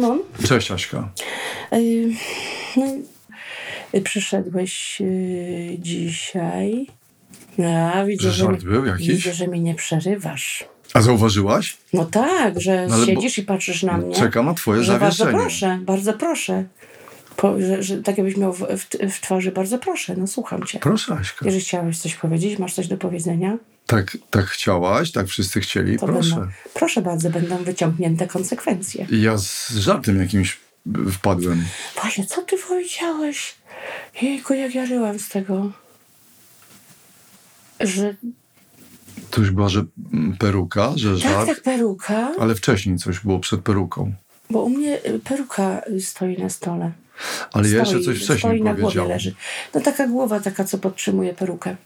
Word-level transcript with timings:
Szymon? 0.00 0.18
Cześć 0.46 0.70
Aśka. 0.70 1.08
No, 2.76 2.86
y, 3.94 4.00
przyszedłeś 4.00 5.00
yy, 5.00 5.78
dzisiaj. 5.78 6.86
A, 7.94 8.04
widzę, 8.04 8.22
Że 8.22 8.32
że, 8.32 8.44
żart 8.44 8.64
mi- 8.64 8.70
był 8.70 8.84
jakiś? 8.86 9.08
widzę, 9.08 9.32
że 9.34 9.48
nie 9.48 9.74
przerywasz. 9.74 10.64
A 10.94 11.00
zauważyłaś? 11.02 11.76
No 11.92 12.04
tak, 12.04 12.60
że 12.60 12.86
No 12.90 13.06
siedzisz 13.06 13.38
i 13.38 13.42
patrzysz 13.42 13.82
na 13.82 13.98
mnie. 13.98 14.14
Czekam 14.14 14.46
na 14.46 14.54
twoje 14.54 14.82
że 14.82 14.92
bardzo 14.98 15.16
zawieszenie. 15.16 15.42
proszę, 15.42 15.78
bardzo 15.82 16.12
proszę. 16.12 16.64
Po, 17.36 17.60
że, 17.60 17.82
że 17.82 18.02
tak 18.02 18.18
jakbyś 18.18 18.36
miał 18.36 18.52
w, 18.52 18.58
w, 18.58 18.86
w 19.14 19.20
twarzy, 19.20 19.52
bardzo 19.52 19.78
proszę, 19.78 20.14
no 20.16 20.26
słucham 20.26 20.64
cię. 20.66 20.78
Proszę 20.78 21.14
Aśka. 21.20 21.46
Jeżeli 21.46 21.64
chciałeś 21.64 21.98
coś 21.98 22.14
powiedzieć, 22.14 22.58
masz 22.58 22.74
coś 22.74 22.88
do 22.88 22.96
powiedzenia, 22.96 23.58
Tak, 23.90 24.16
tak 24.30 24.44
chciałaś, 24.46 25.12
tak 25.12 25.26
wszyscy 25.26 25.60
chcieli, 25.60 25.98
to 25.98 26.06
proszę. 26.06 26.34
Będą, 26.34 26.52
proszę 26.74 27.02
bardzo, 27.02 27.30
będą 27.30 27.64
wyciągnięte 27.64 28.26
konsekwencje. 28.26 29.06
I 29.10 29.22
ja 29.22 29.38
z 29.38 29.70
żartem 29.70 30.20
jakimś 30.20 30.58
wpadłem. 31.12 31.64
Właśnie, 31.94 32.26
co 32.26 32.42
ty 32.42 32.56
powiedziałeś? 32.68 33.54
Jejku, 34.22 34.54
jak 34.54 34.74
ja 34.74 34.86
żyłam 34.86 35.18
z 35.18 35.28
tego. 35.28 35.72
Że 37.80 38.14
To 39.30 39.40
już 39.40 39.50
była, 39.50 39.68
że 39.68 39.84
peruka, 40.38 40.92
że 40.96 41.12
tak, 41.12 41.20
żart, 41.20 41.46
tak, 41.46 41.62
peruka, 41.62 42.32
ale 42.40 42.54
wcześniej 42.54 42.96
coś 42.98 43.20
było 43.20 43.38
przed 43.38 43.60
peruką. 43.60 44.12
bo 44.50 44.62
u 44.62 44.70
mnie 44.70 45.04
y, 45.06 45.18
peruka 45.18 45.82
stoi 46.00 46.38
na 46.38 46.48
stole. 46.48 46.92
Ale 47.52 47.68
ja 47.68 47.84
stoi, 47.84 47.96
jeszcze 47.96 48.12
coś 48.12 48.24
wcześniej 48.24 48.62
na 48.62 48.74
głowie 48.74 49.04
leży. 49.04 49.34
No 49.74 49.80
taka 49.80 50.06
głowa 50.08 50.40
taka, 50.40 50.64
co 50.64 50.78
podtrzymuje 50.78 51.34
perukę. 51.34 51.76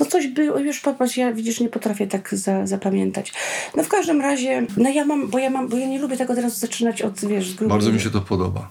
No 0.00 0.06
coś 0.06 0.26
było, 0.26 0.58
już 0.58 0.80
popatrz, 0.80 1.16
ja 1.16 1.32
widzisz, 1.32 1.60
nie 1.60 1.68
potrafię 1.68 2.06
tak 2.06 2.34
za, 2.34 2.66
zapamiętać. 2.66 3.32
No 3.76 3.82
w 3.82 3.88
każdym 3.88 4.20
razie, 4.20 4.66
no 4.76 4.90
ja 4.90 5.04
mam, 5.04 5.28
bo 5.30 5.38
ja 5.38 5.50
mam, 5.50 5.68
bo 5.68 5.76
ja 5.76 5.86
nie 5.86 5.98
lubię 5.98 6.16
tego 6.16 6.34
teraz 6.34 6.58
zaczynać 6.58 7.02
od, 7.02 7.24
wiesz, 7.24 7.50
z 7.50 7.54
grubej 7.54 7.68
Bardzo 7.68 7.92
mi 7.92 8.00
się 8.00 8.10
to 8.10 8.20
podoba. 8.20 8.70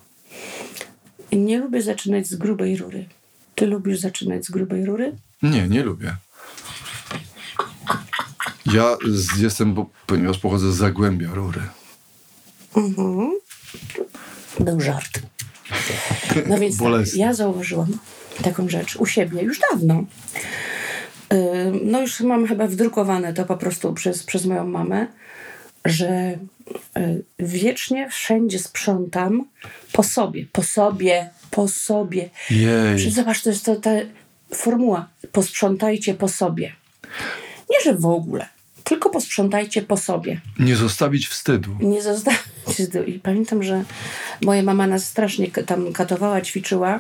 Nie 1.32 1.58
lubię 1.58 1.82
zaczynać 1.82 2.28
z 2.28 2.36
grubej 2.36 2.78
rury. 2.78 3.06
Ty 3.56 3.68
lubisz 3.68 4.00
zaczynać 4.00 4.46
z 4.46 4.52
grubej 4.52 4.86
rury? 4.86 5.16
Nie, 5.44 5.68
nie 5.68 5.84
lubię. 5.84 6.16
Ja 8.66 8.98
z, 9.10 9.40
jestem, 9.40 9.74
bo, 9.74 9.90
ponieważ 10.06 10.40
pochodzę 10.40 10.72
z 10.72 10.76
Zagłębia 10.76 11.30
Rury. 11.34 11.62
Był 14.60 14.82
żart. 14.82 15.20
No 16.48 16.58
więc 16.58 16.78
tak, 16.80 17.16
ja 17.16 17.34
zauważyłam 17.34 17.98
taką 18.44 18.70
rzecz 18.70 18.96
u 18.96 19.06
siebie 19.06 19.42
już 19.42 19.60
dawno. 19.72 20.04
No 21.84 22.02
już 22.02 22.20
mam 22.20 22.48
chyba 22.48 22.68
wdrukowane 22.68 23.34
to 23.34 23.46
po 23.46 23.58
prostu 23.58 23.94
przez, 23.94 24.24
przez 24.24 24.46
moją 24.46 24.68
mamę, 24.68 25.08
że 25.86 26.38
yy, 26.96 27.24
wiecznie 27.40 28.10
wszędzie 28.10 28.60
sprzątam 28.60 29.46
po 29.92 30.04
sobie, 30.04 30.46
po 30.52 30.64
sobie, 30.64 31.30
po 31.52 31.68
sobie. 31.68 32.30
Jej. 32.50 33.12
Zobacz, 33.12 33.42
to 33.42 33.50
jest 33.50 33.66
to, 33.66 33.76
ta 33.76 33.92
formuła. 34.56 35.10
Posprzątajcie 35.32 36.14
po 36.14 36.28
sobie. 36.28 36.74
Nie, 37.70 37.78
że 37.84 37.98
w 37.98 38.06
ogóle, 38.06 38.48
tylko 38.84 39.10
posprzątajcie 39.10 39.82
po 39.82 39.98
sobie. 39.98 40.42
Nie 40.60 40.76
zostawić 40.76 41.28
wstydu. 41.28 41.76
Nie 41.80 42.02
zostawić. 42.02 42.42
I 43.16 43.20
pamiętam, 43.20 43.64
że 43.64 43.84
moja 44.42 44.64
mama 44.64 44.88
nas 44.88 45.06
strasznie 45.06 45.48
tam 45.48 45.94
katowała, 45.94 46.42
ćwiczyła. 46.42 47.00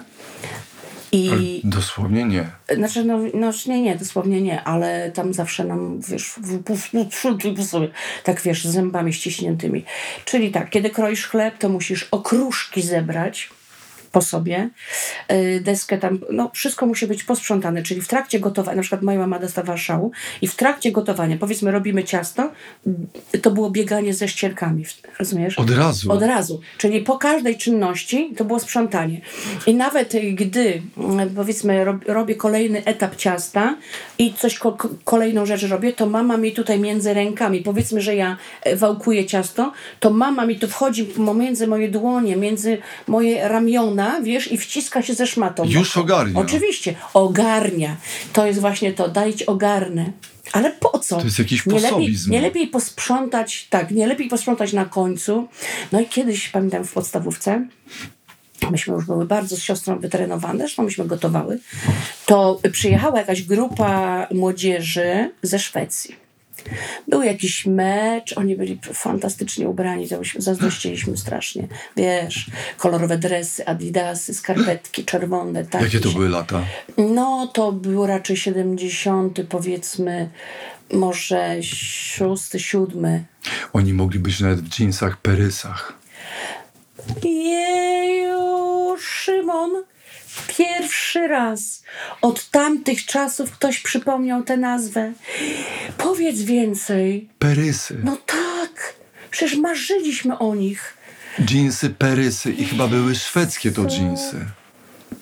I 1.12 1.30
Ale 1.30 1.42
dosłownie 1.64 2.26
nie. 2.26 2.48
znaczy, 2.78 3.04
no, 3.04 3.20
no 3.34 3.52
nie, 3.68 3.82
nie, 3.82 3.96
dosłownie 3.96 4.42
nie, 4.42 4.64
ale 4.64 5.12
tam 5.12 5.34
zawsze 5.34 5.66
nam, 5.66 6.02
wiesz, 6.02 6.36
sobie, 7.64 7.90
tak 8.24 8.42
wiesz, 8.42 8.66
z 8.66 8.72
zębami 8.72 9.14
ściśniętymi. 9.14 9.86
Czyli 10.26 10.52
tak, 10.52 10.70
kiedy 10.70 10.90
kroisz 10.90 11.28
chleb, 11.28 11.58
to 11.58 11.70
musisz 11.70 12.08
okruszki 12.12 12.82
zebrać 12.82 13.50
po 14.14 14.22
sobie, 14.22 14.70
y, 15.32 15.62
deskę 15.64 15.98
tam, 15.98 16.20
no 16.32 16.52
wszystko 16.54 16.86
musi 16.86 17.08
być 17.08 17.24
posprzątane, 17.24 17.84
czyli 17.84 18.02
w 18.02 18.08
trakcie 18.08 18.40
gotowania, 18.40 18.76
na 18.76 18.82
przykład 18.82 19.02
moja 19.02 19.20
mama 19.20 19.40
dostawała 19.40 19.78
szału 19.78 20.12
i 20.42 20.48
w 20.48 20.56
trakcie 20.56 20.92
gotowania, 20.92 21.38
powiedzmy 21.38 21.72
robimy 21.72 22.04
ciasto, 22.04 22.52
y, 23.36 23.40
to 23.40 23.52
było 23.52 23.70
bieganie 23.72 24.14
ze 24.14 24.28
ścierkami, 24.28 24.86
rozumiesz? 25.20 25.60
Od 25.60 25.70
razu. 25.70 26.12
Od 26.12 26.22
razu. 26.24 26.62
Czyli 26.78 27.02
po 27.02 27.18
każdej 27.18 27.58
czynności 27.58 28.34
to 28.38 28.46
było 28.46 28.60
sprzątanie. 28.60 29.22
I 29.68 29.76
nawet 29.76 30.16
y, 30.16 30.22
gdy, 30.22 30.82
mm, 30.98 31.30
powiedzmy, 31.36 31.86
rob, 31.86 31.98
robię 32.08 32.36
kolejny 32.36 32.86
etap 32.86 33.16
ciasta 33.16 33.76
i 34.18 34.34
coś, 34.34 34.58
ko- 34.60 34.72
ko- 34.72 34.90
kolejną 35.04 35.46
rzecz 35.46 35.64
robię, 35.64 35.94
to 35.94 36.06
mama 36.06 36.38
mi 36.38 36.52
tutaj 36.52 36.80
między 36.80 37.14
rękami, 37.14 37.62
powiedzmy, 37.62 38.02
że 38.02 38.16
ja 38.16 38.38
e, 38.62 38.76
wałkuję 38.76 39.26
ciasto, 39.26 39.72
to 40.00 40.10
mama 40.10 40.46
mi 40.46 40.60
tu 40.60 40.68
wchodzi 40.68 41.04
pomiędzy 41.06 41.68
moje 41.68 41.90
dłonie, 41.90 42.36
między 42.36 42.78
moje 43.08 43.48
ramiona, 43.48 44.03
wiesz, 44.24 44.52
i 44.52 44.58
wciska 44.58 45.02
się 45.02 45.14
ze 45.14 45.28
szmatą. 45.28 45.64
Już 45.66 45.98
ogarnia. 45.98 46.40
Oczywiście, 46.40 46.96
ogarnia. 47.14 47.98
To 48.34 48.46
jest 48.46 48.60
właśnie 48.60 48.94
to, 48.94 49.10
dajcie 49.10 49.46
ogarnę. 49.46 50.12
Ale 50.52 50.72
po 50.72 51.00
co? 51.00 51.18
To 51.18 51.26
jest 51.26 51.40
jakiś 51.40 51.66
nie 51.66 51.74
lepiej, 51.74 51.90
posobizm. 51.90 52.32
nie 52.32 52.42
lepiej 52.42 52.68
posprzątać, 52.68 53.68
tak, 53.70 53.92
nie 53.92 54.08
lepiej 54.08 54.28
posprzątać 54.28 54.74
na 54.74 54.86
końcu. 54.86 55.48
No 55.92 56.00
i 56.00 56.06
kiedyś, 56.06 56.50
pamiętam 56.50 56.84
w 56.84 56.94
podstawówce, 56.94 57.68
myśmy 58.72 58.94
już 58.94 59.06
były 59.06 59.26
bardzo 59.26 59.56
z 59.56 59.60
siostrą 59.60 60.00
wytrenowane, 60.00 60.60
zresztą 60.60 60.84
myśmy 60.84 61.06
gotowały, 61.06 61.60
to 62.26 62.60
przyjechała 62.72 63.20
jakaś 63.20 63.44
grupa 63.44 64.28
młodzieży 64.32 65.32
ze 65.42 65.60
Szwecji. 65.60 66.23
Był 67.08 67.22
jakiś 67.24 67.66
mecz, 67.66 68.38
oni 68.38 68.56
byli 68.56 68.80
fantastycznie 68.94 69.70
ubrani, 69.70 70.08
zazdrościliśmy 70.38 71.18
strasznie. 71.18 71.68
Wiesz, 71.98 72.46
kolorowe 72.78 73.18
dresy, 73.18 73.66
adidasy, 73.66 74.34
skarpetki 74.34 75.06
czerwone. 75.06 75.66
Tak, 75.66 75.82
Jakie 75.82 76.00
to 76.00 76.10
były 76.10 76.30
lata? 76.30 76.64
no, 76.98 77.48
to 77.54 77.72
był 77.72 78.06
raczej 78.06 78.38
70, 78.38 79.40
powiedzmy, 79.50 80.30
może 80.94 81.64
szósty, 81.64 82.60
siódmy. 82.60 83.24
Oni 83.74 83.94
mogli 83.94 84.20
być 84.20 84.40
nawet 84.40 84.62
w 84.62 84.80
jeansach, 84.80 85.18
perysach. 85.18 85.94
Jeju, 87.24 88.98
Szymon, 89.00 89.72
pierwszy 90.48 91.28
raz 91.28 91.84
od 92.22 92.50
tamtych 92.50 93.06
czasów 93.06 93.52
ktoś 93.52 93.80
przypomniał 93.80 94.44
tę 94.44 94.58
nazwę. 94.58 95.14
Powiedz 95.98 96.42
więcej. 96.42 97.30
Perysy. 97.40 97.98
No 98.04 98.18
tak, 98.26 98.94
przecież 99.32 99.58
marzyliśmy 99.58 100.40
o 100.40 100.56
nich. 100.56 100.98
Dżinsy, 101.42 101.90
perysy 101.90 102.52
i 102.52 102.66
chyba 102.66 102.88
były 102.88 103.16
szwedzkie 103.16 103.72
to 103.72 103.86
dżinsy. 103.86 104.46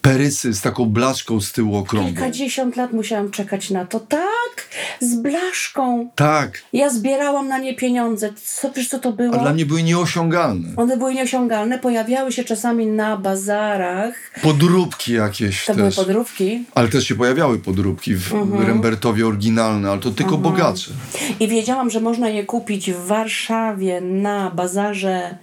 Perysy 0.02 0.54
z 0.54 0.62
taką 0.62 0.86
blaszką 0.86 1.42
z 1.42 1.52
tyłu 1.52 1.78
okrągłą. 1.78 2.12
Kilkadziesiąt 2.14 2.76
lat 2.76 2.94
musiałam 2.94 3.32
czekać 3.32 3.70
na 3.70 3.86
to. 3.86 4.00
Tak, 4.00 4.68
z 5.00 5.16
blaszką. 5.16 6.10
Tak, 6.16 6.62
Ja 6.74 6.90
zbierałam 6.90 7.48
na 7.48 7.58
nie 7.58 7.76
pieniądze. 7.76 8.30
Co, 8.46 8.72
wiesz 8.72 8.90
co 8.90 9.00
to 9.00 9.12
było? 9.12 9.36
a 9.36 9.38
dla 9.38 9.54
mnie 9.54 9.66
były 9.66 9.84
nieosiągalne. 9.84 10.68
One 10.78 10.98
były 10.98 11.14
nieosiągalne, 11.14 11.80
pojawiały 11.80 12.32
się 12.32 12.44
czasami 12.44 12.88
na 12.88 13.18
bazarach. 13.18 14.16
Podróbki 14.42 15.14
jakieś 15.14 15.66
To 15.66 15.76
były 15.76 15.88
też. 15.88 15.96
podróbki. 15.96 16.64
Ale 16.76 16.88
też 16.88 17.08
się 17.08 17.16
pojawiały 17.16 17.60
podróbki 17.60 18.16
w 18.16 18.34
Mhm. 18.34 18.68
Rembertowie 18.68 19.28
oryginalne, 19.28 19.92
ale 19.92 20.00
to 20.00 20.12
tylko 20.12 20.38
bogacze. 20.38 20.92
I 21.40 21.48
wiedziałam, 21.48 21.90
że 21.90 22.00
można 22.00 22.30
je 22.30 22.44
kupić 22.46 22.92
w 22.92 23.06
Warszawie 23.06 24.02
na 24.02 24.50
bazarze 24.52 25.38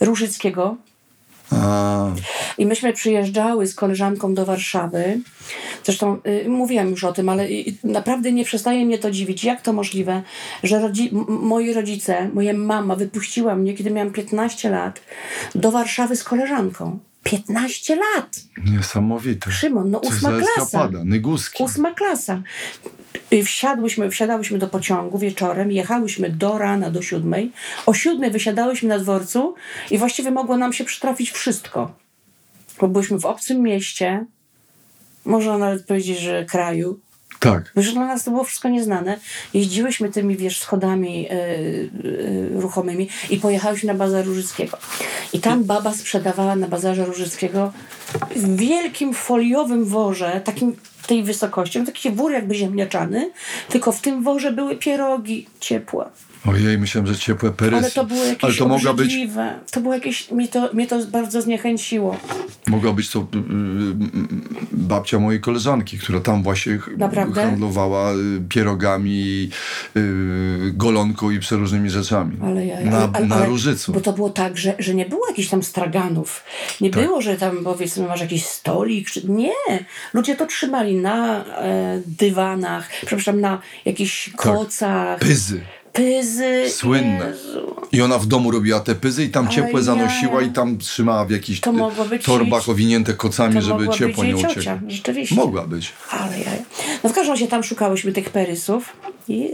Różyckiego. 0.00 0.76
A, 1.52 2.06
I 2.58 2.66
myśmy 2.66 2.92
przyjeżdżały 2.92 3.66
z 3.66 3.74
koleżanką 3.74 4.34
do 4.34 4.46
Warszawy. 4.46 5.20
Zresztą 5.84 6.18
y, 6.26 6.48
mówiłam 6.48 6.90
już 6.90 7.04
o 7.04 7.12
tym, 7.12 7.28
ale 7.28 7.44
y, 7.44 7.64
naprawdę 7.84 8.32
nie 8.32 8.44
przestaje 8.44 8.86
mnie 8.86 8.98
to 8.98 9.10
dziwić. 9.10 9.44
Jak 9.44 9.62
to 9.62 9.72
możliwe, 9.72 10.22
że 10.62 10.80
rodzi- 10.80 11.10
moi 11.28 11.72
rodzice, 11.72 12.28
moja 12.34 12.52
mama 12.52 12.96
wypuściła 12.96 13.54
mnie, 13.54 13.74
kiedy 13.74 13.90
miałam 13.90 14.12
15 14.12 14.70
lat, 14.70 15.00
do 15.54 15.70
Warszawy 15.70 16.16
z 16.16 16.24
koleżanką. 16.24 16.98
15 17.22 17.96
lat! 17.96 18.40
niesamowite. 18.64 19.50
Szymon, 19.52 19.90
no 19.90 19.98
ósma 19.98 20.30
klasa. 20.30 20.88
Nyguski. 21.04 21.62
Ósma 21.62 21.94
klasa. 21.94 22.42
I 23.30 23.42
Wsiadłyśmy, 23.42 24.10
wsiadałyśmy 24.10 24.58
do 24.58 24.68
pociągu 24.68 25.18
wieczorem, 25.18 25.72
jechałyśmy 25.72 26.30
do 26.30 26.58
rana, 26.58 26.90
do 26.90 27.02
siódmej. 27.02 27.52
O 27.86 27.94
siódmej 27.94 28.30
wysiadałyśmy 28.30 28.88
na 28.88 28.98
dworcu 28.98 29.54
i 29.90 29.98
właściwie 29.98 30.30
mogło 30.30 30.56
nam 30.56 30.72
się 30.72 30.84
przytrafić 30.84 31.30
wszystko. 31.30 31.94
Bo 32.80 32.88
byliśmy 32.88 33.18
w 33.18 33.26
obcym 33.26 33.62
mieście, 33.62 34.26
można 35.24 35.58
nawet 35.58 35.86
powiedzieć, 35.86 36.18
że 36.18 36.44
kraju. 36.44 37.00
Tak. 37.40 37.72
Bo 37.74 37.80
już 37.80 37.92
dla 37.92 38.06
nas 38.06 38.24
to 38.24 38.30
było 38.30 38.44
wszystko 38.44 38.68
nieznane. 38.68 39.18
Jeździłyśmy 39.54 40.08
tymi, 40.08 40.36
wiesz, 40.36 40.60
schodami 40.60 41.28
e, 41.28 41.32
e, 41.32 42.60
ruchomymi 42.60 43.08
i 43.30 43.36
pojechałyśmy 43.36 43.86
na 43.86 43.94
bazar 43.94 44.26
Różyckiego. 44.26 44.78
I 45.32 45.40
tam 45.40 45.64
baba 45.64 45.94
sprzedawała 45.94 46.56
na 46.56 46.68
bazarze 46.68 47.04
Różyckiego 47.04 47.72
w 48.36 48.56
wielkim 48.56 49.14
foliowym 49.14 49.84
worze, 49.84 50.40
takim 50.44 50.76
tej 51.06 51.22
wysokości, 51.22 51.78
no 51.78 51.86
taki 51.86 52.10
wór 52.10 52.32
jakby 52.32 52.54
ziemniaczany, 52.54 53.30
tylko 53.68 53.92
w 53.92 54.00
tym 54.00 54.22
worze 54.22 54.52
były 54.52 54.76
pierogi 54.76 55.46
ciepłe. 55.60 56.10
Ojej, 56.46 56.78
myślałem, 56.78 57.06
że 57.06 57.16
ciepłe 57.16 57.50
perysy. 57.50 57.76
Ale 57.84 57.90
to 57.90 58.04
było 58.04 58.24
jakieś 58.24 58.44
Ale 58.44 58.54
to 58.54 58.68
mogła 58.68 58.94
być. 58.94 59.16
To 59.70 59.80
było 59.80 59.94
jakieś, 59.94 60.30
mnie 60.30 60.48
to, 60.48 60.70
mnie 60.72 60.86
to 60.86 61.06
bardzo 61.06 61.42
zniechęciło. 61.42 62.16
mogła 62.66 62.92
być 62.92 63.10
to 63.10 63.18
y, 63.20 63.22
y, 63.22 63.28
babcia 64.72 65.18
mojej 65.18 65.40
koleżanki, 65.40 65.98
która 65.98 66.20
tam 66.20 66.42
właśnie 66.42 66.78
Naprawdę? 66.96 67.42
handlowała 67.42 68.12
y, 68.12 68.16
pierogami, 68.48 69.50
golonką 70.72 71.30
i 71.30 71.38
przeróżnymi 71.38 71.90
rzeczami. 71.90 72.36
Ale 72.42 72.66
ja, 72.66 72.80
na, 72.80 73.10
ale, 73.12 73.26
na 73.26 73.36
ale- 73.36 73.46
Różycu. 73.46 73.92
Bo 73.92 74.00
to 74.00 74.12
było 74.12 74.30
tak, 74.30 74.58
że, 74.58 74.74
że 74.78 74.94
nie 74.94 75.06
było 75.06 75.28
jakichś 75.28 75.48
tam 75.48 75.62
straganów. 75.62 76.44
Nie 76.80 76.90
Tak. 76.90 77.04
było, 77.04 77.22
że 77.22 77.36
tam 77.36 77.64
powiedzmy 77.64 78.06
masz 78.06 78.20
jakiś 78.20 78.46
stolik. 78.46 79.10
Czy... 79.10 79.28
Nie. 79.28 79.84
Ludzie 80.14 80.36
to 80.36 80.46
trzymali 80.46 80.96
na 80.96 81.44
e, 81.44 82.02
dywanach, 82.06 82.88
przepraszam, 83.06 83.40
na 83.40 83.58
jakichś 83.84 84.30
kocach. 84.36 85.18
Pyzy. 85.18 85.60
Pyzy. 85.92 86.70
Słynne. 86.70 87.26
Jezu. 87.26 87.74
I 87.92 88.02
ona 88.02 88.18
w 88.18 88.26
domu 88.26 88.50
robiła 88.50 88.80
te 88.80 88.94
pyzy 88.94 89.24
i 89.24 89.28
tam 89.28 89.48
ciepłe 89.48 89.70
Ale 89.74 89.82
zanosiła 89.82 90.40
ja- 90.40 90.46
i 90.46 90.50
tam 90.50 90.78
trzymała 90.78 91.24
w 91.24 91.30
jakichś 91.30 91.60
torbach 92.24 92.66
jej- 92.66 92.72
owinięte 92.74 93.14
kocami, 93.14 93.54
To 93.54 93.60
żeby 93.60 93.88
ciepło 93.88 94.24
nie 94.24 94.36
uciekło. 94.36 94.54
ciocia, 94.54 94.80
rzeczywiście. 94.88 95.34
Mogła 95.34 95.66
być. 95.66 95.92
Ale 96.10 96.38
ja. 96.38 96.50
No 97.04 97.10
w 97.10 97.12
każdym 97.12 97.32
razie 97.34 97.46
tam 97.48 97.64
szukałyśmy 97.64 98.12
tych 98.12 98.30
perysów. 98.30 98.92
I 99.28 99.48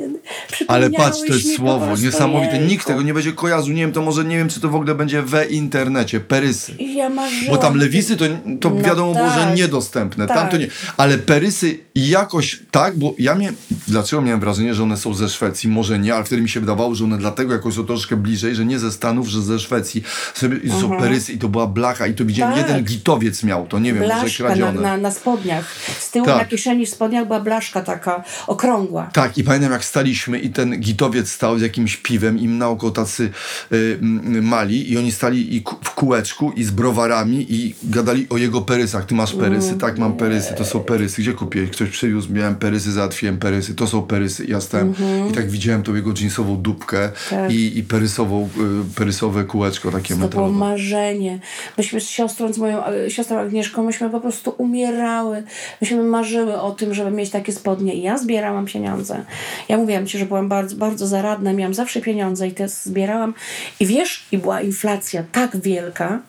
Ale 0.68 0.90
patrz, 0.90 1.18
to 1.28 1.34
jest 1.34 1.56
słowo 1.56 1.96
niesamowite. 1.96 2.58
Nikt 2.58 2.70
jejku. 2.70 2.84
tego 2.84 3.02
nie 3.02 3.14
będzie 3.14 3.32
kojarzył. 3.32 3.74
Nie 3.74 3.82
wiem, 3.82 3.92
to 3.92 4.02
może 4.02 4.24
nie 4.24 4.36
wiem, 4.36 4.48
czy 4.48 4.60
to 4.60 4.68
w 4.68 4.74
ogóle 4.74 4.94
będzie 4.94 5.22
we 5.22 5.46
internecie. 5.46 6.20
Perysy. 6.20 6.72
Ja. 6.78 7.10
Bo 7.50 7.56
tam 7.56 7.76
lewisy 7.76 8.16
to, 8.16 8.24
to 8.60 8.70
No 8.70 8.82
wiadomo 8.82 9.14
było, 9.14 9.28
że 9.30 9.34
tak. 9.40 9.56
niedostępne. 9.56 10.26
Tam 10.26 10.36
Tak. 10.36 10.50
to 10.50 10.56
nie. 10.56 10.66
Ale 10.96 11.18
perysy 11.18 11.78
jakoś 11.94 12.60
tak, 12.70 12.98
bo 12.98 13.14
ja 13.18 13.34
miałem. 13.34 13.56
Dlaczego 13.88 14.22
miałem 14.22 14.40
wrażenie, 14.40 14.74
że 14.74 14.82
one 14.82 14.96
są 14.96 15.14
ze 15.14 15.28
Szwecji? 15.28 15.68
Może 15.70 15.98
nie, 15.98 16.14
ale 16.14 16.24
wtedy 16.26 16.42
mi 16.42 16.48
się 16.48 16.60
wydawało, 16.60 16.94
że 16.94 17.04
one 17.04 17.18
dlatego 17.18 17.52
jakoś 17.52 17.74
są 17.74 17.84
troszkę 17.84 18.16
bliżej, 18.16 18.54
że 18.54 18.64
nie 18.64 18.78
ze 18.78 18.92
Stanów, 18.92 19.28
że 19.28 19.42
ze 19.42 19.58
Szwecji. 19.58 20.02
Sobie, 20.34 20.56
to 20.60 20.80
są 20.80 20.98
perysy 20.98 21.32
i 21.32 21.38
to 21.38 21.48
była 21.48 21.66
blacha 21.66 22.06
i 22.06 22.14
to 22.14 22.24
widziałem, 22.24 22.58
Tak. 22.58 22.68
jeden 22.68 22.84
gitowiec 22.84 23.42
miał 23.44 23.66
to, 23.66 23.78
nie 23.78 23.94
wiem, 23.94 24.02
może 24.02 24.14
Blaszka 24.14 24.42
na, 24.42 24.48
kradzione. 24.48 24.80
na, 24.80 24.96
na 24.96 25.10
spodniach. 25.10 25.64
Z 25.98 26.10
tyłu 26.10 26.26
Tak. 26.26 26.38
na 26.38 26.44
kieszeni 26.44 26.86
w 26.86 26.88
spodniach 26.88 27.26
była 27.26 27.40
blaszka 27.40 27.80
taka 27.80 28.24
okrągła. 28.46 29.10
Tak, 29.12 29.38
i 29.38 29.44
pamiętam 29.44 29.72
jak 29.72 29.84
staliśmy 29.84 30.38
i 30.38 30.50
ten 30.50 30.80
gitowiec 30.80 31.30
stał 31.30 31.58
z 31.58 31.62
jakimś 31.62 31.96
piwem, 31.96 32.38
im 32.38 32.58
naokoło 32.58 32.92
tacy 32.92 33.30
y, 33.72 33.98
mali 34.42 34.92
i 34.92 34.98
oni 34.98 35.12
stali 35.12 35.56
i 35.56 35.64
w 35.84 35.90
kółeczku 35.90 36.52
i 36.56 36.64
z 36.64 36.70
browarami 36.70 37.46
i 37.48 37.74
gadali 37.82 38.26
o 38.30 38.36
jego 38.36 38.60
perysach. 38.62 39.04
Ty 39.04 39.14
masz 39.14 39.32
perysy? 39.34 39.68
Mm. 39.68 39.78
Tak, 39.80 39.98
mam 39.98 40.16
perysy, 40.16 40.54
to 40.54 40.64
są 40.64 40.80
perysy. 40.80 41.22
Gdzie 41.22 41.32
kupiłeś? 41.32 41.70
Ktoś 41.70 41.88
przywiózł, 41.88 42.32
miałem 42.32 42.56
perysy, 42.56 42.92
załatwiłem 42.92 43.38
perysy, 43.38 43.74
to 43.74 43.86
są 43.86 44.02
perysy. 44.02 44.44
Ja 44.44 44.60
stałem 44.60 44.94
i 45.30 45.32
tak 45.32 45.50
widziałem 45.50 45.82
tą 45.82 45.94
jego 45.94 46.12
jeansową 46.20 46.56
dupkę. 46.56 47.10
Tak. 47.30 47.52
i, 47.52 47.78
i 47.78 47.82
perysową, 47.82 48.48
y, 48.90 48.94
perysowe 48.96 49.44
kółeczko 49.44 49.90
takie 49.90 50.08
To 50.08 50.14
było 50.16 50.28
metalowe. 50.28 50.52
marzenie. 50.58 51.38
Myśmy 51.78 52.00
z 52.00 52.08
siostrą, 52.08 52.52
z 52.52 52.58
moją 52.58 52.86
e, 52.86 53.10
siostrą 53.10 53.38
Agnieszką, 53.38 53.82
myśmy 53.82 54.10
po 54.10 54.20
prostu 54.20 54.54
umierały. 54.58 55.42
Myśmy 55.80 56.02
marzyły 56.02 56.60
o 56.60 56.70
tym, 56.70 56.94
żeby 56.94 57.10
mieć 57.10 57.30
takie 57.30 57.52
spodnie. 57.52 57.94
I 57.94 58.02
ja 58.02 58.18
zbierałam 58.18 58.66
pieniądze. 58.66 59.24
Ja 59.68 59.76
mówiłam 59.76 60.06
ci, 60.06 60.18
że 60.18 60.26
byłam 60.26 60.48
bardzo, 60.48 60.76
bardzo 60.76 61.06
zaradna, 61.06 61.52
miałam 61.52 61.74
zawsze 61.74 62.00
pieniądze 62.00 62.48
i 62.48 62.52
te 62.52 62.68
zbierałam. 62.68 63.34
I 63.80 63.86
wiesz, 63.86 64.26
i 64.32 64.38
była 64.38 64.60
inflacja 64.60 65.24
tak 65.32 65.56
wielka, 65.56 66.20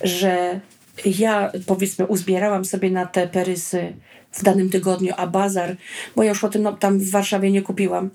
że 0.00 0.60
ja 1.04 1.52
powiedzmy 1.66 2.06
uzbierałam 2.06 2.64
sobie 2.64 2.90
na 2.90 3.06
te 3.06 3.28
perysy 3.28 3.92
w 4.32 4.42
danym 4.42 4.70
tygodniu, 4.70 5.12
a 5.16 5.26
bazar, 5.26 5.76
bo 6.16 6.22
ja 6.22 6.28
już 6.28 6.44
o 6.44 6.48
tym 6.48 6.62
no, 6.62 6.72
tam 6.72 6.98
w 6.98 7.10
Warszawie 7.10 7.50
nie 7.50 7.62
kupiłam, 7.62 8.10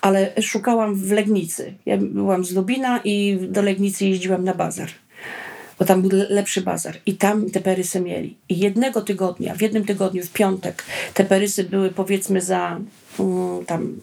ale 0.00 0.32
szukałam 0.42 0.94
w 0.94 1.12
Legnicy. 1.12 1.74
Ja 1.86 1.96
byłam 1.96 2.44
z 2.44 2.54
Lubina 2.54 3.00
i 3.04 3.38
do 3.48 3.62
Legnicy 3.62 4.06
jeździłam 4.06 4.44
na 4.44 4.54
bazar, 4.54 4.88
bo 5.78 5.84
tam 5.84 6.02
był 6.02 6.10
le- 6.18 6.26
lepszy 6.28 6.60
bazar 6.60 6.96
i 7.06 7.14
tam 7.14 7.50
te 7.50 7.60
perysy 7.60 8.00
mieli. 8.00 8.36
I 8.48 8.58
jednego 8.58 9.02
tygodnia, 9.02 9.54
w 9.54 9.60
jednym 9.60 9.84
tygodniu, 9.84 10.22
w 10.22 10.30
piątek, 10.30 10.84
te 11.14 11.24
perysy 11.24 11.64
były 11.64 11.90
powiedzmy 11.90 12.40
za 12.40 12.80
mm, 13.20 13.64
tam, 13.64 13.96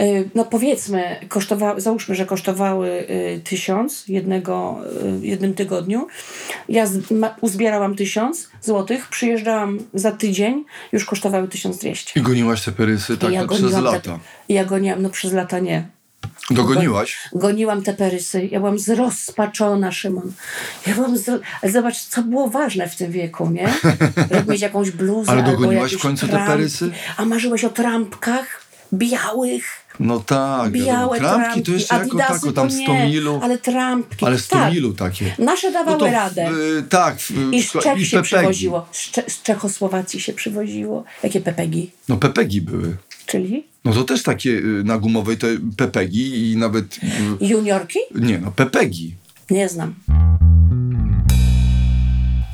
y, 0.00 0.30
no 0.34 0.44
powiedzmy, 0.44 1.16
kosztowały, 1.28 1.80
załóżmy, 1.80 2.14
że 2.14 2.26
kosztowały 2.26 2.88
y, 2.88 3.40
tysiąc 3.44 4.08
jednego, 4.08 4.78
y, 5.22 5.26
jednym 5.26 5.54
tygodniu. 5.54 6.06
Ja 6.68 6.86
uzbierałam 7.40 7.96
tysiąc 7.96 8.48
złotych, 8.62 9.08
przyjeżdżałam 9.08 9.78
za 9.94 10.12
tydzień, 10.12 10.64
już 10.92 11.04
kosztowały 11.04 11.48
1200. 11.48 12.20
I 12.20 12.22
goniłaś 12.22 12.64
te 12.64 12.72
perysy 12.72 13.18
tak 13.18 13.32
ja 13.32 13.46
przez 13.46 13.72
lata. 13.72 14.00
Te, 14.00 14.18
ja 14.54 14.64
goniłam, 14.64 15.02
no 15.02 15.10
przez 15.10 15.32
lata 15.32 15.58
nie. 15.58 15.97
Dogoniłaś? 16.50 17.18
Goniłam 17.32 17.82
te 17.82 17.94
perysy. 17.94 18.48
Ja 18.52 18.58
byłam 18.60 18.78
zrozpaczona, 18.78 19.92
Szymon. 19.92 20.32
Ja 20.86 20.94
byłam 20.94 21.16
zro... 21.18 21.38
Zobacz, 21.62 21.98
co 22.00 22.22
było 22.22 22.48
ważne 22.50 22.88
w 22.88 22.96
tym 22.96 23.12
wieku, 23.12 23.50
nie? 23.50 23.68
Żeby 24.34 24.52
mieć 24.52 24.62
jakąś 24.62 24.90
bluzę 24.90 25.30
Ale 25.32 25.42
dogoniłaś 25.42 25.94
w 25.94 26.02
końcu 26.02 26.26
te 26.26 26.32
trampki. 26.32 26.52
perysy? 26.52 26.90
A 27.16 27.24
marzyłeś 27.24 27.64
o 27.64 27.70
trampkach 27.70 28.62
białych. 28.92 29.64
No 30.00 30.20
tak. 30.20 30.72
Białe 30.72 31.18
wiadomo. 31.20 31.34
trampki. 31.38 31.62
to 31.62 31.72
jeszcze 31.72 31.94
jako 31.94 32.06
Adidasy 32.08 32.32
tako, 32.32 32.46
to 32.46 32.52
tam 32.52 32.68
nie, 32.68 32.84
100 32.84 32.94
milu. 32.94 33.40
Ale 33.42 33.58
trampki. 33.58 34.26
Ale 34.26 34.38
100 34.38 34.56
tak. 34.56 34.72
milu 34.72 34.92
takie. 34.92 35.34
Nasze 35.38 35.72
dawały 35.72 35.98
No 35.98 36.06
to 36.06 36.12
radę. 36.12 36.50
y, 36.78 36.82
tak. 36.82 37.16
w- 37.18 37.52
I 37.52 37.62
z 37.62 37.72
Czech 37.72 37.98
i 37.98 38.06
się 38.06 38.16
pepegi. 38.16 38.36
przywoziło. 38.36 38.86
Z, 38.92 39.10
Cze- 39.10 39.24
z 39.30 39.42
Czechosłowacji 39.42 40.20
się 40.20 40.32
przywoziło. 40.32 41.04
Jakie 41.22 41.40
pepegi? 41.40 41.90
No 42.08 42.16
pepegi 42.16 42.60
były. 42.60 42.96
Czyli 43.28 43.66
No 43.84 43.92
to 43.92 44.04
też 44.04 44.22
takie 44.22 44.50
y, 44.50 44.84
na 44.84 44.98
gumowej 44.98 45.36
te 45.36 45.46
pepegi 45.76 46.52
i 46.52 46.56
nawet... 46.56 46.98
y, 47.40 47.46
juniorki? 47.46 47.98
Nie 48.14 48.38
no, 48.38 48.52
pepegi. 48.52 49.14
Nie 49.50 49.68
znam. 49.68 49.94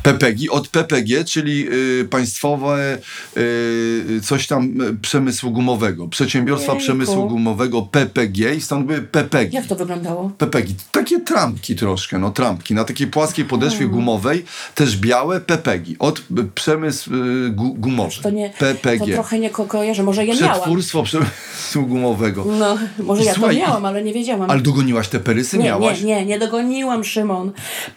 PPG 0.04 0.50
od 0.50 0.68
PPG, 0.68 1.24
czyli 1.24 1.68
y, 2.00 2.04
państwowe 2.10 2.98
y, 3.36 4.20
coś 4.22 4.46
tam 4.46 4.80
y, 4.80 4.96
przemysłu 5.02 5.50
gumowego. 5.50 6.08
Przedsiębiorstwa 6.08 6.72
Jejku. 6.72 6.84
przemysłu 6.84 7.28
gumowego 7.28 7.82
PPG 7.82 8.54
i 8.54 8.60
stąd 8.60 8.86
były 8.86 9.02
PPG. 9.02 9.52
Jak 9.56 9.66
to 9.66 9.76
wyglądało? 9.76 10.30
PPG. 10.38 10.74
Takie 10.92 11.20
trampki 11.20 11.76
troszkę, 11.76 12.18
no 12.18 12.30
trampki. 12.30 12.74
Na 12.74 12.84
takiej 12.84 13.06
płaskiej 13.06 13.44
podeszwie 13.44 13.86
gumowej, 13.86 14.44
też 14.74 14.96
białe 14.96 15.40
PPG. 15.40 15.92
Od 15.98 16.18
y, 16.18 16.22
przemysł 16.54 17.14
y, 17.14 17.50
gu, 17.50 17.74
gumowy. 17.74 18.22
To 18.22 18.30
nie. 18.30 18.50
PPG. 18.58 19.06
To 19.06 19.12
trochę 19.12 19.38
nie 19.38 19.50
ko- 19.50 19.64
kojarzę. 19.66 20.02
Może 20.02 20.26
ja 20.26 20.34
miałam. 20.34 20.50
Przetwórstwo 20.54 21.02
przemysłu 21.02 21.86
gumowego. 21.86 22.44
No, 22.58 22.78
może 22.98 23.24
ja 23.24 23.34
słuchaj, 23.34 23.56
to 23.56 23.62
miałam, 23.62 23.84
ale 23.86 24.04
nie 24.04 24.12
wiedziałam. 24.12 24.50
Ale 24.50 24.60
dogoniłaś 24.60 25.08
te 25.08 25.20
perysy? 25.20 25.58
nie, 25.58 25.64
miałaś? 25.64 26.02
nie, 26.02 26.06
nie, 26.16 26.26
nie 26.26 26.38
dogoniłam 26.38 27.04
Szymon. 27.04 27.52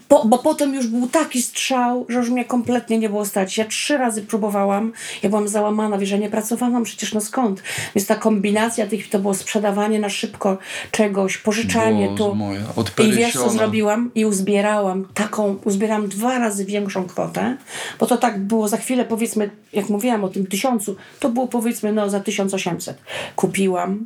Po, 0.07 0.25
bo 0.25 0.37
potem 0.37 0.73
już 0.75 0.87
był 0.87 1.07
taki 1.07 1.41
strzał, 1.41 1.96
że 2.09 2.19
już 2.19 2.29
mnie 2.29 2.45
kompletnie 2.45 2.97
nie 2.97 3.09
było 3.09 3.25
stać. 3.25 3.57
Ja 3.57 3.65
trzy 3.65 3.97
razy 3.97 4.21
próbowałam, 4.21 4.93
ja 5.23 5.29
byłam 5.29 5.47
załamana, 5.47 5.97
wiesz, 5.97 6.09
że 6.09 6.19
nie 6.19 6.29
pracowałam 6.29 6.83
przecież 6.83 7.13
no 7.13 7.21
skąd. 7.21 7.63
Więc 7.95 8.07
ta 8.07 8.15
kombinacja 8.15 8.87
tych, 8.87 9.09
to 9.09 9.19
było 9.19 9.33
sprzedawanie 9.33 9.99
na 9.99 10.09
szybko 10.09 10.57
czegoś, 10.91 11.37
pożyczanie 11.37 12.05
Boże 12.05 12.17
tu. 12.17 12.35
moja, 12.35 12.61
I 13.07 13.11
wiesz 13.11 13.33
co 13.33 13.49
zrobiłam? 13.49 14.11
I 14.15 14.25
uzbierałam 14.25 15.07
taką, 15.13 15.57
uzbierałam 15.63 16.07
dwa 16.07 16.39
razy 16.39 16.65
większą 16.65 17.05
kwotę, 17.05 17.57
bo 17.99 18.05
to 18.05 18.17
tak 18.17 18.39
było 18.39 18.67
za 18.67 18.77
chwilę 18.77 19.05
powiedzmy, 19.05 19.49
jak 19.73 19.89
mówiłam 19.89 20.23
o 20.23 20.29
tym 20.29 20.47
tysiącu, 20.47 20.95
to 21.19 21.29
było 21.29 21.47
powiedzmy 21.47 21.93
no 21.93 22.09
za 22.09 22.19
1800. 22.19 22.97
Kupiłam, 23.35 24.05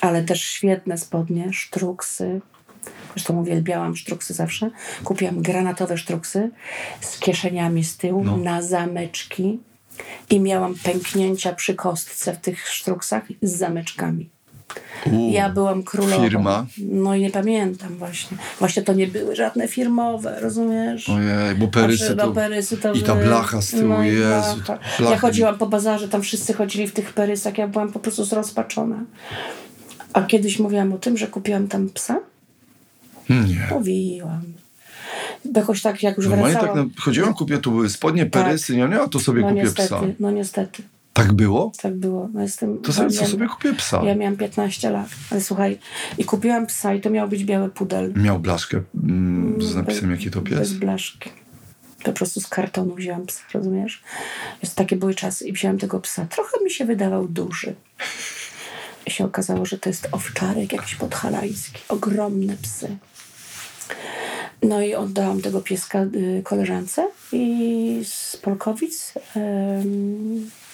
ale 0.00 0.22
też 0.22 0.42
świetne 0.42 0.98
spodnie, 0.98 1.52
sztruksy. 1.52 2.40
Zresztą 3.14 3.40
uwielbiałam 3.40 3.96
sztruksy 3.96 4.34
zawsze. 4.34 4.70
Kupiłam 5.04 5.42
granatowe 5.42 5.98
sztruksy 5.98 6.50
z 7.00 7.18
kieszeniami 7.18 7.84
z 7.84 7.96
tyłu 7.96 8.24
No. 8.24 8.36
na 8.36 8.62
zameczki 8.62 9.58
i 10.30 10.40
miałam 10.40 10.74
pęknięcia 10.82 11.52
przy 11.52 11.74
kostce 11.74 12.32
w 12.34 12.38
tych 12.38 12.68
sztruksach 12.68 13.22
z 13.42 13.56
zameczkami. 13.56 14.28
U, 15.12 15.30
Ja 15.32 15.48
byłam 15.50 15.82
królową. 15.82 16.22
Firma? 16.22 16.66
No 16.78 17.14
i 17.14 17.20
nie 17.20 17.30
pamiętam 17.30 17.96
właśnie. 17.96 18.36
Właśnie 18.58 18.82
to 18.82 18.92
nie 18.92 19.06
były 19.06 19.36
żadne 19.36 19.68
firmowe, 19.68 20.40
rozumiesz? 20.40 21.08
Ojej, 21.08 21.54
bo 21.54 21.68
perysy 21.68 21.98
Znaczy, 22.06 22.16
to... 22.16 22.26
no, 22.26 22.32
perysy 22.32 22.76
to 22.76 22.92
I 22.92 23.02
ta 23.02 23.14
blacha 23.14 23.62
z 23.62 23.70
tyłu, 23.70 23.88
no 23.88 24.02
Jezu. 24.04 24.62
Ja 25.10 25.18
chodziłam 25.18 25.58
po 25.58 25.66
bazarze, 25.66 26.08
tam 26.08 26.22
wszyscy 26.22 26.52
chodzili 26.52 26.86
w 26.86 26.92
tych 26.92 27.12
perysach, 27.12 27.58
ja 27.58 27.68
byłam 27.68 27.92
po 27.92 27.98
prostu 27.98 28.24
zrozpaczona. 28.24 29.04
A 30.12 30.22
kiedyś 30.22 30.58
mówiłam 30.58 30.92
o 30.92 30.98
tym, 30.98 31.16
że 31.16 31.26
kupiłam 31.26 31.68
tam 31.68 31.88
psa? 31.88 32.18
Nie. 33.30 33.66
Mówiłam. 33.70 34.42
Bo 35.44 35.60
jakoś 35.60 35.82
tak, 35.82 36.02
jak 36.02 36.16
już 36.16 36.26
Normalnie 36.26 36.54
tak 36.54 36.62
wracałam... 36.64 36.90
na, 36.96 37.02
chodziłam, 37.02 37.34
kupię, 37.34 37.58
tu 37.58 37.70
były 37.70 37.90
spodnie, 37.90 38.26
perysy, 38.26 38.76
nie, 38.76 38.88
nie, 38.88 39.00
a 39.00 39.08
to 39.08 39.20
sobie 39.20 39.42
no 39.42 39.48
kupię 39.48 39.62
niestety, 39.62 39.88
psa. 39.88 40.00
no 40.20 40.30
niestety, 40.30 40.82
Tak 41.12 41.32
było? 41.32 41.72
tak 41.82 41.94
było. 41.96 42.28
No 42.34 42.42
jestem 42.42 42.78
To 42.78 42.92
sobie, 42.92 43.10
co 43.10 43.14
wolna. 43.16 43.30
sobie 43.30 43.46
kupię 43.48 43.74
psa. 43.74 44.02
Ja 44.04 44.14
miałam 44.14 44.36
15 44.36 44.90
lat, 44.90 45.08
ale 45.30 45.40
słuchaj, 45.40 45.78
i 46.18 46.24
kupiłam 46.24 46.66
psa 46.66 46.94
i 46.94 47.00
to 47.00 47.10
miał 47.10 47.28
być 47.28 47.44
biały 47.44 47.68
pudel. 47.68 48.12
Miał 48.16 48.38
blaszkę 48.38 48.80
mm, 49.04 49.62
z 49.62 49.74
napisem, 49.74 50.10
jaki 50.10 50.30
to 50.30 50.40
Bez 50.40 50.50
pies. 50.58 50.72
blaszki. 50.72 51.30
Po 52.04 52.12
prostu 52.12 52.40
z 52.40 52.46
kartonu 52.46 52.94
wzięłam 52.94 53.26
psa, 53.26 53.40
rozumiesz? 53.54 54.02
Jest 54.62 54.74
takie 54.76 54.96
były 54.96 55.14
czasy 55.14 55.46
i 55.48 55.52
wzięłam 55.52 55.78
tego 55.78 56.00
psa. 56.00 56.26
Trochę 56.26 56.64
mi 56.64 56.70
się 56.70 56.84
wydawał 56.84 57.28
duży. 57.28 57.74
I 59.06 59.10
się 59.10 59.24
okazało, 59.24 59.66
że 59.66 59.78
to 59.78 59.88
jest 59.88 60.08
owczarek 60.12 60.72
jakiś 60.72 60.94
podhalański. 60.94 61.78
Ogromne 61.88 62.56
psy. 62.62 62.96
No 64.62 64.82
i 64.82 64.94
oddałam 64.94 65.40
tego 65.40 65.60
pieska 65.60 66.02
y, 66.02 66.42
koleżance 66.44 67.08
i 67.32 68.02
z 68.04 68.36
Polkowic, 68.36 69.14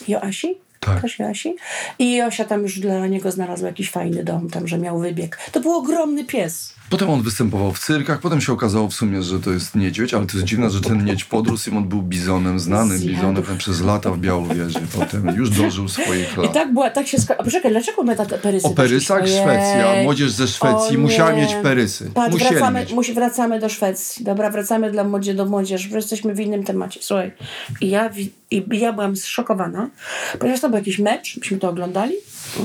Joasi. 0.09 0.59
Tak. 0.81 1.03
Też 1.03 1.19
Joasi. 1.19 1.57
I 1.99 2.17
Josia 2.17 2.45
tam 2.45 2.63
już 2.63 2.81
dla 2.81 3.07
niego 3.07 3.33
znalazła 3.33 3.69
jakiś 3.69 3.91
fajny 3.91 4.25
dom, 4.25 4.51
tam, 4.51 4.69
że 4.69 4.79
miał 4.79 4.99
wybieg. 4.99 5.39
To 5.53 5.61
był 5.61 5.73
ogromny 5.73 6.25
pies. 6.25 6.76
Potem 6.91 7.11
on 7.11 7.23
występował 7.23 7.73
w 7.73 7.79
cyrkach, 7.79 8.21
potem 8.21 8.41
się 8.41 8.53
okazało 8.53 8.89
w 8.89 8.95
sumie, 8.95 9.23
że 9.23 9.41
to 9.41 9.51
jest 9.51 9.75
niedźwiedź, 9.75 10.15
ale 10.15 10.27
to 10.27 10.37
jest 10.37 10.47
dziwne, 10.47 10.71
że 10.71 10.81
ten 10.81 11.05
niedź 11.05 11.25
podrósł 11.25 11.71
i 11.71 11.77
on 11.77 11.89
był 11.89 12.03
bizonem, 12.03 12.61
znanym 12.61 12.99
Zjadł. 12.99 13.15
bizonem 13.15 13.59
przez 13.59 13.81
lata 13.81 14.11
w 14.11 14.19
Białowieży. 14.19 14.81
Potem 14.99 15.27
już 15.37 15.51
dożył 15.51 15.89
swoich 15.89 16.35
I 16.39 16.41
lat. 16.41 16.53
tak 16.53 16.73
była, 16.73 16.91
tak 16.91 17.07
się 17.07 17.19
sko- 17.19 17.35
A 17.39 17.43
poczekaj, 17.45 17.71
dlaczego 17.71 18.03
my 18.03 18.17
te 18.17 18.27
perysy 18.39 18.67
O 18.67 18.71
perysach 18.71 19.21
doszliśmy? 19.21 19.43
Szwecja, 19.43 20.03
młodzież 20.03 20.31
ze 20.31 20.49
Szwecji 20.49 20.99
musiała 20.99 21.33
mieć 21.33 21.55
perysy. 21.63 22.11
Musieli 22.31 22.51
wracamy, 22.55 22.81
mieć. 22.81 22.93
musi, 22.93 23.15
wracamy 23.15 23.61
do 23.61 23.69
Szwecji. 23.69 24.25
Dobra, 24.25 24.51
wracamy 24.51 24.91
dla 24.91 25.05
młodzie, 25.05 25.35
do 25.35 25.47
młodzieży, 25.47 25.89
bo 25.89 25.97
jesteśmy 25.97 26.35
w 26.35 26.41
innym 26.41 26.65
temacie. 26.65 27.01
Słuchaj, 27.03 27.33
i 27.81 27.91
ja, 27.91 28.11
i 28.51 28.65
ja 28.71 28.93
byłam 28.93 29.17
zszokowana, 29.17 29.91
ponieważ 30.39 30.61
to 30.61 30.69
był 30.69 30.79
jakiś 30.79 30.99
mecz, 30.99 31.37
myśmy 31.37 31.59
to 31.59 31.69
oglądali. 31.71 32.15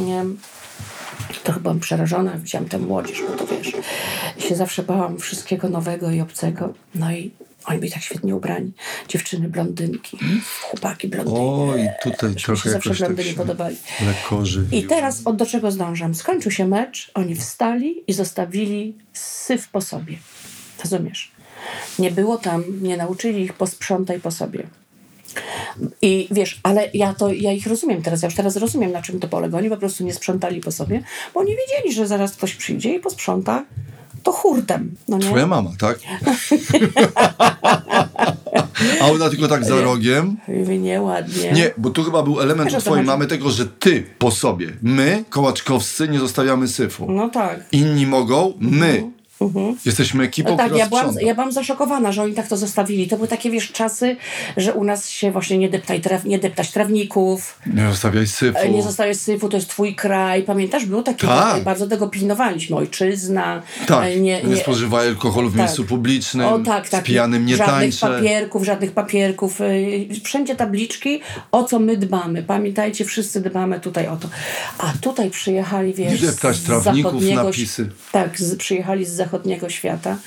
Nie, 0.05 0.25
trochę 1.43 1.59
byłam 1.59 1.79
przerażona, 1.79 2.37
widziałam 2.37 2.69
tę 2.69 2.79
młodzież, 2.79 3.23
bo 3.29 3.45
to 3.45 3.47
wiesz, 3.47 3.73
się 4.47 4.55
zawsze 4.55 4.83
bałam 4.83 5.17
wszystkiego 5.17 5.69
nowego 5.69 6.11
i 6.11 6.21
obcego. 6.21 6.73
No 6.95 7.11
i 7.11 7.31
oni 7.65 7.79
byli 7.79 7.91
tak 7.91 8.03
świetnie 8.03 8.35
ubrani. 8.35 8.71
Dziewczyny 9.07 9.49
blondynki, 9.49 10.17
chłopaki 10.61 11.07
blondynki. 11.07 11.41
Oj, 11.41 11.89
tutaj 12.03 12.33
się 12.39 12.45
trochę 12.45 12.69
zawsze 12.69 12.89
jakoś 12.89 12.99
tak 12.99 13.07
blondyni 13.07 13.29
się 13.29 13.35
podobali. 13.35 13.77
żywił. 14.43 14.79
I 14.79 14.83
teraz 14.83 15.21
od 15.25 15.35
do 15.35 15.45
czego 15.45 15.71
zdążam? 15.71 16.15
Skończył 16.15 16.51
się 16.51 16.67
mecz, 16.67 17.11
oni 17.13 17.35
wstali 17.35 18.03
i 18.07 18.13
zostawili 18.13 18.95
syf 19.13 19.69
po 19.69 19.81
sobie. 19.81 20.17
Rozumiesz? 20.83 21.31
Nie 21.99 22.11
było 22.11 22.37
tam, 22.37 22.63
nie 22.81 22.97
nauczyli 22.97 23.43
ich 23.43 23.53
posprzątaj 23.53 24.19
po 24.19 24.31
sobie. 24.31 24.63
I 26.01 26.27
wiesz, 26.31 26.59
ale 26.63 26.89
ja 26.93 27.13
to, 27.13 27.33
ja 27.33 27.51
ich 27.51 27.67
rozumiem 27.67 28.01
teraz, 28.01 28.21
ja 28.21 28.27
już 28.27 28.35
teraz 28.35 28.55
rozumiem, 28.55 28.91
na 28.91 29.01
czym 29.01 29.19
to 29.19 29.27
polega. 29.27 29.57
Oni 29.57 29.69
po 29.69 29.77
prostu 29.77 30.03
nie 30.03 30.13
sprzątali 30.13 30.61
po 30.61 30.71
sobie, 30.71 31.03
bo 31.33 31.39
oni 31.39 31.55
wiedzieli, 31.55 31.93
że 31.93 32.07
zaraz 32.07 32.31
ktoś 32.31 32.55
przyjdzie 32.55 32.95
i 32.95 32.99
posprząta 32.99 33.65
to 34.23 34.31
hurtem. 34.31 34.95
No 35.07 35.17
nie? 35.17 35.25
Twoja 35.25 35.47
mama, 35.47 35.71
tak? 35.79 35.99
A 39.01 39.07
ona 39.07 39.29
tylko 39.29 39.47
tak 39.47 39.65
za 39.65 39.81
rogiem. 39.81 40.37
Nieładnie. 40.79 41.51
Nie, 41.51 41.71
bo 41.77 41.89
tu 41.89 42.03
chyba 42.03 42.23
był 42.23 42.41
element 42.41 42.73
u 42.73 42.77
twojej 42.77 43.05
mamy 43.05 43.27
tego, 43.27 43.51
że 43.51 43.65
ty 43.65 44.03
po 44.17 44.31
sobie, 44.31 44.67
my, 44.81 45.23
kołaczkowscy, 45.29 46.07
nie 46.07 46.19
zostawiamy 46.19 46.67
syfu. 46.67 47.11
No 47.11 47.29
tak. 47.29 47.65
Inni 47.71 48.07
mogą, 48.07 48.53
my. 48.59 49.11
Jesteśmy 49.85 50.23
ekipą, 50.23 50.49
No 50.51 50.57
tak, 50.57 50.65
która 50.65 50.79
ja 50.83 50.89
byłam, 50.89 51.15
ja 51.21 51.33
byłam 51.35 51.51
zaszokowana, 51.51 52.11
że 52.11 52.23
oni 52.23 52.33
tak 52.33 52.47
to 52.47 52.57
zostawili. 52.57 53.07
To 53.07 53.15
były 53.15 53.27
takie, 53.27 53.51
wiesz, 53.51 53.71
czasy, 53.71 54.15
że 54.57 54.73
u 54.73 54.83
nas 54.83 55.09
się 55.09 55.31
właśnie 55.31 55.57
nie, 55.57 55.69
deptaj 55.69 56.01
traw, 56.01 56.25
nie 56.25 56.39
deptać 56.39 56.71
trawników, 56.71 57.59
Nie 57.65 57.89
zostawiaj 57.89 58.27
syfu. 58.27 58.57
e, 58.57 58.69
nie 58.69 58.83
zostawiać 58.83 59.17
syfu, 59.17 59.49
to 59.49 59.57
jest 59.57 59.69
twój 59.69 59.95
kraj. 59.95 60.43
Pamiętasz, 60.43 60.85
było 60.85 61.03
takie, 61.03 61.27
Tak. 61.27 61.63
bardzo 61.63 61.87
tego 61.87 62.07
pilnowaliśmy. 62.07 62.75
Ojczyzna. 62.77 63.61
tak, 63.87 64.03
e, 64.05 64.15
nie, 64.19 64.43
nie 64.43 64.55
spożywaj 64.57 65.07
alkoholu 65.07 65.49
w 65.49 65.51
tak. 65.51 65.59
miejscu 65.59 65.85
publicznym, 65.85 66.47
O 66.47 66.59
tak, 66.59 66.89
tak. 66.89 67.03
z 67.03 67.05
pijanym 67.07 67.45
nie 67.45 67.55
żadnych 67.57 67.99
tańczę. 67.99 68.07
papierków, 68.17 68.63
żadnych 68.65 68.91
papierków. 68.91 69.61
y, 69.61 70.07
Wszędzie 70.23 70.55
tabliczki, 70.55 71.21
o 71.51 71.63
co 71.63 71.79
my 71.79 71.97
dbamy. 71.97 72.43
Pamiętajcie, 72.43 73.05
wszyscy 73.05 73.41
dbamy 73.41 73.79
tutaj 73.79 74.07
o 74.07 74.17
to. 74.17 74.27
A 74.77 74.93
tutaj 75.01 75.29
przyjechali, 75.29 75.93
wiesz, 75.93 76.21
Nie 76.21 76.27
deptać 76.27 76.59
trawników, 76.59 77.23
napisy. 77.35 77.89
Tak, 78.11 78.39
z, 78.39 78.55
przyjechali 78.55 79.05
z 79.05 79.09
zachodniego 79.09 79.30
świata. 79.69 80.17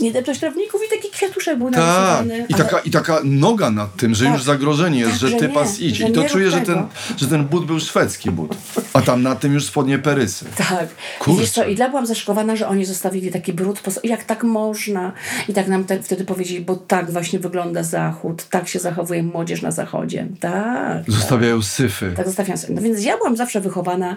Nie 0.00 0.12
deptać 0.12 0.38
trawników 0.38 0.80
i 0.86 0.96
taki 0.96 1.10
kwiatuszek 1.10 1.58
był 1.58 1.70
Tak, 1.70 1.76
narysowany. 1.80 2.46
i 2.48 2.54
ale- 2.54 2.64
taka, 2.64 2.78
i 2.78 2.90
taka 2.90 3.20
noga 3.24 3.70
nad 3.70 3.96
tym, 3.96 4.14
że 4.14 4.24
Tak. 4.24 4.34
już 4.34 4.42
zagrożenie 4.42 4.98
jest, 4.98 5.10
Tak, 5.12 5.20
że 5.20 5.28
że 5.28 5.36
ty 5.36 5.48
nie, 5.48 5.54
pas 5.54 5.80
idź. 5.80 5.96
że 5.96 6.08
I 6.08 6.12
to 6.12 6.24
czuję, 6.24 6.50
że 6.50 6.60
ten, 6.60 6.86
że 7.16 7.26
ten 7.26 7.44
but 7.44 7.64
był 7.66 7.80
szwedzki 7.80 8.30
but. 8.30 8.56
A 8.92 9.02
tam 9.02 9.22
na 9.22 9.34
tym 9.34 9.54
już 9.54 9.64
spodnie 9.64 9.98
perysy. 9.98 10.44
Tak. 10.56 10.88
Kurczę. 11.18 11.40
Wiesz 11.40 11.50
co, 11.50 11.64
i 11.64 11.74
dla 11.74 11.88
byłam 11.88 12.06
zaszokowana, 12.06 12.56
że 12.56 12.68
oni 12.68 12.84
zostawili 12.84 13.30
taki 13.30 13.52
brud. 13.52 13.80
Po, 13.80 13.90
jak 14.04 14.24
tak 14.24 14.44
można? 14.44 15.12
I 15.48 15.52
tak 15.54 15.68
nam 15.68 15.84
te, 15.84 16.02
wtedy 16.02 16.24
powiedzieli, 16.24 16.60
bo 16.60 16.76
tak 16.76 17.10
właśnie 17.10 17.38
wygląda 17.38 17.82
Zachód, 17.82 18.44
tak 18.50 18.68
się 18.68 18.78
zachowuje 18.78 19.22
młodzież 19.22 19.62
na 19.62 19.70
Zachodzie. 19.70 20.26
Tak. 20.40 21.02
Zostawiają 21.08 21.62
syfy. 21.62 22.12
Tak 22.16 22.26
zostawiam 22.26 22.58
sobie. 22.58 22.74
No 22.74 22.82
więc 22.82 23.04
ja 23.04 23.16
byłam 23.16 23.36
zawsze 23.36 23.60
wychowana, 23.60 24.16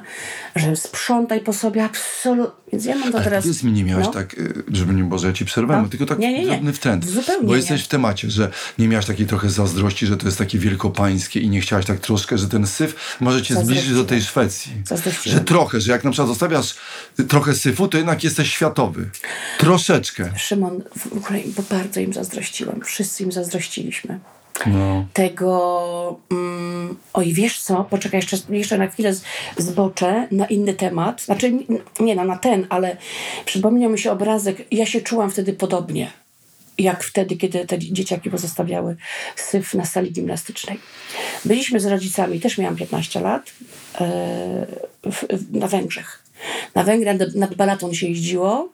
że 0.55 0.75
sprzątaj 0.75 1.39
po 1.41 1.53
sobie 1.53 1.83
absolutnie. 1.83 2.63
Więc 2.71 2.85
ja 2.85 2.95
mam 2.95 3.11
to 3.11 3.15
Ale 3.17 3.23
teraz. 3.23 3.43
powiedz 3.43 3.63
mi, 3.63 3.71
nie 3.71 3.83
miałaś 3.83 4.05
no. 4.05 4.11
tak, 4.11 4.33
y, 4.33 4.63
żeby 4.71 4.93
nie 4.93 5.03
Boże, 5.03 5.27
ja 5.27 5.33
ci 5.33 5.45
przerwałem, 5.63 5.83
No. 5.83 5.89
tylko 5.89 6.05
tak 6.05 6.19
Nie, 6.19 6.33
nie, 6.33 6.39
nie. 6.39 6.45
drobny 6.45 6.73
wtręt. 6.73 7.05
Zupełnie 7.05 7.47
Bo 7.47 7.55
jesteś 7.55 7.83
w 7.83 7.87
temacie, 7.87 8.29
że 8.31 8.51
nie 8.79 8.87
miałaś 8.87 9.05
takiej 9.05 9.25
trochę 9.27 9.49
zazdrości, 9.49 10.07
że 10.07 10.17
to 10.17 10.25
jest 10.25 10.37
takie 10.37 10.59
wielkopańskie 10.59 11.39
i 11.39 11.49
nie 11.49 11.61
chciałaś 11.61 11.85
tak 11.85 11.99
troszkę, 11.99 12.37
że 12.37 12.47
ten 12.47 12.67
syf 12.67 13.17
może 13.19 13.41
cię 13.41 13.55
zbliżyć 13.55 13.93
do 13.93 14.03
tej 14.03 14.21
Szwecji. 14.21 14.71
Że 15.25 15.39
trochę, 15.39 15.81
że 15.81 15.91
jak 15.91 16.03
na 16.03 16.11
przykład 16.11 16.27
zostawiasz 16.27 16.75
trochę 17.27 17.53
syfu, 17.53 17.87
to 17.87 17.97
jednak 17.97 18.23
jesteś 18.23 18.53
światowy. 18.53 19.09
Troszeczkę. 19.57 20.31
Szymon, 20.37 20.81
w 20.97 21.09
bo 21.55 21.63
bardzo 21.69 21.99
im 21.99 22.13
zazdrościłam. 22.13 22.81
Wszyscy 22.81 23.23
im 23.23 23.31
zazdrościliśmy. 23.31 24.19
No. 24.65 25.05
tego. 25.13 26.19
Mm, 26.31 26.97
oj, 27.13 27.33
wiesz 27.33 27.61
co? 27.61 27.83
Poczekaj, 27.83 28.17
jeszcze, 28.19 28.37
jeszcze 28.49 28.77
na 28.77 28.87
chwilę 28.87 29.13
z- 29.13 29.23
zboczę 29.57 30.27
na 30.31 30.45
inny 30.45 30.73
temat. 30.73 31.21
Znaczy, 31.21 31.53
nie 31.99 32.15
na 32.15 32.37
ten, 32.37 32.65
ale 32.69 32.97
przypomniał 33.45 33.91
mi 33.91 33.99
się 33.99 34.11
obrazek. 34.11 34.65
Ja 34.71 34.85
się 34.85 35.01
czułam 35.01 35.31
wtedy 35.31 35.53
podobnie. 35.53 36.11
Jak 36.77 37.03
wtedy, 37.03 37.35
kiedy 37.37 37.65
te 37.65 37.79
dzieciaki 37.79 38.29
pozostawiały 38.29 38.95
syf 39.35 39.73
na 39.73 39.85
sali 39.85 40.11
gimnastycznej. 40.11 40.79
Byliśmy 41.45 41.79
z 41.79 41.85
rodzicami, 41.85 42.39
też 42.39 42.57
miałam 42.57 42.75
15 42.75 43.19
lat, 43.21 43.51
e, 44.01 44.65
w, 45.03 45.25
w, 45.37 45.55
na 45.55 45.67
Węgrzech. 45.67 46.23
Na 46.75 46.83
Węgry 46.83 47.13
nad, 47.13 47.35
nad 47.35 47.55
Balaton 47.55 47.93
się 47.93 48.07
jeździło. 48.07 48.69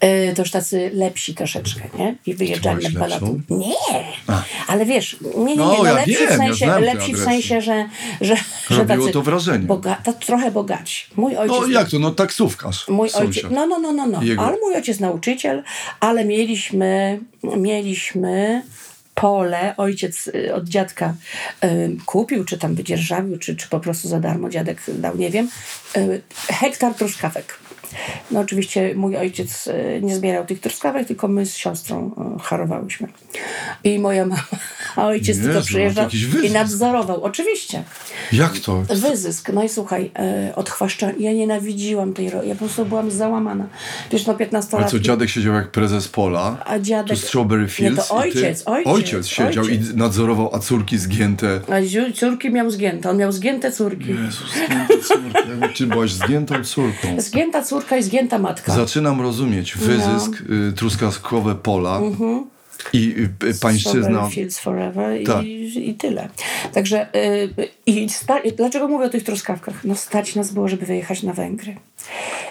E, 0.00 0.34
to 0.34 0.42
już 0.42 0.50
tacy 0.50 0.90
lepsi 0.94 1.34
troszeczkę, 1.34 1.80
nie? 1.98 2.16
I 2.26 2.34
wyjeżdżali 2.34 2.82
lepszą? 2.82 2.98
Balaton. 2.98 3.42
Nie, 3.50 3.74
ale 4.66 4.86
wiesz, 4.86 5.16
nie, 5.36 5.44
nie, 5.44 5.46
nie, 5.46 5.56
No, 5.56 5.76
no, 5.78 5.84
ja 5.84 5.92
lepsi, 5.92 6.10
wiem, 6.12 6.26
w 6.26 6.30
ja 6.30 6.36
sensie, 6.36 6.66
te 6.66 6.80
lepsi 6.80 7.14
w 7.14 7.18
sensie, 7.18 7.60
że, 7.60 7.88
że, 8.20 8.36
że 8.70 8.86
tacy 8.86 9.10
to 9.12 9.22
wrażenie. 9.22 9.66
Boga, 9.66 9.94
to 10.04 10.12
trochę 10.12 10.50
bogaci. 10.50 11.06
Mój 11.16 11.36
ojciec, 11.36 11.60
No 11.60 11.66
jak 11.66 11.90
to? 11.90 11.98
No 11.98 12.10
taksówkarz. 12.10 12.88
mój 12.88 13.10
ojciec, 13.10 13.44
no, 13.50 13.66
no, 13.66 13.78
no, 13.78 13.92
no, 13.92 14.06
no. 14.06 14.22
Jego. 14.22 14.42
ale 14.42 14.56
mój 14.60 14.74
ojciec 14.74 15.00
nauczyciel, 15.00 15.62
ale 16.00 16.24
mieliśmy, 16.24 17.20
mieliśmy 17.42 18.62
pole, 19.14 19.74
ojciec 19.76 20.26
y, 20.26 20.54
od 20.54 20.64
dziadka 20.64 21.14
y, 21.64 21.96
kupił, 22.06 22.44
czy 22.44 22.58
tam 22.58 22.74
wydzierżawił, 22.74 23.38
czy, 23.38 23.56
czy 23.56 23.68
po 23.68 23.80
prostu 23.80 24.08
za 24.08 24.20
darmo 24.20 24.50
dziadek 24.50 24.82
dał, 24.88 25.16
nie 25.16 25.30
wiem, 25.30 25.48
y, 25.96 26.22
hektar 26.48 26.94
truskawek. 26.94 27.58
No 28.30 28.40
oczywiście 28.40 28.94
mój 28.94 29.16
ojciec 29.16 29.66
y, 29.66 30.00
nie 30.02 30.16
zbierał 30.16 30.46
tych 30.46 30.60
truskawek, 30.60 31.06
tylko 31.06 31.28
my 31.28 31.46
z 31.46 31.56
siostrą 31.56 32.10
y, 32.36 32.42
harowałyśmy. 32.42 33.08
I 33.84 33.98
moja 33.98 34.26
mama, 34.26 34.42
a 34.98 35.06
ojciec 35.06 35.28
Jezu, 35.28 35.42
tylko 35.42 35.60
to 35.60 35.66
przyjeżdżał 35.66 36.08
i 36.42 36.50
nadzorował. 36.50 37.24
Oczywiście. 37.24 37.82
Jak 38.32 38.58
to? 38.58 38.82
Wyzysk. 38.82 39.50
No 39.52 39.62
i 39.64 39.68
słuchaj, 39.68 40.10
e, 40.18 40.52
odchwaszcza. 40.56 41.10
Ja 41.18 41.32
nienawidziłam 41.32 42.12
tej 42.14 42.30
roli. 42.30 42.48
Ja 42.48 42.54
po 42.54 42.58
prostu 42.58 42.84
byłam 42.86 43.10
załamana. 43.10 43.66
Wiesz, 44.12 44.26
no 44.26 44.34
15 44.34 44.76
Ale 44.76 44.82
lat. 44.82 44.90
co, 44.90 44.98
dziadek 45.00 45.28
siedział 45.28 45.54
jak 45.54 45.70
prezes 45.70 46.08
pola, 46.08 46.56
A 46.66 46.78
dziadek. 46.78 47.18
tu 47.18 47.26
Strawberry 47.26 47.62
Nie, 47.62 47.68
Fields 47.68 48.08
to 48.08 48.14
i 48.14 48.18
ojciec, 48.18 48.64
ty, 48.64 48.70
ojciec, 48.84 49.26
siedział 49.26 49.64
ojciec. 49.64 49.90
i 49.90 49.96
nadzorował, 49.96 50.50
a 50.54 50.58
córki 50.58 50.98
zgięte. 50.98 51.60
A 51.68 51.80
ziu- 51.82 52.12
córki 52.14 52.50
miał 52.50 52.70
zgięte. 52.70 53.10
On 53.10 53.16
miał 53.16 53.32
zgięte 53.32 53.72
córki. 53.72 54.08
Jezus, 54.08 54.52
zgięte 54.54 54.98
córki. 55.08 55.48
Jakby 55.48 55.68
Ty 55.68 55.86
byłaś 55.86 56.12
zgiętą 56.12 56.64
córką. 56.64 57.20
Zgięta 57.20 57.62
córka 57.62 57.96
i 57.96 58.02
zgięta 58.02 58.38
matka. 58.38 58.72
Zaczynam 58.74 59.20
rozumieć 59.20 59.74
wyzysk, 59.76 60.42
No. 60.48 61.50
y, 61.50 61.54
pola 61.54 62.00
i 62.92 63.14
y, 63.42 63.46
y. 63.46 63.54
Strawberry 63.80 64.30
Fields 64.30 64.58
Forever 64.58 65.24
Tak. 65.26 65.44
i, 65.44 65.88
i 65.90 65.94
tyle. 65.94 66.28
Także 66.72 67.14
y, 67.16 67.68
i 67.86 68.08
sta, 68.08 68.38
dlaczego 68.56 68.88
mówię 68.88 69.06
o 69.06 69.08
tych 69.08 69.22
truskawkach? 69.22 69.84
No 69.84 69.94
stać 69.94 70.34
nas 70.34 70.52
było, 70.52 70.68
żeby 70.68 70.86
wyjechać 70.86 71.22
na 71.22 71.32
Węgry. 71.32 71.76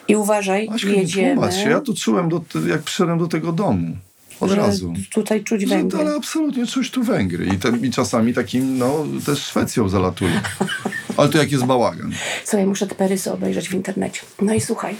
I 0.07 0.15
uważaj, 0.15 0.69
Aśka, 0.71 0.89
nie 0.89 0.95
jedziemy. 0.95 1.51
się. 1.51 1.69
Ja 1.69 1.81
to 1.81 1.93
czułem, 1.93 2.29
do, 2.29 2.41
jak 2.67 2.81
przyszedłem 2.81 3.19
do 3.19 3.27
tego 3.27 3.51
domu. 3.51 3.97
Od 4.39 4.49
że 4.49 4.55
razu. 4.55 4.93
tutaj 5.13 5.43
czuć 5.43 5.61
Że, 5.61 5.67
Węgry. 5.67 5.99
ale 5.99 6.15
absolutnie 6.15 6.67
czuć 6.67 6.91
tu 6.91 7.03
Węgry. 7.03 7.45
I, 7.45 7.57
te, 7.57 7.69
I 7.81 7.91
czasami 7.91 8.33
takim, 8.33 8.77
no, 8.77 9.05
też 9.25 9.39
Szwecją 9.39 9.89
zalatuje. 9.89 10.41
Ale 11.17 11.29
to 11.29 11.37
jak 11.37 11.51
jest 11.51 11.65
bałagan. 11.65 12.11
Co 12.43 12.57
ja 12.57 12.65
muszę 12.65 12.87
te 12.87 12.95
perysy 12.95 13.31
obejrzeć 13.31 13.69
w 13.69 13.73
internecie. 13.73 14.21
No 14.41 14.53
i 14.53 14.61
słuchaj, 14.61 14.95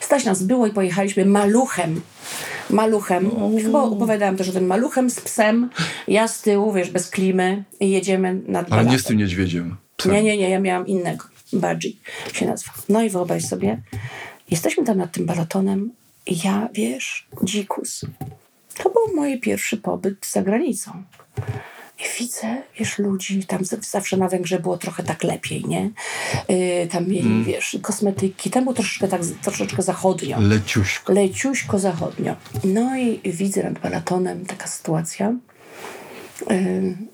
stać 0.00 0.24
nas 0.24 0.42
było 0.42 0.66
i 0.66 0.70
pojechaliśmy 0.70 1.24
maluchem. 1.24 2.00
Maluchem. 2.70 3.30
Chyba 3.62 3.82
opowiadałam 3.82 4.36
też 4.36 4.48
o 4.48 4.52
tym 4.52 4.66
maluchem 4.66 5.10
z 5.10 5.20
psem. 5.20 5.70
Ja 6.08 6.28
z 6.28 6.42
tyłu, 6.42 6.72
wiesz, 6.72 6.90
bez 6.90 7.10
klimy 7.10 7.64
i 7.80 7.90
jedziemy 7.90 8.40
nad 8.46 8.72
Ale 8.72 8.84
nie 8.84 8.98
z 8.98 9.04
tym 9.04 9.16
niedźwiedziem. 9.16 9.76
Psem. 9.96 10.12
Nie, 10.12 10.22
nie, 10.22 10.36
nie, 10.38 10.50
ja 10.50 10.60
miałam 10.60 10.86
innego. 10.86 11.24
Badzi 11.52 12.00
się 12.32 12.46
nazywa. 12.46 12.72
No 12.88 13.02
i 13.02 13.10
wyobraź 13.10 13.44
sobie, 13.44 13.82
jesteśmy 14.50 14.84
tam 14.84 14.98
nad 14.98 15.12
tym 15.12 15.26
balatonem 15.26 15.90
i 16.26 16.38
ja, 16.44 16.68
wiesz, 16.74 17.26
dzikus. 17.42 18.04
To 18.82 18.90
był 18.90 19.16
mój 19.16 19.40
pierwszy 19.40 19.76
pobyt 19.76 20.26
za 20.26 20.42
granicą. 20.42 21.02
Widzę, 22.18 22.62
wiesz, 22.78 22.98
ludzi, 22.98 23.44
tam 23.44 23.60
zawsze 23.80 24.16
na 24.16 24.28
Węgrzech 24.28 24.62
było 24.62 24.78
trochę 24.78 25.02
tak 25.02 25.24
lepiej, 25.24 25.64
nie? 25.64 25.90
Yy, 26.48 26.86
tam 26.86 27.08
mieli, 27.08 27.44
wiesz, 27.44 27.76
kosmetyki, 27.82 28.50
tam 28.50 28.64
było 28.64 28.74
troszeczkę 28.74 29.08
tak, 29.08 29.20
troszeczkę 29.42 29.82
zachodnio 29.82 30.40
Leciuśko. 30.40 31.12
leciuśko 31.12 31.78
zachodnio. 31.78 32.36
No 32.64 32.98
i 32.98 33.20
widzę 33.24 33.62
nad 33.62 33.78
balatonem 33.78 34.46
taka 34.46 34.66
sytuacja. 34.66 35.34
Ym, 36.50 37.08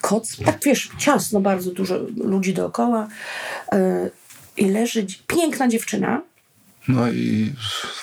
Koc, 0.00 0.36
tak 0.44 0.58
wiesz, 0.64 0.90
ciasno, 0.98 1.40
bardzo 1.40 1.70
dużo 1.70 1.98
ludzi 2.16 2.54
dookoła. 2.54 3.08
Yy, 3.72 3.78
I 4.56 4.70
leży 4.70 5.06
piękna 5.26 5.68
dziewczyna. 5.68 6.22
No 6.88 7.10
i... 7.10 7.52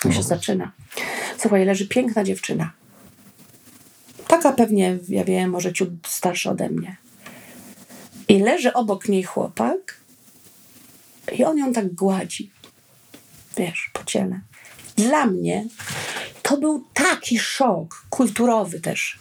Tu 0.02 0.12
się 0.12 0.22
zaczyna. 0.22 0.72
Słuchaj, 1.38 1.64
leży 1.64 1.88
piękna 1.88 2.24
dziewczyna. 2.24 2.70
Taka 4.30 4.52
pewnie, 4.52 4.98
ja 5.08 5.24
wiem, 5.24 5.50
może 5.50 5.72
ciut 5.72 5.90
starsza 6.06 6.50
ode 6.50 6.68
mnie. 6.68 6.96
I 8.28 8.38
leży 8.38 8.72
obok 8.72 9.08
niej 9.08 9.22
chłopak 9.22 9.96
i 11.32 11.44
on 11.44 11.58
ją 11.58 11.72
tak 11.72 11.94
gładzi. 11.94 12.50
Wiesz, 13.56 13.90
po 13.92 14.04
ciele. 14.04 14.40
Dla 14.96 15.26
mnie 15.26 15.66
to 16.42 16.56
był 16.56 16.84
taki 16.94 17.38
szok, 17.38 18.04
kulturowy 18.10 18.80
też, 18.80 19.18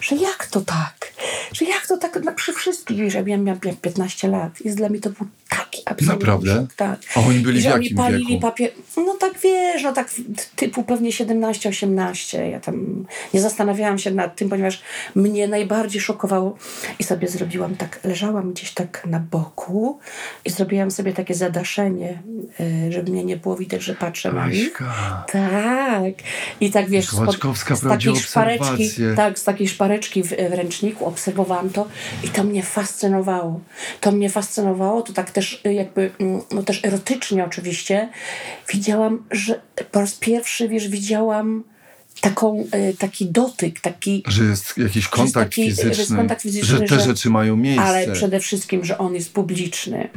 że 0.00 0.16
jak 0.16 0.46
to 0.46 0.60
tak? 0.60 1.12
Że 1.52 1.64
jak 1.64 1.86
to 1.86 1.96
tak 1.96 2.24
na, 2.24 2.32
przy 2.32 2.52
wszystkich, 2.52 2.98
wiesz, 2.98 3.14
ja 3.14 3.22
miałam, 3.22 3.44
miałam 3.44 3.60
15 3.60 4.28
lat, 4.28 4.64
jest 4.64 4.76
dla 4.76 4.88
mnie 4.88 5.00
to 5.00 5.10
był 5.10 5.26
taki 5.48 5.82
absolutny 5.84 6.14
Naprawdę? 6.14 6.66
tak. 6.76 6.98
A 7.16 7.20
oni 7.20 7.38
byli 7.38 7.58
I 7.58 7.62
w 7.62 7.64
jakim 7.64 7.96
palili 7.96 8.26
wieku? 8.26 8.40
papier, 8.40 8.70
no 8.96 9.14
tak 9.20 9.38
wiesz, 9.38 9.82
no 9.82 9.92
tak 9.92 10.10
typu 10.56 10.82
pewnie 10.82 11.10
17-18, 11.10 12.50
ja 12.50 12.60
tam 12.60 13.06
nie 13.34 13.40
zastanawiałam 13.40 13.98
się 13.98 14.10
nad 14.10 14.36
tym, 14.36 14.48
ponieważ 14.48 14.82
mnie 15.14 15.48
najbardziej 15.48 16.00
szokowało 16.00 16.56
i 16.98 17.04
sobie 17.04 17.28
zrobiłam 17.28 17.76
tak, 17.76 18.00
leżałam 18.04 18.52
gdzieś 18.52 18.70
tak 18.74 19.06
na 19.06 19.20
boku 19.20 19.98
i 20.44 20.50
zrobiłam 20.50 20.90
sobie 20.90 21.12
takie 21.12 21.34
zadaszenie, 21.34 22.22
y, 22.60 22.92
żeby 22.92 23.10
mnie 23.10 23.24
nie 23.24 23.36
było 23.36 23.56
widać, 23.56 23.82
że 23.82 23.94
patrzę 23.94 24.32
na 24.32 24.48
nich. 24.48 24.82
Tak. 25.32 26.14
I 26.60 26.70
tak 26.70 26.88
wiesz, 26.88 27.08
z 27.74 27.80
takiej 27.88 28.16
szpareczki, 28.16 28.90
tak, 29.16 29.38
z 29.38 29.44
takiej 29.44 29.68
szpareczki 29.68 30.22
w, 30.22 30.28
w 30.28 30.52
ręczniku 30.52 31.06
obserwowałam 31.06 31.70
to 31.70 31.88
i 32.24 32.28
to 32.28 32.44
mnie 32.44 32.62
fascynowało. 32.62 33.60
To 34.00 34.12
mnie 34.12 34.30
fascynowało, 34.30 35.02
to 35.02 35.12
tak 35.12 35.30
też 35.36 35.60
y, 35.66 35.74
jakby, 35.74 36.10
mm, 36.20 36.40
no 36.50 36.62
też 36.62 36.84
erotycznie 36.84 37.44
oczywiście. 37.44 38.08
Widziałam, 38.72 39.24
że 39.30 39.60
po 39.92 40.00
raz 40.00 40.14
pierwszy, 40.14 40.68
wiesz, 40.68 40.88
widziałam 40.88 41.64
taką, 42.20 42.64
y, 42.90 42.96
taki 42.98 43.26
dotyk, 43.26 43.80
taki, 43.80 44.22
Że 44.28 44.44
jest 44.44 44.78
jakiś 44.78 45.08
kontakt 45.08 45.50
taki- 45.50 45.62
że 45.62 45.68
jest 45.68 45.82
fizyczny. 45.82 46.16
kontakt 46.16 46.42
fizyczny, 46.42 46.68
że 46.68 46.80
te 46.80 46.86
że- 46.94 47.00
rzeczy 47.00 47.30
mają 47.30 47.56
miejsce. 47.56 47.84
ale 47.84 48.12
przede 48.12 48.40
wszystkim, 48.40 48.84
że 48.84 48.98
on 48.98 49.14
jest 49.14 49.32
publiczny. 49.32 50.08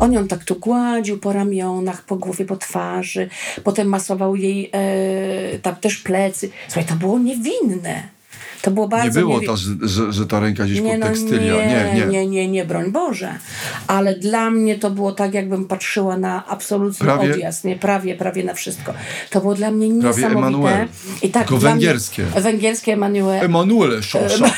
On 0.00 0.12
ją 0.12 0.28
tak 0.28 0.44
tu 0.44 0.54
gładził 0.56 1.18
po 1.18 1.32
ramionach, 1.32 2.04
po 2.04 2.16
głowie, 2.16 2.44
po 2.44 2.56
twarzy, 2.56 3.28
potem 3.64 3.88
masował 3.88 4.36
jej 4.36 4.70
e, 4.72 5.58
tam 5.58 5.76
też 5.76 5.96
plecy. 5.98 6.50
Słuchaj, 6.68 6.84
to 6.84 6.94
było 6.94 7.18
niewinne. 7.18 8.17
To 8.62 8.70
było 8.70 8.88
bardzo 8.88 9.20
Nie 9.20 9.26
było 9.26 9.40
to, 9.40 9.56
że, 9.82 10.12
że, 10.12 10.26
ta 10.26 10.40
ręka 10.40 10.64
gdzieś 10.64 10.80
nie, 10.80 10.90
pod 10.90 11.00
no 11.00 11.06
tekstylia. 11.06 11.54
nie, 11.66 11.92
Nie, 11.94 12.06
nie. 12.06 12.26
nie, 12.26 12.48
nie, 12.48 12.64
broń 12.64 12.92
Boże. 12.92 13.38
Ale 13.86 14.14
dla 14.14 14.50
mnie 14.50 14.78
to 14.78 14.90
było 14.90 15.12
tak, 15.12 15.34
jakbym 15.34 15.64
patrzyła 15.64 16.16
na 16.16 16.46
absolutny 16.46 17.06
Prawie- 17.06 17.32
odjazd, 17.32 17.64
nie, 17.64 17.76
prawie, 17.76 18.14
prawie 18.16 18.44
na 18.44 18.54
wszystko. 18.54 18.94
To 19.30 19.40
było 19.40 19.54
dla 19.54 19.70
mnie 19.70 20.00
Prawie 20.00 20.16
niesamowite. 20.22 20.38
Emanuel. 20.38 20.88
I 21.22 21.28
tak, 21.30 21.42
Tylko 21.42 21.58
dla 21.60 21.74
mnie- 21.74 21.86
węgierskie. 21.86 22.24
Węgierskie 22.24 22.92
Emanuel. 22.92 23.44
Emanuele 23.44 24.02
Szaszak. 24.02 24.52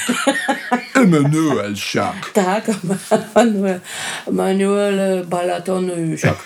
Emanuel 0.94 1.76
Szak. 1.76 2.30
Tak, 2.34 2.70
Manuel, 3.34 3.80
Manuel 4.32 5.26
Balatonysiak. 5.26 6.36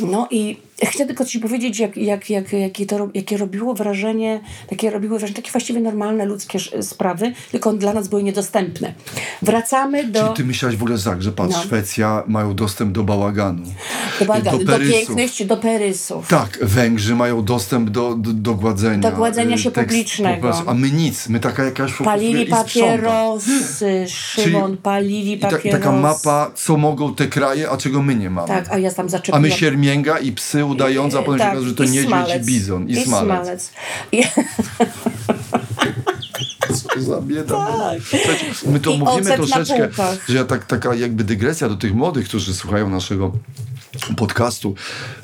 No 0.00 0.28
i 0.30 0.56
chcę 0.86 1.06
tylko 1.06 1.24
ci 1.24 1.38
powiedzieć, 1.40 1.78
jak, 1.78 1.96
jak, 1.96 2.30
jak, 2.30 2.52
jakie, 2.52 2.86
to, 2.86 3.08
jakie 3.14 3.36
robiło 3.36 3.74
wrażenie, 3.74 4.40
takie 4.68 4.90
robiły 4.90 5.18
wrażenie, 5.18 5.36
takie 5.36 5.50
właściwie 5.50 5.80
normalne 5.80 6.24
ludzkie 6.26 6.58
sprawy, 6.82 7.32
tylko 7.50 7.72
dla 7.72 7.92
nas 7.92 8.08
były 8.08 8.22
niedostępne. 8.22 8.94
Wracamy 9.42 10.04
do, 10.04 10.22
Czyli 10.22 10.34
ty 10.36 10.44
myślałaś 10.44 10.76
w 10.76 10.82
ogóle 10.82 10.98
tak, 10.98 11.22
że 11.22 11.32
patrz, 11.32 11.54
No. 11.56 11.62
Szwecja 11.62 12.22
mają 12.26 12.54
dostęp 12.54 12.92
do 12.92 13.02
bałaganu. 13.04 13.62
do, 14.20 14.24
baga- 14.26 14.64
do, 14.64 14.72
perysów. 14.72 15.06
piękności, 15.06 15.46
do 15.46 15.56
perysów. 15.56 16.28
Tak, 16.28 16.58
Węgrzy 16.62 17.14
mają 17.14 17.44
dostęp 17.44 17.90
do, 17.90 18.14
do, 18.14 18.32
do 18.32 18.54
gładzenia. 18.54 19.10
Do 19.10 19.16
gładzenia 19.16 19.58
się 19.58 19.68
y, 19.68 19.72
tekst- 19.72 19.84
publicznego. 19.88 20.62
A 20.66 20.74
my 20.74 20.90
nic, 20.90 21.28
my 21.28 21.40
taka 21.40 21.64
jakaś 21.64 21.92
Palili 21.92 22.46
papierosy, 22.46 24.04
Szymon, 24.08 24.76
palili 24.76 25.32
I 25.32 25.38
ta, 25.38 25.50
papierosy. 25.50 25.78
taka 25.82 25.92
mapa, 25.92 26.50
co 26.54 26.76
mogą 26.76 27.14
te 27.14 27.26
kraje, 27.26 27.70
a 27.70 27.76
czego 27.76 28.02
my 28.02 28.14
nie 28.14 28.30
mamy. 28.30 28.48
Tak, 28.48 28.72
a 28.72 28.78
ja 28.78 28.90
tam 28.92 29.06
A 29.06 29.08
zaczepiłam. 29.08 29.42
my 29.42 29.50
siermięga 29.50 30.18
i 30.18 30.32
psy 30.32 30.64
udające, 30.72 31.18
a 31.18 31.22
potem 31.22 31.38
się 31.38 31.44
Tak, 31.44 31.52
okaże, 31.52 31.68
że 31.68 31.74
to 31.74 31.84
niedźwiedź 31.84 32.06
smalec. 32.06 32.42
i 32.42 32.46
bizon. 32.46 32.88
I, 32.88 32.92
I 32.92 33.04
smalec. 33.04 33.26
smalec. 33.26 33.72
I, 34.12 34.22
Co 36.94 37.02
za 37.02 37.20
bieda. 37.20 37.56
Tak. 37.56 38.02
Słuchajcie, 38.02 38.46
My 38.66 38.80
to 38.80 38.90
I 38.92 38.98
mówimy 38.98 39.36
troszeczkę, 39.36 39.88
że 40.28 40.36
ja 40.36 40.44
tak, 40.44 40.66
taka 40.66 40.94
jakby 40.94 41.24
dygresja 41.24 41.68
do 41.68 41.76
tych 41.76 41.94
młodych, 41.94 42.28
którzy 42.28 42.54
słuchają 42.54 42.90
naszego 42.90 43.32
podcastu. 44.16 44.74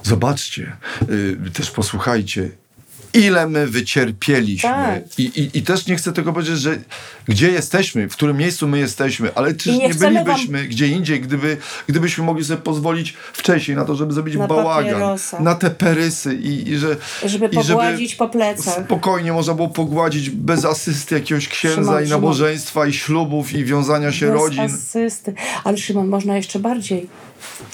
Zobaczcie, 0.02 0.76
y, 1.10 1.36
też 1.54 1.70
posłuchajcie, 1.70 2.50
ile 3.14 3.46
my 3.46 3.66
wycierpieliśmy. 3.66 4.70
Tak. 4.70 5.18
I, 5.18 5.22
i, 5.22 5.58
I 5.58 5.62
też 5.62 5.86
nie 5.86 5.96
chcę 5.96 6.12
tego 6.12 6.32
powiedzieć, 6.32 6.58
że 6.58 6.78
gdzie 7.28 7.50
jesteśmy, 7.50 8.08
w 8.08 8.12
którym 8.12 8.36
miejscu 8.36 8.68
my 8.68 8.78
jesteśmy, 8.78 9.34
ale 9.34 9.54
czyż 9.54 9.66
nie 9.78 9.88
nie, 9.88 9.94
bylibyśmy 9.94 10.64
gdzie 10.64 10.88
indziej, 10.88 11.20
gdyby, 11.20 11.56
gdybyśmy 11.86 12.24
mogli 12.24 12.44
sobie 12.44 12.60
pozwolić 12.62 13.14
wcześniej 13.32 13.76
na 13.76 13.84
to, 13.84 13.94
żeby 13.94 14.12
zrobić 14.12 14.36
Na 14.36 14.46
bałagan, 14.46 14.84
papierosa. 14.92 15.40
na 15.40 15.54
te 15.54 15.70
perysy 15.70 16.34
i, 16.34 16.68
i 16.70 16.78
że... 16.78 16.96
żeby 17.24 17.48
pogładzić 17.48 18.14
po 18.14 18.28
plecach. 18.28 18.84
Spokojnie 18.84 19.32
można 19.32 19.54
było 19.54 19.68
pogładzić 19.68 20.30
bez 20.30 20.64
asysty 20.64 21.14
jakiegoś 21.14 21.48
księdza 21.48 21.76
Szymon, 21.76 22.02
i 22.02 22.06
Szymon. 22.06 22.20
nabożeństwa 22.20 22.86
i 22.86 22.92
ślubów 22.92 23.52
i 23.52 23.64
wiązania 23.64 24.12
się 24.12 24.26
Bez 24.26 24.34
rodzin. 24.40 24.60
asysty. 24.60 25.34
Ale 25.64 25.78
Szymon, 25.78 26.08
można 26.08 26.36
jeszcze 26.36 26.58
bardziej. 26.58 27.08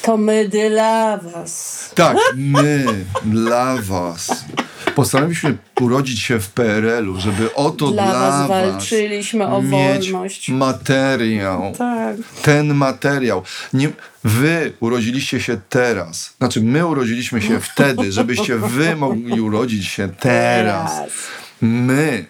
To 0.02 0.16
my 0.16 0.48
dla 0.48 1.16
was. 1.16 1.90
Tak, 1.94 2.16
my 2.36 2.84
dla 3.24 3.76
was. 3.82 4.44
Postanowiliśmy 4.94 5.56
urodzić 5.80 6.20
się 6.20 6.40
w 6.40 6.48
PRL-u, 6.50 7.20
żeby 7.20 7.54
oto 7.54 7.90
Dla 7.90 8.02
dla, 8.04 8.12
was 8.12 8.48
walczyliśmy 8.48 9.46
o 9.46 9.62
mieć 9.62 10.10
wolność. 10.10 10.48
materiał. 10.48 11.74
Tak. 11.78 12.16
Ten 12.42 12.74
materiał. 12.74 13.42
Nie, 13.72 13.88
wy 14.24 14.72
urodziliście 14.80 15.40
się 15.40 15.60
teraz. 15.68 16.34
Znaczy, 16.38 16.60
my 16.60 16.86
urodziliśmy 16.86 17.42
się 17.42 17.60
wtedy, 17.60 18.12
żebyście 18.12 18.56
wy 18.56 18.96
mogli 18.96 19.40
urodzić 19.40 19.86
się 19.86 20.08
teraz. 20.20 20.92
Teraz. 20.94 21.10
My 21.60 22.24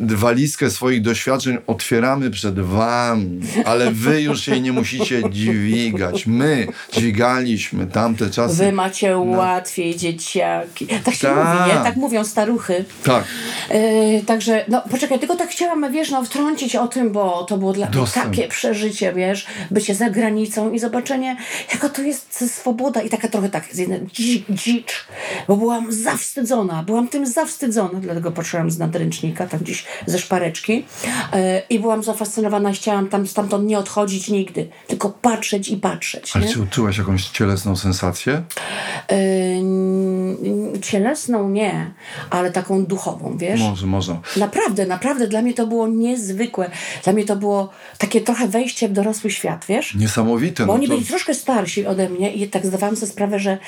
walizkę 0.00 0.70
swoich 0.70 1.02
doświadczeń 1.02 1.58
otwieramy 1.66 2.30
przed 2.30 2.60
wami, 2.60 3.40
ale 3.64 3.90
wy 3.92 4.22
już 4.22 4.48
jej 4.48 4.62
nie 4.62 4.72
musicie 4.72 5.22
dźwigać. 5.30 6.26
My 6.26 6.66
dźwigaliśmy 6.92 7.86
tamte 7.86 8.30
czasy. 8.30 8.54
Wy 8.56 8.72
macie 8.72 9.18
łatwiej, 9.18 9.96
dzieciaki. 9.96 10.86
Tak 10.86 11.14
się 11.14 11.28
Tak. 11.28 11.58
mówi, 11.58 11.68
nie? 11.68 11.84
Tak 11.84 11.96
mówią 11.96 12.24
staruchy. 12.24 12.84
Tak. 13.04 13.24
Yy, 13.70 14.22
także, 14.26 14.64
no 14.68 14.82
poczekaj, 14.90 15.18
tylko 15.18 15.36
tak 15.36 15.48
chciałam, 15.50 15.92
wiesz, 15.92 16.10
no 16.10 16.24
wtrącić 16.24 16.76
o 16.76 16.88
tym, 16.88 17.12
bo 17.12 17.44
to 17.44 17.58
było 17.58 17.72
dla 17.72 17.86
mnie 17.88 18.06
takie 18.14 18.48
przeżycie, 18.48 19.12
wiesz, 19.12 19.46
bycie 19.70 19.94
za 19.94 20.10
granicą 20.10 20.72
i 20.72 20.78
zobaczenie, 20.78 21.36
jaka 21.72 21.88
to 21.88 22.02
jest 22.02 22.54
swoboda 22.54 23.02
i 23.02 23.08
taka 23.08 23.28
trochę 23.28 23.48
tak, 23.48 23.64
z 23.72 23.78
jednej 23.78 24.00
dzi- 24.00 24.44
dzicz, 24.50 25.06
bo 25.48 25.56
byłam 25.56 25.92
zawstydzona, 25.92 26.82
byłam 26.82 27.08
tym 27.08 27.26
zawstydzona, 27.26 28.00
dlatego 28.00 28.32
patrzyłam 28.32 28.70
z 28.70 28.78
nadręcznika, 28.78 29.35
tam 29.36 29.60
gdzieś 29.60 29.84
ze 30.06 30.18
szpareczki 30.18 30.72
yy, 30.72 31.40
i 31.70 31.80
byłam 31.80 32.02
zafascynowana, 32.02 32.72
chciałam 32.72 33.08
tam 33.08 33.26
stamtąd 33.26 33.68
nie 33.68 33.78
odchodzić 33.78 34.28
nigdy, 34.28 34.68
tylko 34.86 35.10
patrzeć 35.10 35.68
i 35.68 35.76
patrzeć, 35.76 36.36
Ale 36.36 36.46
nie? 36.46 36.52
czy 36.52 36.62
odczułaś 36.62 36.98
jakąś 36.98 37.24
cielesną 37.28 37.76
sensację? 37.76 38.42
Yy, 39.10 40.80
cielesną 40.80 41.48
nie, 41.48 41.90
ale 42.30 42.52
taką 42.52 42.84
duchową, 42.86 43.36
wiesz? 43.38 43.60
Może, 43.60 43.86
może. 43.86 44.18
Naprawdę, 44.36 44.86
naprawdę 44.86 45.28
dla 45.28 45.42
mnie 45.42 45.54
to 45.54 45.66
było 45.66 45.88
niezwykłe. 45.88 46.70
Dla 47.04 47.12
mnie 47.12 47.24
to 47.24 47.36
było 47.36 47.70
takie 47.98 48.20
trochę 48.20 48.48
wejście 48.48 48.88
w 48.88 48.92
dorosły 48.92 49.30
świat, 49.30 49.64
wiesz? 49.68 49.94
Niesamowite. 49.94 50.66
Bo 50.66 50.72
No 50.72 50.72
oni 50.78 50.88
to... 50.88 50.94
byli 50.94 51.06
troszkę 51.06 51.34
starsi 51.34 51.86
ode 51.86 52.08
mnie 52.08 52.32
i 52.32 52.48
tak 52.48 52.66
zdawałam 52.66 52.96
sobie 52.96 53.12
sprawę, 53.12 53.38
że 53.38 53.58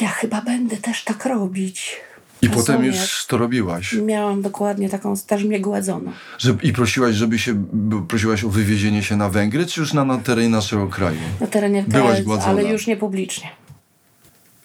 ja 0.00 0.08
chyba 0.08 0.40
będę 0.42 0.76
też 0.76 1.04
tak 1.04 1.26
robić. 1.26 1.96
I 2.42 2.48
potem 2.50 2.84
już 2.84 3.26
to 3.26 3.38
robiłaś. 3.38 3.92
Miałam 3.92 4.42
dokładnie 4.42 4.88
taką, 4.88 5.14
też 5.26 5.44
mnie 5.44 5.60
gładzono. 5.60 6.12
Że, 6.38 6.56
I 6.62 6.72
prosiłaś, 6.72 7.14
żeby 7.14 7.38
się, 7.38 7.64
prosiłaś 8.08 8.44
o 8.44 8.48
wywiezienie 8.48 9.02
się 9.02 9.16
na 9.16 9.28
Węgry, 9.28 9.66
czy 9.66 9.80
już 9.80 9.92
na, 9.92 10.04
na 10.04 10.18
terenie 10.18 10.48
naszego 10.48 10.86
kraju? 10.86 11.18
Na 11.40 11.46
terenie 11.46 11.84
Byłaś 11.88 12.08
kraju, 12.10 12.24
gładzona. 12.24 12.48
ale 12.50 12.64
już 12.64 12.86
nie 12.86 12.96
publicznie. 12.96 13.50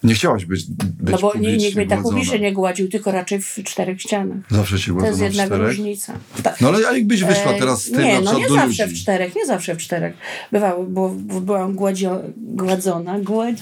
Nie 0.04 0.14
chciałaś 0.14 0.46
być, 0.46 0.66
być 0.70 1.12
No 1.12 1.18
bo 1.18 1.28
nie, 1.28 1.34
publicznie 1.34 1.58
nikt 1.66 1.76
mnie 1.78 1.88
tak 1.88 2.02
publicznie 2.02 2.40
nie 2.40 2.54
gładził, 2.54 2.90
tylko 2.90 3.12
raczej 3.12 3.40
w 3.42 3.56
czterech 3.64 4.02
ścianach. 4.02 4.38
Zawsze 4.50 4.80
cię 4.80 4.86
To 4.86 4.92
jest 4.94 5.00
gładzono 5.08 5.18
w 5.18 5.22
jednak 5.34 5.48
czterech? 5.48 5.68
różnica. 5.68 6.14
Ta- 6.44 6.56
No 6.62 6.68
ale 6.68 6.82
jakbyś 6.98 7.24
wyszła 7.24 7.54
teraz 7.54 7.84
z 7.84 7.92
tym 7.92 8.04
Nie, 8.04 8.14
na 8.22 8.32
no 8.32 8.40
nie 8.40 8.48
do 8.48 8.54
zawsze 8.54 8.86
ludzi? 8.86 8.96
w 8.96 9.02
czterech, 9.02 9.36
nie 9.36 9.46
zawsze 9.46 9.76
w 9.76 9.78
czterech. 9.78 10.14
Bywało, 10.52 10.84
bo, 10.84 11.10
bo 11.10 11.42
byłam 11.42 11.76
gładzio, 11.76 12.20
gładzona, 12.38 13.20
gład, 13.20 13.56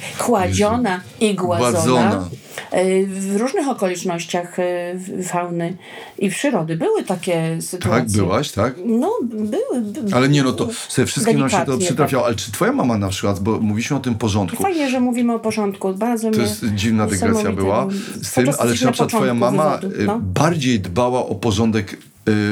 i 1.20 1.36
gładzona. 1.36 1.72
Gładzona. 1.72 2.30
E, 2.72 3.06
W 3.06 3.36
różnych 3.36 3.68
okolicznościach 3.68 4.60
e, 4.60 4.96
fauny 5.24 5.78
i 6.20 6.30
przyrody 6.30 6.78
były 6.78 7.04
takie 7.04 7.62
sytuacje. 7.62 8.02
Tak, 8.02 8.12
byłaś, 8.12 8.52
tak? 8.52 8.74
No, 8.86 9.12
były. 9.22 9.82
by- 9.82 10.16
Ale 10.16 10.30
nie, 10.30 10.44
no 10.44 10.54
to 10.54 10.70
sobie 10.88 11.06
wszystkim 11.06 11.40
nam 11.40 11.50
się 11.50 11.66
to 11.66 11.78
przytrafiało. 11.78 12.26
Ale 12.26 12.36
czy 12.36 12.52
twoja 12.52 12.72
mama 12.72 12.98
na 12.98 13.10
przykład, 13.10 13.40
bo 13.40 13.60
mówiliśmy 13.60 13.98
o 13.98 14.00
tym 14.00 14.16
porządku, 14.16 14.64
Fajnie, 14.64 14.90
że 14.90 15.00
mówimy 15.00 15.34
o 15.34 15.40
porządku. 15.40 15.94
Bardzo 15.94 16.32
to 16.32 16.42
jest 16.42 16.66
dziwna 16.76 17.08
dygresja 17.08 17.52
była 17.52 17.88
z 18.22 18.32
tym, 18.32 18.50
ale 18.60 18.76
czy 18.76 18.86
na 18.86 18.92
przykład 18.92 19.10
twoja 19.10 19.34
mama 19.34 19.78
wywodu, 19.78 20.02
y, 20.02 20.06
no. 20.06 20.20
bardziej 20.20 20.80
dbała 20.80 21.26
o 21.26 21.36
porządek 21.36 21.98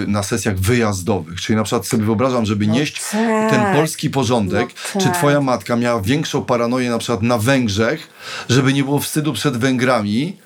na 0.08 0.24
sesjach 0.24 0.56
wyjazdowych? 0.60 1.42
Czyli 1.42 1.56
na 1.58 1.64
przykład 1.64 1.88
sobie 1.88 2.04
wyobrażam, 2.06 2.46
żeby 2.46 2.68
nieść 2.68 3.02
tak. 3.12 3.52
ten 3.52 3.76
polski 3.76 4.10
porządek, 4.10 4.70
No 4.96 5.02
czy 5.02 5.08
tak. 5.08 5.18
twoja 5.18 5.42
matka 5.42 5.76
miała 5.76 6.02
większą 6.02 6.46
paranoję 6.46 6.90
na 6.90 6.98
przykład 6.98 7.22
na 7.22 7.38
Węgrzech, 7.38 8.08
żeby 8.50 8.74
nie 8.74 8.84
było 8.84 9.00
wstydu 9.00 9.34
przed 9.34 9.58
Węgrami, 9.58 10.38